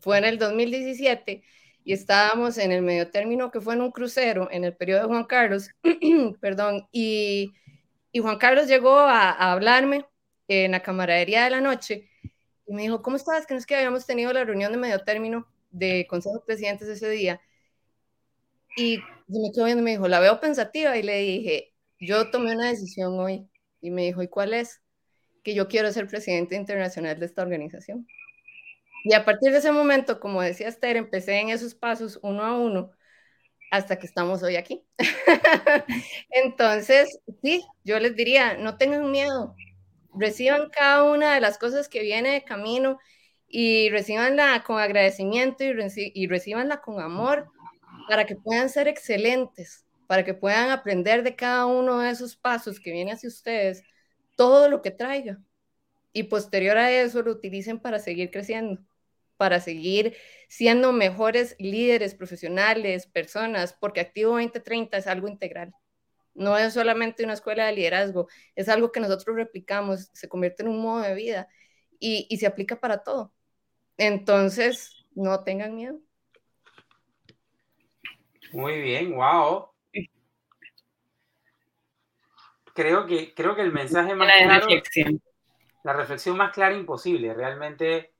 Fue 0.00 0.18
en 0.18 0.24
el 0.24 0.38
2017 0.38 1.42
y 1.84 1.92
estábamos 1.92 2.58
en 2.58 2.72
el 2.72 2.82
medio 2.82 3.10
término 3.10 3.50
que 3.50 3.60
fue 3.60 3.74
en 3.74 3.82
un 3.82 3.92
crucero 3.92 4.48
en 4.50 4.64
el 4.64 4.74
periodo 4.74 5.02
de 5.02 5.08
Juan 5.08 5.24
Carlos, 5.24 5.70
perdón, 6.40 6.88
y, 6.90 7.52
y, 8.10 8.18
Juan 8.20 8.38
Carlos 8.38 8.66
llegó 8.66 8.98
a, 8.98 9.30
a 9.30 9.52
hablarme 9.52 10.06
en 10.48 10.72
la 10.72 10.82
camaradería 10.82 11.44
de 11.44 11.50
la 11.50 11.60
noche 11.60 12.08
y 12.66 12.72
me 12.74 12.82
dijo, 12.82 13.02
¿cómo 13.02 13.16
estás? 13.16 13.46
Que 13.46 13.54
no 13.54 13.58
es 13.58 13.66
que 13.66 13.76
habíamos 13.76 14.06
tenido 14.06 14.32
la 14.32 14.44
reunión 14.44 14.72
de 14.72 14.78
medio 14.78 15.04
término 15.04 15.46
de 15.70 16.06
Consejo 16.08 16.36
de 16.36 16.44
Presidentes 16.46 16.88
ese 16.88 17.08
día. 17.10 17.40
Y 18.76 18.98
me 19.28 19.52
quedó 19.52 19.66
viendo 19.66 19.82
y 19.82 19.84
me 19.84 19.90
dijo, 19.92 20.08
la 20.08 20.20
veo 20.20 20.40
pensativa 20.40 20.96
y 20.96 21.02
le 21.02 21.18
dije, 21.18 21.73
yo 22.06 22.30
tomé 22.30 22.54
una 22.54 22.68
decisión 22.68 23.18
hoy. 23.18 23.48
Y 23.80 23.90
me 23.90 24.02
dijo, 24.02 24.22
¿y 24.22 24.28
cuál 24.28 24.54
es? 24.54 24.80
Que 25.42 25.54
yo 25.54 25.68
quiero 25.68 25.92
ser 25.92 26.06
presidente 26.06 26.56
internacional 26.56 27.18
de 27.18 27.26
esta 27.26 27.42
organización. 27.42 28.06
Y 29.04 29.12
a 29.14 29.24
partir 29.24 29.52
de 29.52 29.58
ese 29.58 29.72
momento, 29.72 30.18
como 30.18 30.40
decía 30.40 30.68
Esther, 30.68 30.96
empecé 30.96 31.38
en 31.38 31.50
esos 31.50 31.74
pasos 31.74 32.18
uno 32.22 32.42
a 32.42 32.58
uno 32.58 32.90
hasta 33.70 33.98
que 33.98 34.06
estamos 34.06 34.42
hoy 34.42 34.56
aquí. 34.56 34.82
Entonces, 36.30 37.18
sí, 37.42 37.62
yo 37.84 37.98
les 37.98 38.16
diría, 38.16 38.56
no 38.56 38.78
tengan 38.78 39.10
miedo, 39.10 39.54
reciban 40.14 40.70
cada 40.70 41.04
una 41.04 41.34
de 41.34 41.40
las 41.40 41.58
cosas 41.58 41.88
que 41.88 42.00
viene 42.00 42.30
de 42.30 42.44
camino 42.44 42.98
y 43.48 43.90
recibanla 43.90 44.62
con 44.64 44.78
agradecimiento 44.78 45.64
y, 45.64 46.26
recibanla 46.26 46.80
con 46.80 47.00
amor 47.00 47.50
para 48.08 48.26
que 48.26 48.36
puedan 48.36 48.68
ser 48.68 48.88
excelentes, 48.88 49.83
para 50.06 50.24
que 50.24 50.34
puedan 50.34 50.70
aprender 50.70 51.22
de 51.22 51.36
cada 51.36 51.66
uno 51.66 52.00
de 52.00 52.10
esos 52.10 52.36
pasos 52.36 52.80
que 52.80 52.92
viene 52.92 53.12
hacia 53.12 53.28
ustedes 53.28 53.82
todo 54.36 54.68
lo 54.68 54.82
que 54.82 54.90
traiga. 54.90 55.38
Y 56.12 56.24
posterior 56.24 56.76
a 56.76 56.92
eso 56.92 57.22
lo 57.22 57.32
utilicen 57.32 57.80
para 57.80 57.98
seguir 57.98 58.30
creciendo, 58.30 58.80
para 59.36 59.60
seguir 59.60 60.16
siendo 60.48 60.92
mejores 60.92 61.56
líderes 61.58 62.14
profesionales, 62.14 63.06
personas, 63.06 63.72
porque 63.72 64.00
Activo 64.00 64.32
2030 64.32 64.96
es 64.98 65.06
algo 65.06 65.28
integral. 65.28 65.74
No 66.34 66.58
es 66.58 66.74
solamente 66.74 67.24
una 67.24 67.34
escuela 67.34 67.66
de 67.66 67.72
liderazgo, 67.72 68.28
es 68.54 68.68
algo 68.68 68.92
que 68.92 69.00
nosotros 69.00 69.36
replicamos, 69.36 70.10
se 70.12 70.28
convierte 70.28 70.62
en 70.62 70.68
un 70.68 70.80
modo 70.80 71.02
de 71.02 71.14
vida 71.14 71.48
y, 72.00 72.26
y 72.28 72.38
se 72.38 72.46
aplica 72.46 72.80
para 72.80 73.02
todo. 73.02 73.32
Entonces, 73.96 75.04
no 75.14 75.44
tengan 75.44 75.74
miedo. 75.74 76.00
Muy 78.52 78.80
bien, 78.80 79.14
wow. 79.16 79.73
Creo 82.74 83.06
que, 83.06 83.32
creo 83.32 83.54
que 83.54 83.62
el 83.62 83.72
mensaje 83.72 84.14
más 84.14 84.28
la 84.28 84.44
claro, 84.44 84.66
reflexión. 84.66 85.22
la 85.82 85.92
reflexión 85.94 86.36
más 86.36 86.52
clara 86.52 86.74
imposible, 86.74 87.32
realmente 87.32 88.12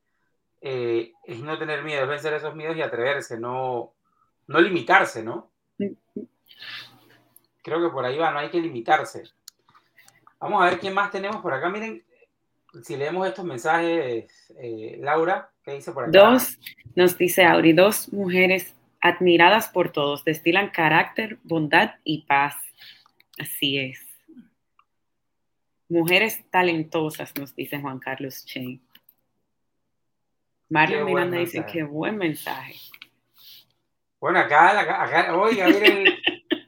eh, 0.62 1.12
es 1.24 1.40
no 1.40 1.58
tener 1.58 1.82
miedo, 1.82 2.04
es 2.04 2.08
vencer 2.08 2.32
esos 2.32 2.54
miedos 2.54 2.76
y 2.76 2.82
atreverse, 2.82 3.38
no, 3.38 3.92
no 4.46 4.60
limitarse, 4.60 5.22
¿no? 5.22 5.50
Creo 7.62 7.82
que 7.82 7.92
por 7.92 8.04
ahí 8.04 8.16
va, 8.16 8.30
no 8.30 8.38
hay 8.38 8.50
que 8.50 8.60
limitarse. 8.60 9.24
Vamos 10.38 10.62
a 10.62 10.66
ver 10.66 10.78
quién 10.78 10.94
más 10.94 11.10
tenemos 11.10 11.40
por 11.40 11.54
acá. 11.54 11.70
Miren, 11.70 12.04
si 12.82 12.96
leemos 12.96 13.26
estos 13.26 13.44
mensajes, 13.44 14.52
eh, 14.58 14.98
Laura, 15.00 15.50
¿qué 15.64 15.72
dice 15.72 15.92
por 15.92 16.04
acá? 16.04 16.12
Dos, 16.12 16.58
nos 16.94 17.16
dice 17.16 17.44
Auri, 17.44 17.72
dos 17.72 18.12
mujeres 18.12 18.74
admiradas 19.00 19.68
por 19.68 19.90
todos, 19.92 20.24
destilan 20.24 20.70
carácter, 20.70 21.38
bondad 21.42 21.94
y 22.04 22.22
paz. 22.22 22.54
Así 23.38 23.78
es. 23.78 24.13
Mujeres 25.94 26.44
talentosas, 26.50 27.32
nos 27.38 27.54
dice 27.54 27.80
Juan 27.80 28.00
Carlos 28.00 28.44
Che. 28.44 28.80
Mario 30.68 31.04
Miranda 31.04 31.38
dice, 31.38 31.64
qué 31.70 31.84
buen 31.84 32.16
mensaje. 32.16 32.74
Bueno, 34.18 34.40
acá, 34.40 34.80
acá, 34.80 35.36
oiga, 35.36 35.68
miren, 35.68 36.04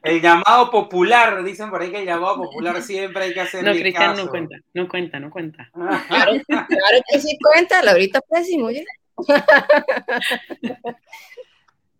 el, 0.03 0.21
llamado 0.21 0.71
popular, 0.71 1.43
dicen 1.43 1.69
por 1.69 1.81
ahí 1.81 1.91
que 1.91 1.99
el 1.99 2.05
llamado 2.05 2.37
popular 2.37 2.81
siempre 2.81 3.25
hay 3.25 3.33
que 3.33 3.41
hacer. 3.41 3.65
No, 3.65 3.73
Cristian 3.73 4.15
no 4.15 4.29
cuenta, 4.29 4.55
no 4.73 4.87
cuenta, 4.87 5.19
no 5.19 5.29
cuenta. 5.29 5.69
Claro, 5.73 6.31
claro 6.47 7.01
que 7.11 7.19
sí 7.19 7.37
cuenta, 7.37 7.83
Laurita 7.83 8.21
pésimo, 8.21 8.67
oye. 8.67 8.85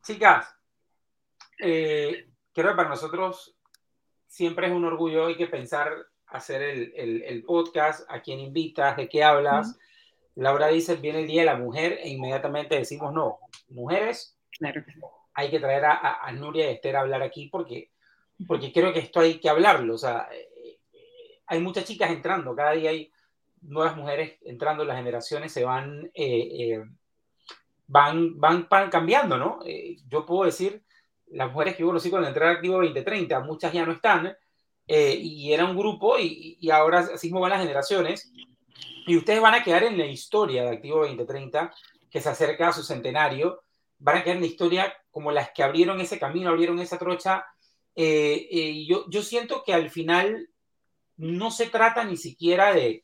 Chicas, 0.02 0.56
eh, 1.60 2.30
creo 2.54 2.70
que 2.70 2.78
para 2.78 2.88
nosotros 2.88 3.54
siempre 4.28 4.68
es 4.68 4.72
un 4.72 4.86
orgullo, 4.86 5.26
hay 5.26 5.36
que 5.36 5.48
pensar 5.48 5.94
hacer 6.28 6.62
el, 6.62 7.44
podcast, 7.44 8.10
a 8.10 8.22
quién 8.22 8.40
invitas, 8.40 8.98
de 8.98 9.08
qué 9.08 9.24
hablas. 9.24 9.78
Laura 10.36 10.68
dice, 10.68 10.96
viene 10.98 11.22
el 11.22 11.28
Día 11.28 11.42
de 11.42 11.48
la 11.48 11.58
Mujer 11.58 12.00
e 12.02 12.10
inmediatamente 12.10 12.76
decimos, 12.76 13.14
no, 13.14 13.40
mujeres, 13.70 14.38
claro. 14.52 14.84
hay 15.34 15.50
que 15.50 15.60
traer 15.60 15.86
a, 15.86 16.32
Nuria 16.34 16.70
y 16.70 16.76
Esther 16.76 16.96
a 16.96 17.02
hablar 17.02 17.24
aquí 17.24 17.48
porque, 17.48 17.92
porque 18.46 18.72
creo 18.72 18.94
que 18.94 19.00
esto 19.00 19.20
hay 19.20 19.40
que 19.40 19.50
hablarlo. 19.50 19.96
O 19.96 19.98
sea, 19.98 20.28
eh, 20.32 20.80
hay 21.48 21.60
muchas 21.60 21.86
chicas 21.86 22.12
entrando, 22.12 22.56
cada 22.56 22.74
día 22.74 22.92
hay 22.92 23.12
nuevas 23.62 23.96
mujeres 23.96 24.38
entrando, 24.44 24.84
las 24.84 24.98
generaciones 24.98 25.52
se 25.52 25.64
van, 25.64 26.12
eh, 26.14 26.74
eh, 26.74 26.84
van, 27.88 28.40
van, 28.40 28.68
cambiando, 28.92 29.38
¿no? 29.38 29.60
yo 30.08 30.26
puedo 30.26 30.44
decir, 30.44 30.84
las 31.32 31.52
mujeres 31.52 31.76
que 31.76 31.82
yo 31.82 31.88
conocí 31.88 32.10
cuando 32.10 32.28
entré 32.28 32.48
Activo 32.48 32.76
2030, 32.76 33.40
muchas 33.42 33.74
ya 33.74 33.86
no 33.86 33.94
están, 33.94 34.38
y 34.88 35.52
era 35.52 35.66
un 35.66 35.78
grupo, 35.78 36.18
y, 36.18 36.58
y 36.60 36.70
ahora 36.70 37.00
así 37.00 37.30
van 37.30 37.50
las 37.50 37.62
generaciones, 37.62 38.32
y 39.06 39.16
ustedes 39.18 39.42
van 39.42 39.56
a 39.56 39.64
quedar 39.64 39.84
en 39.84 39.98
la 39.98 40.06
historia 40.06 40.64
de 40.64 40.76
Activo 40.76 41.00
2030, 41.00 41.74
que 42.10 42.22
se 42.22 42.30
acerca 42.30 42.70
a 42.70 42.74
su 42.74 42.84
centenario, 42.84 43.64
van 44.00 44.18
a 44.18 44.24
quedar 44.24 44.38
en 44.38 44.44
la 44.44 44.48
historia 44.48 44.94
como 45.12 45.32
las 45.32 45.52
que 45.52 45.64
abrieron 45.64 46.00
ese 46.02 46.20
camino, 46.20 46.50
abrieron 46.50 46.80
esa 46.80 46.98
trocha. 46.98 47.46
Eh, 47.96 48.48
eh, 48.52 48.86
yo, 48.86 49.06
yo 49.10 49.24
siento 49.24 49.64
que 49.64 49.74
al 49.74 49.90
final 49.90 50.50
no 51.16 51.52
se 51.52 51.68
trata 51.68 52.04
ni 52.04 52.18
siquiera 52.18 52.74
de 52.74 53.04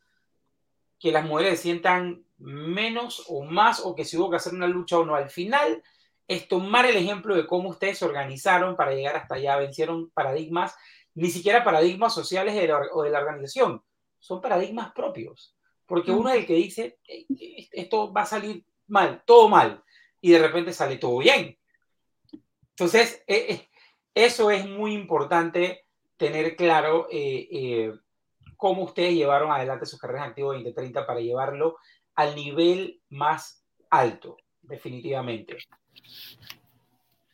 que 1.00 1.12
las 1.12 1.26
mujeres 1.26 1.60
sientan 1.60 2.24
menos 2.38 3.26
o 3.28 3.44
más 3.44 3.82
o 3.84 3.96
que 3.96 4.06
si 4.06 4.18
hubo 4.18 4.30
que 4.30 4.36
hacer 4.38 4.54
una 4.54 4.68
lucha 4.68 5.00
o 5.00 5.06
no. 5.06 5.16
Al 5.16 5.30
final 5.30 5.84
es 6.28 6.48
tomar 6.48 6.86
el 6.86 6.96
ejemplo 6.96 7.36
de 7.36 7.48
cómo 7.48 7.70
ustedes 7.70 7.98
se 7.98 8.06
organizaron 8.06 8.76
para 8.76 8.94
llegar 8.94 9.16
hasta 9.16 9.36
allá, 9.36 9.58
vencieron 9.58 10.12
paradigmas, 10.12 10.76
ni 11.16 11.30
siquiera 11.30 11.64
paradigmas 11.64 12.14
sociales 12.14 12.56
o 12.94 13.04
de 13.04 13.10
la 13.10 13.20
organización, 13.20 13.84
son 14.20 14.42
paradigmas 14.42 14.92
propios. 14.94 15.56
Porque 15.86 16.12
uno 16.12 16.30
es 16.30 16.38
el 16.38 16.46
que 16.46 16.56
dice, 16.56 17.00
esto 17.72 18.12
va 18.12 18.22
a 18.22 18.26
salir 18.26 18.66
mal, 18.88 19.22
todo 19.26 19.50
mal, 19.50 19.84
y 20.22 20.32
de 20.32 20.40
repente 20.40 20.74
sale 20.74 20.98
todo 20.98 21.18
bien. 21.18 21.58
Entonces, 22.70 23.24
eh, 23.28 23.46
eh, 23.50 23.70
eso 24.16 24.50
es 24.50 24.68
muy 24.68 24.94
importante 24.94 25.86
tener 26.18 26.56
claro 26.56 27.08
eh, 27.12 27.94
cómo 28.56 28.84
ustedes 28.84 29.14
llevaron 29.14 29.52
adelante 29.52 29.86
sus 29.86 30.00
carreras 30.00 30.30
activas 30.30 30.56
2030 30.56 31.06
para 31.06 31.20
llevarlo 31.20 31.78
al 32.16 32.36
nivel 32.36 33.02
más 33.10 33.66
alto, 33.90 34.38
definitivamente. 34.62 35.58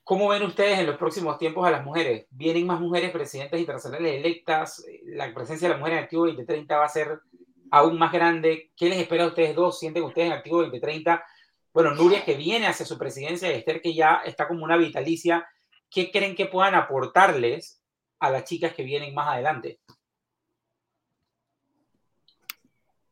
¿Cómo 0.09 0.27
ven 0.27 0.41
ustedes 0.41 0.79
en 0.79 0.87
los 0.87 0.97
próximos 0.97 1.37
tiempos 1.37 1.67
a 1.67 1.69
las 1.69 1.85
mujeres? 1.85 2.25
¿Vienen 2.31 2.65
más 2.65 2.79
mujeres 2.79 3.11
presidentes 3.11 3.59
internacionales 3.59 4.15
electas? 4.15 4.83
¿La 5.03 5.31
presencia 5.35 5.67
de 5.67 5.75
la 5.75 5.79
mujer 5.79 5.93
en 5.93 5.99
Activo 5.99 6.25
2030 6.25 6.77
va 6.79 6.85
a 6.85 6.89
ser 6.89 7.21
aún 7.69 7.99
más 7.99 8.11
grande. 8.11 8.71
¿Qué 8.75 8.89
les 8.89 8.97
espera 8.97 9.25
a 9.25 9.27
ustedes 9.27 9.53
dos? 9.53 9.77
¿Sienten 9.77 10.01
ustedes 10.01 10.29
en 10.29 10.33
Activo 10.33 10.61
2030? 10.61 11.23
Bueno, 11.71 11.93
Nuria 11.93 12.25
que 12.25 12.33
viene 12.33 12.65
hacia 12.65 12.87
su 12.87 12.97
presidencia 12.97 13.51
Esther 13.51 13.83
que 13.83 13.93
ya 13.93 14.23
está 14.25 14.47
como 14.47 14.63
una 14.63 14.77
vitalicia. 14.77 15.47
¿Qué 15.91 16.09
creen 16.09 16.35
que 16.35 16.47
puedan 16.47 16.73
aportarles 16.73 17.79
a 18.19 18.31
las 18.31 18.45
chicas 18.45 18.73
que 18.73 18.81
vienen 18.81 19.13
más 19.13 19.27
adelante? 19.27 19.79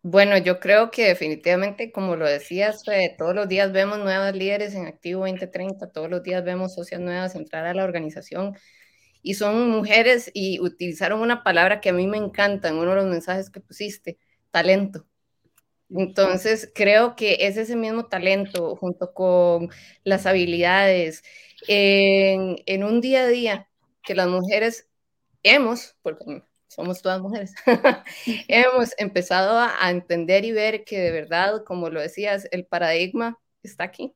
Bueno, 0.09 0.37
yo 0.37 0.61
creo 0.61 0.89
que 0.89 1.03
definitivamente, 1.05 1.91
como 1.91 2.15
lo 2.15 2.25
decías, 2.25 2.83
todos 3.17 3.35
los 3.35 3.49
días 3.49 3.73
vemos 3.73 3.99
nuevas 3.99 4.33
líderes 4.33 4.73
en 4.73 4.85
Activo 4.87 5.21
2030, 5.27 5.91
todos 5.91 6.09
los 6.09 6.23
días 6.23 6.45
vemos 6.45 6.75
socias 6.75 7.01
nuevas 7.01 7.35
entrar 7.35 7.65
a 7.65 7.73
la 7.73 7.83
organización 7.83 8.55
y 9.21 9.33
son 9.33 9.69
mujeres 9.69 10.31
y 10.33 10.61
utilizaron 10.61 11.19
una 11.19 11.43
palabra 11.43 11.81
que 11.81 11.89
a 11.89 11.93
mí 11.93 12.07
me 12.07 12.15
encanta 12.15 12.69
en 12.69 12.75
uno 12.75 12.91
de 12.91 12.95
los 12.95 13.05
mensajes 13.07 13.49
que 13.49 13.59
pusiste, 13.59 14.17
talento. 14.49 15.05
Entonces, 15.89 16.71
creo 16.73 17.17
que 17.17 17.39
es 17.41 17.57
ese 17.57 17.75
mismo 17.75 18.05
talento 18.07 18.77
junto 18.77 19.13
con 19.13 19.69
las 20.05 20.25
habilidades 20.25 21.23
en, 21.67 22.83
un 22.85 23.01
día 23.01 23.23
a 23.23 23.27
día 23.27 23.69
que 24.03 24.15
las 24.15 24.29
mujeres 24.29 24.87
hemos, 25.43 25.97
porque 26.01 26.43
somos 26.67 27.01
todas 27.01 27.21
mujeres, 27.21 27.53
hemos 28.47 28.93
empezado 28.97 29.57
a, 29.57 29.89
entender 29.89 30.45
y 30.45 30.51
ver 30.51 30.83
que 30.83 30.99
de 30.99 31.11
verdad, 31.11 31.63
como 31.65 31.89
lo 31.89 32.01
decías, 32.01 32.47
el 32.51 32.65
paradigma 32.65 33.39
está 33.63 33.85
aquí, 33.85 34.15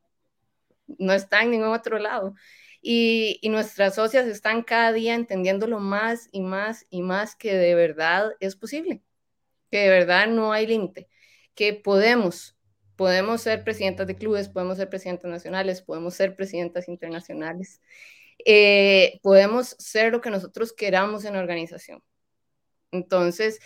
no 0.88 1.14
está 1.14 1.42
en 1.44 1.52
ningún 1.52 1.70
otro 1.70 2.00
lado. 2.00 2.36
Y, 2.84 3.40
y, 3.44 3.50
nuestras 3.50 3.96
socias 3.96 4.26
están 4.26 4.64
cada 4.64 4.92
día 4.92 5.14
entendiéndolo 5.14 5.80
más 5.80 6.28
y 6.32 6.42
más 6.42 6.88
y 6.90 7.04
más 7.04 7.36
que 7.36 7.54
de 7.56 7.76
verdad 7.76 8.32
es 8.40 8.56
posible 8.56 9.04
que 9.72 9.80
de 9.80 9.90
verdad 9.90 10.28
no 10.28 10.52
hay 10.52 10.68
límite, 10.68 11.08
que 11.56 11.74
podemos, 11.74 12.58
podemos 12.96 13.42
ser 13.42 13.64
presidentas 13.64 14.06
de 14.08 14.16
clubes, 14.16 14.50
podemos 14.50 14.78
ser 14.78 14.90
presidentas 14.90 15.32
nacionales, 15.32 15.82
podemos 15.82 16.14
ser 16.14 16.36
presidentas 16.36 16.88
internacionales, 16.90 17.82
eh, 18.46 19.20
podemos 19.24 19.70
ser 19.80 20.12
lo 20.12 20.22
que 20.22 20.30
nosotros 20.30 20.74
queramos 20.74 21.26
en 21.26 21.34
la 21.34 21.40
organización. 21.40 22.04
Entonces, 22.92 23.60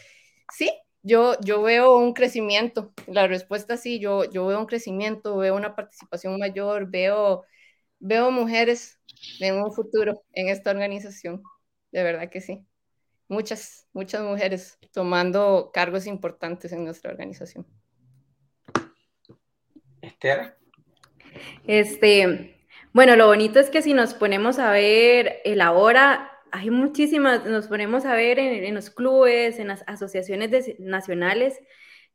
sí, 0.53 0.71
yo, 1.03 1.39
yo 1.41 1.61
veo 1.61 1.97
un 1.97 2.13
crecimiento, 2.13 2.93
la 3.07 3.27
respuesta 3.27 3.77
sí, 3.77 3.99
yo, 3.99 4.29
yo 4.31 4.45
veo 4.47 4.59
un 4.59 4.65
crecimiento, 4.65 5.37
veo 5.37 5.55
una 5.55 5.75
participación 5.75 6.39
mayor, 6.39 6.89
veo, 6.89 7.45
veo 7.99 8.31
mujeres 8.31 8.99
en 9.39 9.55
un 9.61 9.71
futuro 9.73 10.23
en 10.33 10.49
esta 10.49 10.71
organización, 10.71 11.43
de 11.91 12.03
verdad 12.03 12.29
que 12.29 12.41
sí 12.41 12.65
muchas, 13.27 13.87
muchas 13.93 14.21
mujeres 14.21 14.77
tomando 14.91 15.71
cargos 15.73 16.07
importantes 16.07 16.71
en 16.71 16.83
nuestra 16.83 17.11
organización. 17.11 17.65
Esther. 20.01 20.57
Este, 21.65 22.67
bueno, 22.93 23.15
lo 23.15 23.27
bonito 23.27 23.59
es 23.59 23.69
que 23.69 23.81
si 23.81 23.93
nos 23.93 24.13
ponemos 24.13 24.59
a 24.59 24.71
ver 24.71 25.41
el 25.43 25.61
ahora, 25.61 26.31
hay 26.55 26.69
muchísimas, 26.69 27.45
nos 27.45 27.67
ponemos 27.67 28.05
a 28.05 28.15
ver 28.15 28.39
en, 28.39 28.73
los 28.73 28.89
clubes, 28.89 29.59
en 29.59 29.67
las 29.67 29.83
asociaciones 29.87 30.79
nacionales, 30.79 31.59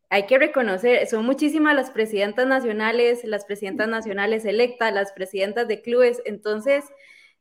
hay 0.09 0.27
que 0.27 0.39
reconocer, 0.39 1.07
son 1.07 1.27
muchísimas 1.27 1.77
las 1.77 1.91
presidentas 1.91 2.47
nacionales, 2.47 3.23
las 3.25 3.45
presidentas 3.45 3.89
nacionales 3.89 4.45
electas, 4.47 4.93
las 4.95 5.13
presidentas 5.13 5.69
de 5.69 5.83
clubes, 5.83 6.23
entonces 6.25 6.85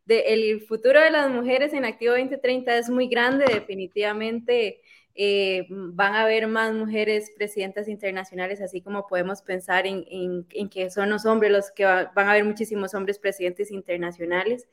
el 0.08 0.62
futuro 0.62 1.00
de 1.00 1.12
las 1.12 1.32
mujeres 1.32 1.74
en 1.74 1.86
Activo 1.86 2.14
2030 2.14 2.78
es 2.78 2.90
muy 2.90 3.08
grande, 3.08 3.46
definitivamente 3.46 4.82
eh, 5.16 5.68
van 5.70 6.16
a 6.16 6.24
haber 6.24 6.48
más 6.48 6.74
mujeres 6.74 7.32
presidentas 7.38 7.88
internacionales, 7.88 8.62
así 8.62 8.82
como 8.82 9.08
podemos 9.08 9.42
pensar 9.42 9.86
en, 9.88 10.46
que 10.70 10.90
son 10.90 11.10
los 11.10 11.26
hombres 11.26 11.52
los 11.52 11.72
que 11.72 11.86
van 11.86 12.28
a 12.28 12.32
haber 12.32 12.44
muchísimos 12.44 12.94
hombres 12.94 13.20
presidentes 13.20 13.72
internacionales, 13.72 14.68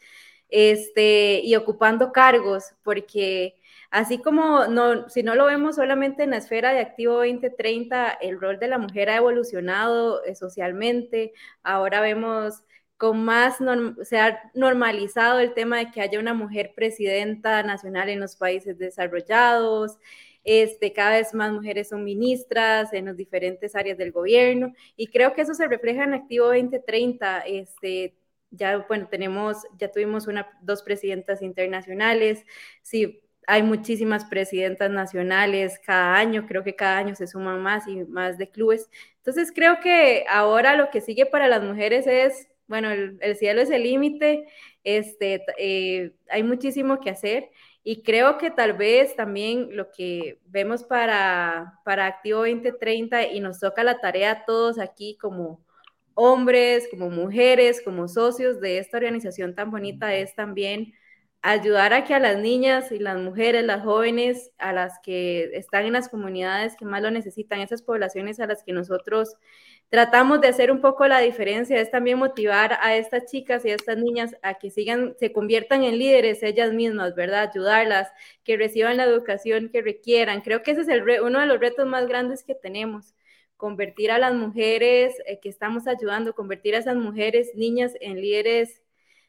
este, 0.48 1.40
y 1.44 1.56
ocupando 1.56 2.12
cargos, 2.12 2.74
porque 2.82 3.56
así 3.90 4.18
como 4.18 4.66
no, 4.66 5.08
si 5.08 5.22
no 5.22 5.34
lo 5.34 5.46
vemos 5.46 5.76
solamente 5.76 6.22
en 6.22 6.30
la 6.30 6.38
esfera 6.38 6.72
de 6.72 6.80
Activo 6.80 7.14
2030, 7.14 8.10
el 8.20 8.40
rol 8.40 8.58
de 8.58 8.68
la 8.68 8.78
mujer 8.78 9.10
ha 9.10 9.16
evolucionado 9.16 10.24
eh, 10.24 10.34
socialmente, 10.34 11.32
ahora 11.62 12.00
vemos 12.00 12.62
con 12.96 13.24
más, 13.24 13.58
se 14.04 14.18
ha 14.18 14.50
normalizado 14.54 15.40
el 15.40 15.52
tema 15.54 15.78
de 15.78 15.90
que 15.90 16.00
haya 16.00 16.18
una 16.18 16.32
mujer 16.34 16.72
presidenta 16.74 17.62
nacional 17.62 18.08
en 18.08 18.20
los 18.20 18.36
países 18.36 18.78
desarrollados, 18.78 19.98
este, 20.44 20.92
cada 20.92 21.10
vez 21.16 21.34
más 21.34 21.52
mujeres 21.52 21.88
son 21.88 22.04
ministras 22.04 22.92
en 22.92 23.06
las 23.06 23.16
diferentes 23.16 23.74
áreas 23.74 23.98
del 23.98 24.12
gobierno 24.12 24.72
y 24.96 25.08
creo 25.08 25.34
que 25.34 25.42
eso 25.42 25.54
se 25.54 25.66
refleja 25.66 26.04
en 26.04 26.14
Activo 26.14 26.46
2030. 26.46 27.40
Este, 27.40 28.14
ya, 28.56 28.78
bueno, 28.88 29.08
tenemos, 29.08 29.58
ya 29.78 29.90
tuvimos 29.90 30.26
una, 30.26 30.48
dos 30.62 30.82
presidentas 30.82 31.42
internacionales, 31.42 32.44
sí, 32.82 33.22
hay 33.46 33.62
muchísimas 33.62 34.24
presidentas 34.24 34.90
nacionales 34.90 35.78
cada 35.84 36.16
año, 36.16 36.46
creo 36.46 36.64
que 36.64 36.74
cada 36.74 36.98
año 36.98 37.14
se 37.14 37.26
suman 37.26 37.62
más 37.62 37.86
y 37.86 38.04
más 38.04 38.38
de 38.38 38.50
clubes. 38.50 38.90
Entonces 39.18 39.52
creo 39.54 39.80
que 39.80 40.24
ahora 40.28 40.76
lo 40.76 40.90
que 40.90 41.00
sigue 41.00 41.26
para 41.26 41.46
las 41.48 41.62
mujeres 41.62 42.06
es, 42.06 42.48
bueno, 42.66 42.90
el, 42.90 43.36
cielo 43.36 43.60
es 43.62 43.70
el 43.70 43.84
límite, 43.84 44.46
este, 44.82 45.44
eh, 45.58 46.12
hay 46.28 46.42
muchísimo 46.42 47.00
que 47.00 47.10
hacer 47.10 47.50
y 47.84 48.02
creo 48.02 48.36
que 48.38 48.50
tal 48.50 48.72
vez 48.72 49.14
también 49.14 49.76
lo 49.76 49.92
que 49.92 50.40
vemos 50.46 50.82
para, 50.82 51.80
para 51.84 52.06
Activo 52.06 52.40
2030 52.40 53.26
y 53.28 53.40
nos 53.40 53.60
toca 53.60 53.84
la 53.84 54.00
tarea 54.00 54.32
a 54.32 54.44
todos 54.44 54.80
aquí 54.80 55.16
como 55.20 55.64
hombres, 56.16 56.88
como 56.90 57.10
mujeres, 57.10 57.82
como 57.82 58.08
socios 58.08 58.60
de 58.60 58.78
esta 58.78 58.96
organización 58.96 59.54
tan 59.54 59.70
bonita 59.70 60.14
es 60.14 60.34
también 60.34 60.94
ayudar 61.42 61.92
a 61.92 62.04
que 62.04 62.14
a 62.14 62.18
las 62.18 62.38
niñas 62.38 62.90
y 62.90 62.98
las 62.98 63.18
mujeres, 63.18 63.64
las 63.64 63.84
jóvenes, 63.84 64.50
a 64.58 64.72
las 64.72 64.98
que 65.02 65.50
están 65.54 65.84
en 65.86 65.92
las 65.92 66.08
comunidades 66.08 66.74
que 66.76 66.84
más 66.84 67.02
lo 67.02 67.10
necesitan, 67.10 67.60
esas 67.60 67.82
poblaciones 67.82 68.40
a 68.40 68.46
las 68.46 68.64
que 68.64 68.72
nosotros 68.72 69.36
tratamos 69.90 70.40
de 70.40 70.48
hacer 70.48 70.72
un 70.72 70.80
poco 70.80 71.06
la 71.06 71.20
diferencia, 71.20 71.80
es 71.80 71.90
también 71.90 72.18
motivar 72.18 72.78
a 72.80 72.96
estas 72.96 73.26
chicas 73.26 73.64
y 73.64 73.70
a 73.70 73.74
estas 73.74 73.98
niñas 73.98 74.34
a 74.42 74.54
que 74.54 74.70
sigan, 74.70 75.14
se 75.20 75.32
conviertan 75.32 75.84
en 75.84 75.98
líderes 75.98 76.42
ellas 76.42 76.72
mismas, 76.72 77.14
¿verdad? 77.14 77.50
Ayudarlas, 77.50 78.08
que 78.42 78.56
reciban 78.56 78.96
la 78.96 79.04
educación 79.04 79.68
que 79.68 79.82
requieran. 79.82 80.40
Creo 80.40 80.62
que 80.62 80.72
ese 80.72 80.80
es 80.80 80.88
el 80.88 81.04
uno 81.22 81.40
de 81.40 81.46
los 81.46 81.60
retos 81.60 81.86
más 81.86 82.08
grandes 82.08 82.42
que 82.42 82.54
tenemos 82.54 83.14
convertir 83.56 84.10
a 84.10 84.18
las 84.18 84.34
mujeres 84.34 85.14
eh, 85.26 85.40
que 85.40 85.48
estamos 85.48 85.86
ayudando, 85.86 86.34
convertir 86.34 86.74
a 86.74 86.78
esas 86.78 86.96
mujeres, 86.96 87.50
niñas 87.54 87.92
en 88.00 88.20
líderes 88.20 88.82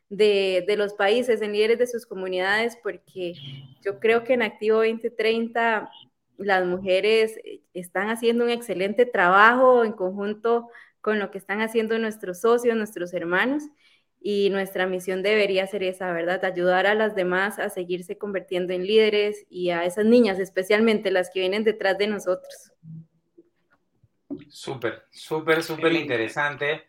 de, 0.10 0.64
de, 0.68 0.78
los 0.78 0.94
países, 0.94 1.42
en 1.42 1.54
líderes 1.54 1.80
de 1.80 1.88
sus 1.88 2.06
comunidades, 2.06 2.78
porque 2.82 3.34
yo 3.84 4.00
creo 4.00 4.24
que 4.24 4.34
en 4.34 4.42
Activo 4.42 4.78
2030 4.78 5.90
las 6.38 6.66
mujeres 6.66 7.38
eh, 7.44 7.62
están 7.74 8.10
haciendo 8.10 8.44
un 8.44 8.50
excelente 8.50 9.06
trabajo 9.06 9.84
en 9.84 9.94
conjunto 9.94 10.70
con 11.02 11.20
lo 11.20 11.32
que 11.32 11.38
están 11.38 11.62
haciendo 11.62 11.98
nuestros 12.00 12.42
socios, 12.42 12.76
nuestros 12.76 13.14
hermanos, 13.14 13.64
y 14.20 14.50
nuestra 14.50 14.88
misión 14.88 15.22
debería 15.24 15.68
ser 15.68 15.84
esa, 15.84 16.12
¿verdad? 16.12 16.44
Ayudar 16.44 16.88
a 16.88 16.96
las 16.96 17.16
demás 17.16 17.60
a 17.60 17.70
seguirse 17.70 18.18
convirtiendo 18.18 18.74
en 18.74 18.86
líderes 18.86 19.46
y 19.50 19.70
a 19.70 19.86
esas 19.86 20.06
niñas, 20.06 20.40
especialmente 20.40 21.12
las 21.12 21.30
que 21.30 21.42
vienen 21.42 21.64
detrás 21.64 21.98
de 21.98 22.08
nosotros. 22.08 22.74
Súper, 24.50 25.06
súper, 25.10 25.64
súper 25.64 25.94
interesante 25.94 26.88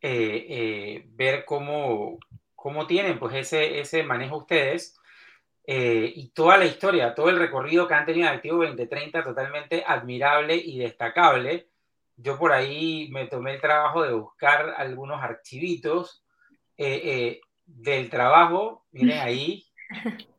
eh, 0.00 0.46
eh, 0.48 1.04
ver 1.10 1.44
cómo, 1.44 2.18
cómo 2.54 2.86
tienen 2.86 3.18
pues 3.18 3.34
ese, 3.34 3.80
ese 3.80 4.04
manejo 4.04 4.38
ustedes 4.38 4.98
eh, 5.66 6.12
y 6.14 6.28
toda 6.28 6.56
la 6.56 6.66
historia, 6.66 7.14
todo 7.14 7.28
el 7.28 7.38
recorrido 7.38 7.88
que 7.88 7.94
han 7.94 8.06
tenido 8.06 8.28
en 8.28 8.34
Activo 8.34 8.64
2030 8.64 9.24
totalmente 9.24 9.84
admirable 9.86 10.56
y 10.56 10.78
destacable. 10.78 11.68
Yo 12.16 12.38
por 12.38 12.52
ahí 12.52 13.08
me 13.10 13.26
tomé 13.26 13.54
el 13.54 13.60
trabajo 13.60 14.02
de 14.02 14.12
buscar 14.12 14.74
algunos 14.76 15.22
archivitos 15.22 16.24
del 16.76 18.08
trabajo, 18.08 18.86
miren 18.92 19.18
ahí. 19.18 19.64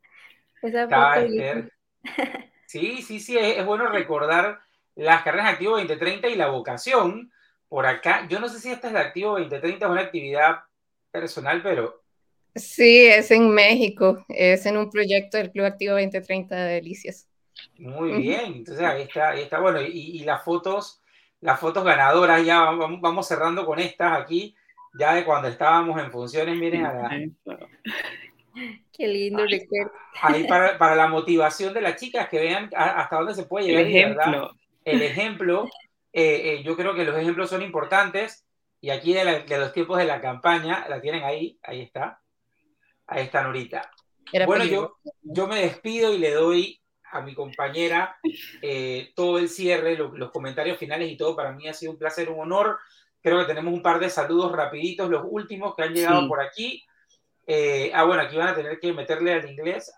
Sí, 2.65 3.01
sí, 3.01 3.19
sí, 3.19 3.35
es, 3.35 3.65
bueno 3.65 3.87
recordar 3.87 4.59
las 4.99 5.23
carreras 5.23 5.53
Activo 5.53 5.77
2030 5.77 6.27
y 6.27 6.35
la 6.35 6.49
vocación 6.49 7.31
por 7.67 7.85
acá. 7.85 8.27
Yo 8.29 8.39
no 8.39 8.49
sé 8.49 8.59
si 8.59 8.71
esta 8.71 8.87
es 8.87 8.93
de 8.93 8.99
Activo 8.99 9.39
2030, 9.39 9.85
es 9.85 9.91
una 9.91 10.01
actividad 10.01 10.59
personal, 11.11 11.61
pero 11.61 11.99
Sí, 12.55 13.05
es 13.05 13.31
en 13.31 13.49
México, 13.51 14.25
es 14.27 14.65
en 14.65 14.77
un 14.77 14.89
proyecto 14.89 15.37
del 15.37 15.51
Club 15.51 15.65
Activo 15.65 15.93
2030 15.93 16.55
de 16.55 16.73
Delicias. 16.73 17.27
Muy 17.77 18.13
bien, 18.13 18.53
entonces 18.55 18.83
ahí 18.83 19.03
está, 19.03 19.29
ahí 19.29 19.41
está, 19.41 19.59
bueno, 19.59 19.81
y, 19.81 20.19
las 20.19 20.43
fotos, 20.43 21.01
las 21.41 21.59
fotos 21.59 21.83
ganadoras, 21.83 22.43
ya 22.45 22.61
vamos, 22.61 23.27
cerrando 23.27 23.65
con 23.65 23.79
estas 23.79 24.19
aquí, 24.19 24.55
ya 24.97 25.13
de 25.13 25.25
cuando 25.25 25.47
estábamos 25.47 26.01
en 26.01 26.11
funciones, 26.11 26.57
miren 26.57 26.85
a 26.85 26.93
la... 26.93 27.29
Qué 28.91 29.07
lindo 29.07 29.45
recuerdo. 29.45 29.93
Ahí 30.21 30.45
para, 30.45 30.77
para, 30.77 30.95
la 30.95 31.07
motivación 31.07 31.73
de 31.73 31.81
las 31.81 31.95
chicas, 31.95 32.27
que 32.27 32.39
vean 32.39 32.69
hasta 32.75 33.15
dónde 33.15 33.35
se 33.35 33.43
puede 33.43 33.67
llegar. 33.67 33.83
El 33.83 33.95
ejemplo. 33.95 34.59
El 34.86 35.01
ejemplo, 35.01 35.65
eh, 36.13 36.53
eh, 36.53 36.63
yo 36.63 36.75
creo 36.75 36.95
que 36.95 37.05
los 37.05 37.17
ejemplos 37.17 37.49
son 37.49 37.61
importantes, 37.61 38.45
y 38.82 38.89
aquí 38.91 39.13
de, 39.13 39.43
de 39.43 39.57
los 39.57 39.73
tiempos 39.73 39.97
de 39.97 40.05
la 40.05 40.21
campaña, 40.21 40.88
la 40.89 41.01
tienen 41.01 41.23
ahí, 41.23 41.59
ahí 41.63 41.82
está 41.82 42.21
a 43.07 43.19
esta 43.19 43.43
Norita. 43.43 43.91
bueno, 44.45 44.63
yo, 44.65 44.97
yo 45.21 45.47
me 45.47 45.61
despido 45.61 46.13
y 46.13 46.19
le 46.19 46.32
doy 46.32 46.82
a 47.11 47.21
mi 47.21 47.34
compañera 47.34 48.17
eh, 48.61 49.11
todo 49.15 49.39
el 49.39 49.49
cierre, 49.49 49.97
los 49.97 50.32
comentarios 50.32 50.77
finales 50.77 51.11
y 51.11 51.17
todo. 51.17 51.36
Para 51.36 51.51
mí 51.51 51.67
ha 51.67 51.73
sido 51.73 51.91
un 51.91 51.97
placer, 51.97 52.30
un 52.30 52.39
honor. 52.39 52.77
Creo 53.21 53.39
que 53.39 53.45
tenemos 53.45 53.73
un 53.73 53.82
par 53.82 53.99
de 53.99 54.09
saludos 54.09 54.51
rapiditos, 54.51 55.09
los 55.09 55.25
últimos 55.27 55.75
que 55.75 55.84
han 55.84 55.93
llegado 55.93 56.27
por 56.27 56.39
aquí. 56.39 56.86
Ah, 57.93 58.03
bueno, 58.03 58.21
aquí 58.21 58.38
van 58.38 58.49
a 58.49 58.55
tener 58.55 58.80
que 58.80 58.93
meterle 58.93 59.34
al 59.34 59.49
inglés. 59.49 59.91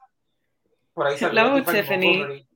Por 0.93 1.07
ahí 1.07 1.17
saludos. 1.17 2.47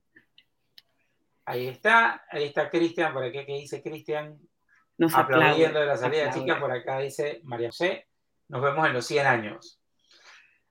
Ahí 1.46 1.68
está, 1.68 2.24
ahí 2.28 2.44
está 2.44 2.68
Cristian, 2.68 3.12
por 3.12 3.22
aquí 3.24 3.46
que 3.46 3.54
dice 3.54 3.80
Cristian, 3.80 4.36
aplaudiendo 5.14 5.78
de 5.78 5.86
la 5.86 5.96
salida, 5.96 6.30
chicas, 6.30 6.58
por 6.58 6.72
acá 6.72 6.98
dice 6.98 7.40
María 7.44 7.68
José, 7.68 8.08
nos 8.48 8.60
vemos 8.60 8.86
en 8.86 8.92
los 8.92 9.06
100 9.06 9.26
años. 9.26 9.80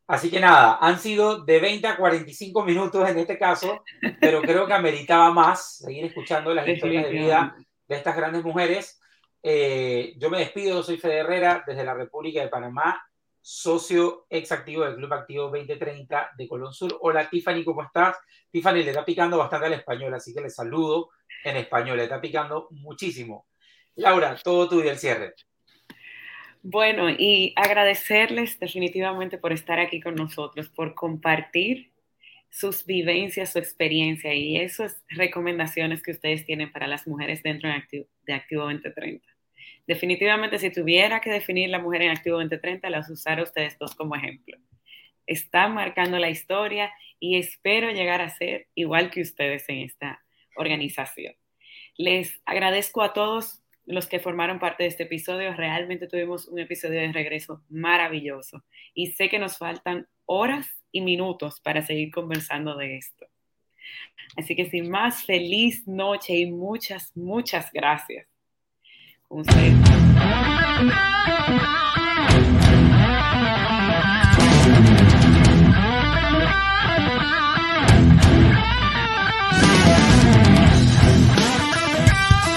Así 0.07 0.29
que 0.29 0.39
nada, 0.39 0.77
han 0.81 0.99
sido 0.99 1.43
de 1.43 1.59
20 1.59 1.87
a 1.87 1.97
45 1.97 2.63
minutos 2.63 3.09
en 3.09 3.17
este 3.17 3.39
caso, 3.39 3.83
pero 4.19 4.41
creo 4.41 4.67
que 4.67 4.73
ameritaba 4.73 5.31
más 5.31 5.77
seguir 5.77 6.05
escuchando 6.05 6.53
las 6.53 6.67
historias 6.67 7.05
de 7.05 7.11
vida 7.11 7.55
de 7.87 7.95
estas 7.95 8.15
grandes 8.15 8.43
mujeres. 8.43 9.01
Eh, 9.41 10.13
yo 10.17 10.29
me 10.29 10.39
despido, 10.39 10.83
soy 10.83 10.97
Fede 10.97 11.19
Herrera 11.19 11.63
desde 11.65 11.83
la 11.83 11.93
República 11.93 12.41
de 12.41 12.49
Panamá, 12.49 13.01
socio 13.47 14.25
ex 14.27 14.51
activo 14.51 14.83
del 14.85 14.95
Club 14.95 15.13
Activo 15.13 15.43
2030 15.51 16.31
de 16.35 16.47
Colón 16.47 16.73
Sur. 16.73 16.97
Hola 17.01 17.29
Tiffany, 17.29 17.63
¿cómo 17.63 17.83
estás? 17.83 18.17
Tiffany 18.49 18.81
le 18.81 18.89
está 18.89 19.05
picando 19.05 19.37
bastante 19.37 19.67
al 19.67 19.73
español, 19.73 20.11
así 20.15 20.33
que 20.33 20.41
le 20.41 20.49
saludo 20.49 21.09
en 21.43 21.57
español, 21.57 21.97
le 21.97 22.05
está 22.05 22.19
picando 22.19 22.67
muchísimo. 22.71 23.45
Laura, 23.97 24.35
todo 24.43 24.67
tuyo 24.67 24.89
el 24.89 24.97
cierre. 24.97 25.35
Bueno, 26.63 27.07
y 27.11 27.53
agradecerles 27.55 28.59
definitivamente 28.59 29.37
por 29.37 29.53
estar 29.53 29.79
aquí 29.79 30.01
con 30.01 30.15
nosotros, 30.15 30.69
por 30.69 30.95
compartir 30.95 31.91
sus 32.49 32.83
vivencias, 32.83 33.51
su 33.51 33.59
experiencia 33.59 34.33
y 34.33 34.57
esas 34.57 35.03
recomendaciones 35.07 36.01
que 36.01 36.09
ustedes 36.09 36.47
tienen 36.47 36.71
para 36.71 36.87
las 36.87 37.05
mujeres 37.05 37.43
dentro 37.43 37.69
de 37.69 38.33
Activo, 38.33 38.63
2030. 38.63 39.34
Definitivamente, 39.87 40.57
si 40.57 40.71
tuviera 40.71 41.21
que 41.21 41.29
definir 41.29 41.69
la 41.69 41.79
mujer 41.79 42.01
en 42.03 42.11
Activo 42.11 42.37
2030, 42.37 42.89
las 42.89 43.09
usara 43.09 43.43
ustedes 43.43 43.77
dos 43.77 43.95
como 43.95 44.15
ejemplo. 44.15 44.57
Están 45.27 45.73
marcando 45.73 46.17
la 46.17 46.29
historia 46.29 46.91
y 47.19 47.37
espero 47.37 47.91
llegar 47.91 48.21
a 48.21 48.29
ser 48.29 48.67
igual 48.75 49.11
que 49.11 49.21
ustedes 49.21 49.67
en 49.69 49.79
esta 49.79 50.23
organización. 50.55 51.35
Les 51.97 52.41
agradezco 52.45 53.01
a 53.01 53.13
todos 53.13 53.61
los 53.85 54.07
que 54.07 54.19
formaron 54.19 54.59
parte 54.59 54.83
de 54.83 54.89
este 54.89 55.03
episodio. 55.03 55.53
Realmente 55.53 56.07
tuvimos 56.07 56.47
un 56.47 56.59
episodio 56.59 56.99
de 56.99 57.11
regreso 57.11 57.63
maravilloso 57.69 58.63
y 58.93 59.11
sé 59.11 59.29
que 59.29 59.39
nos 59.39 59.57
faltan 59.57 60.07
horas 60.25 60.67
y 60.91 61.01
minutos 61.01 61.59
para 61.61 61.83
seguir 61.83 62.11
conversando 62.11 62.75
de 62.75 62.97
esto. 62.97 63.27
Así 64.35 64.55
que 64.55 64.65
sin 64.65 64.89
más, 64.89 65.25
feliz 65.25 65.87
noche 65.87 66.33
y 66.33 66.51
muchas, 66.51 67.15
muchas 67.15 67.71
gracias. 67.71 68.27
We'll 69.35 69.43
see. 69.43 69.75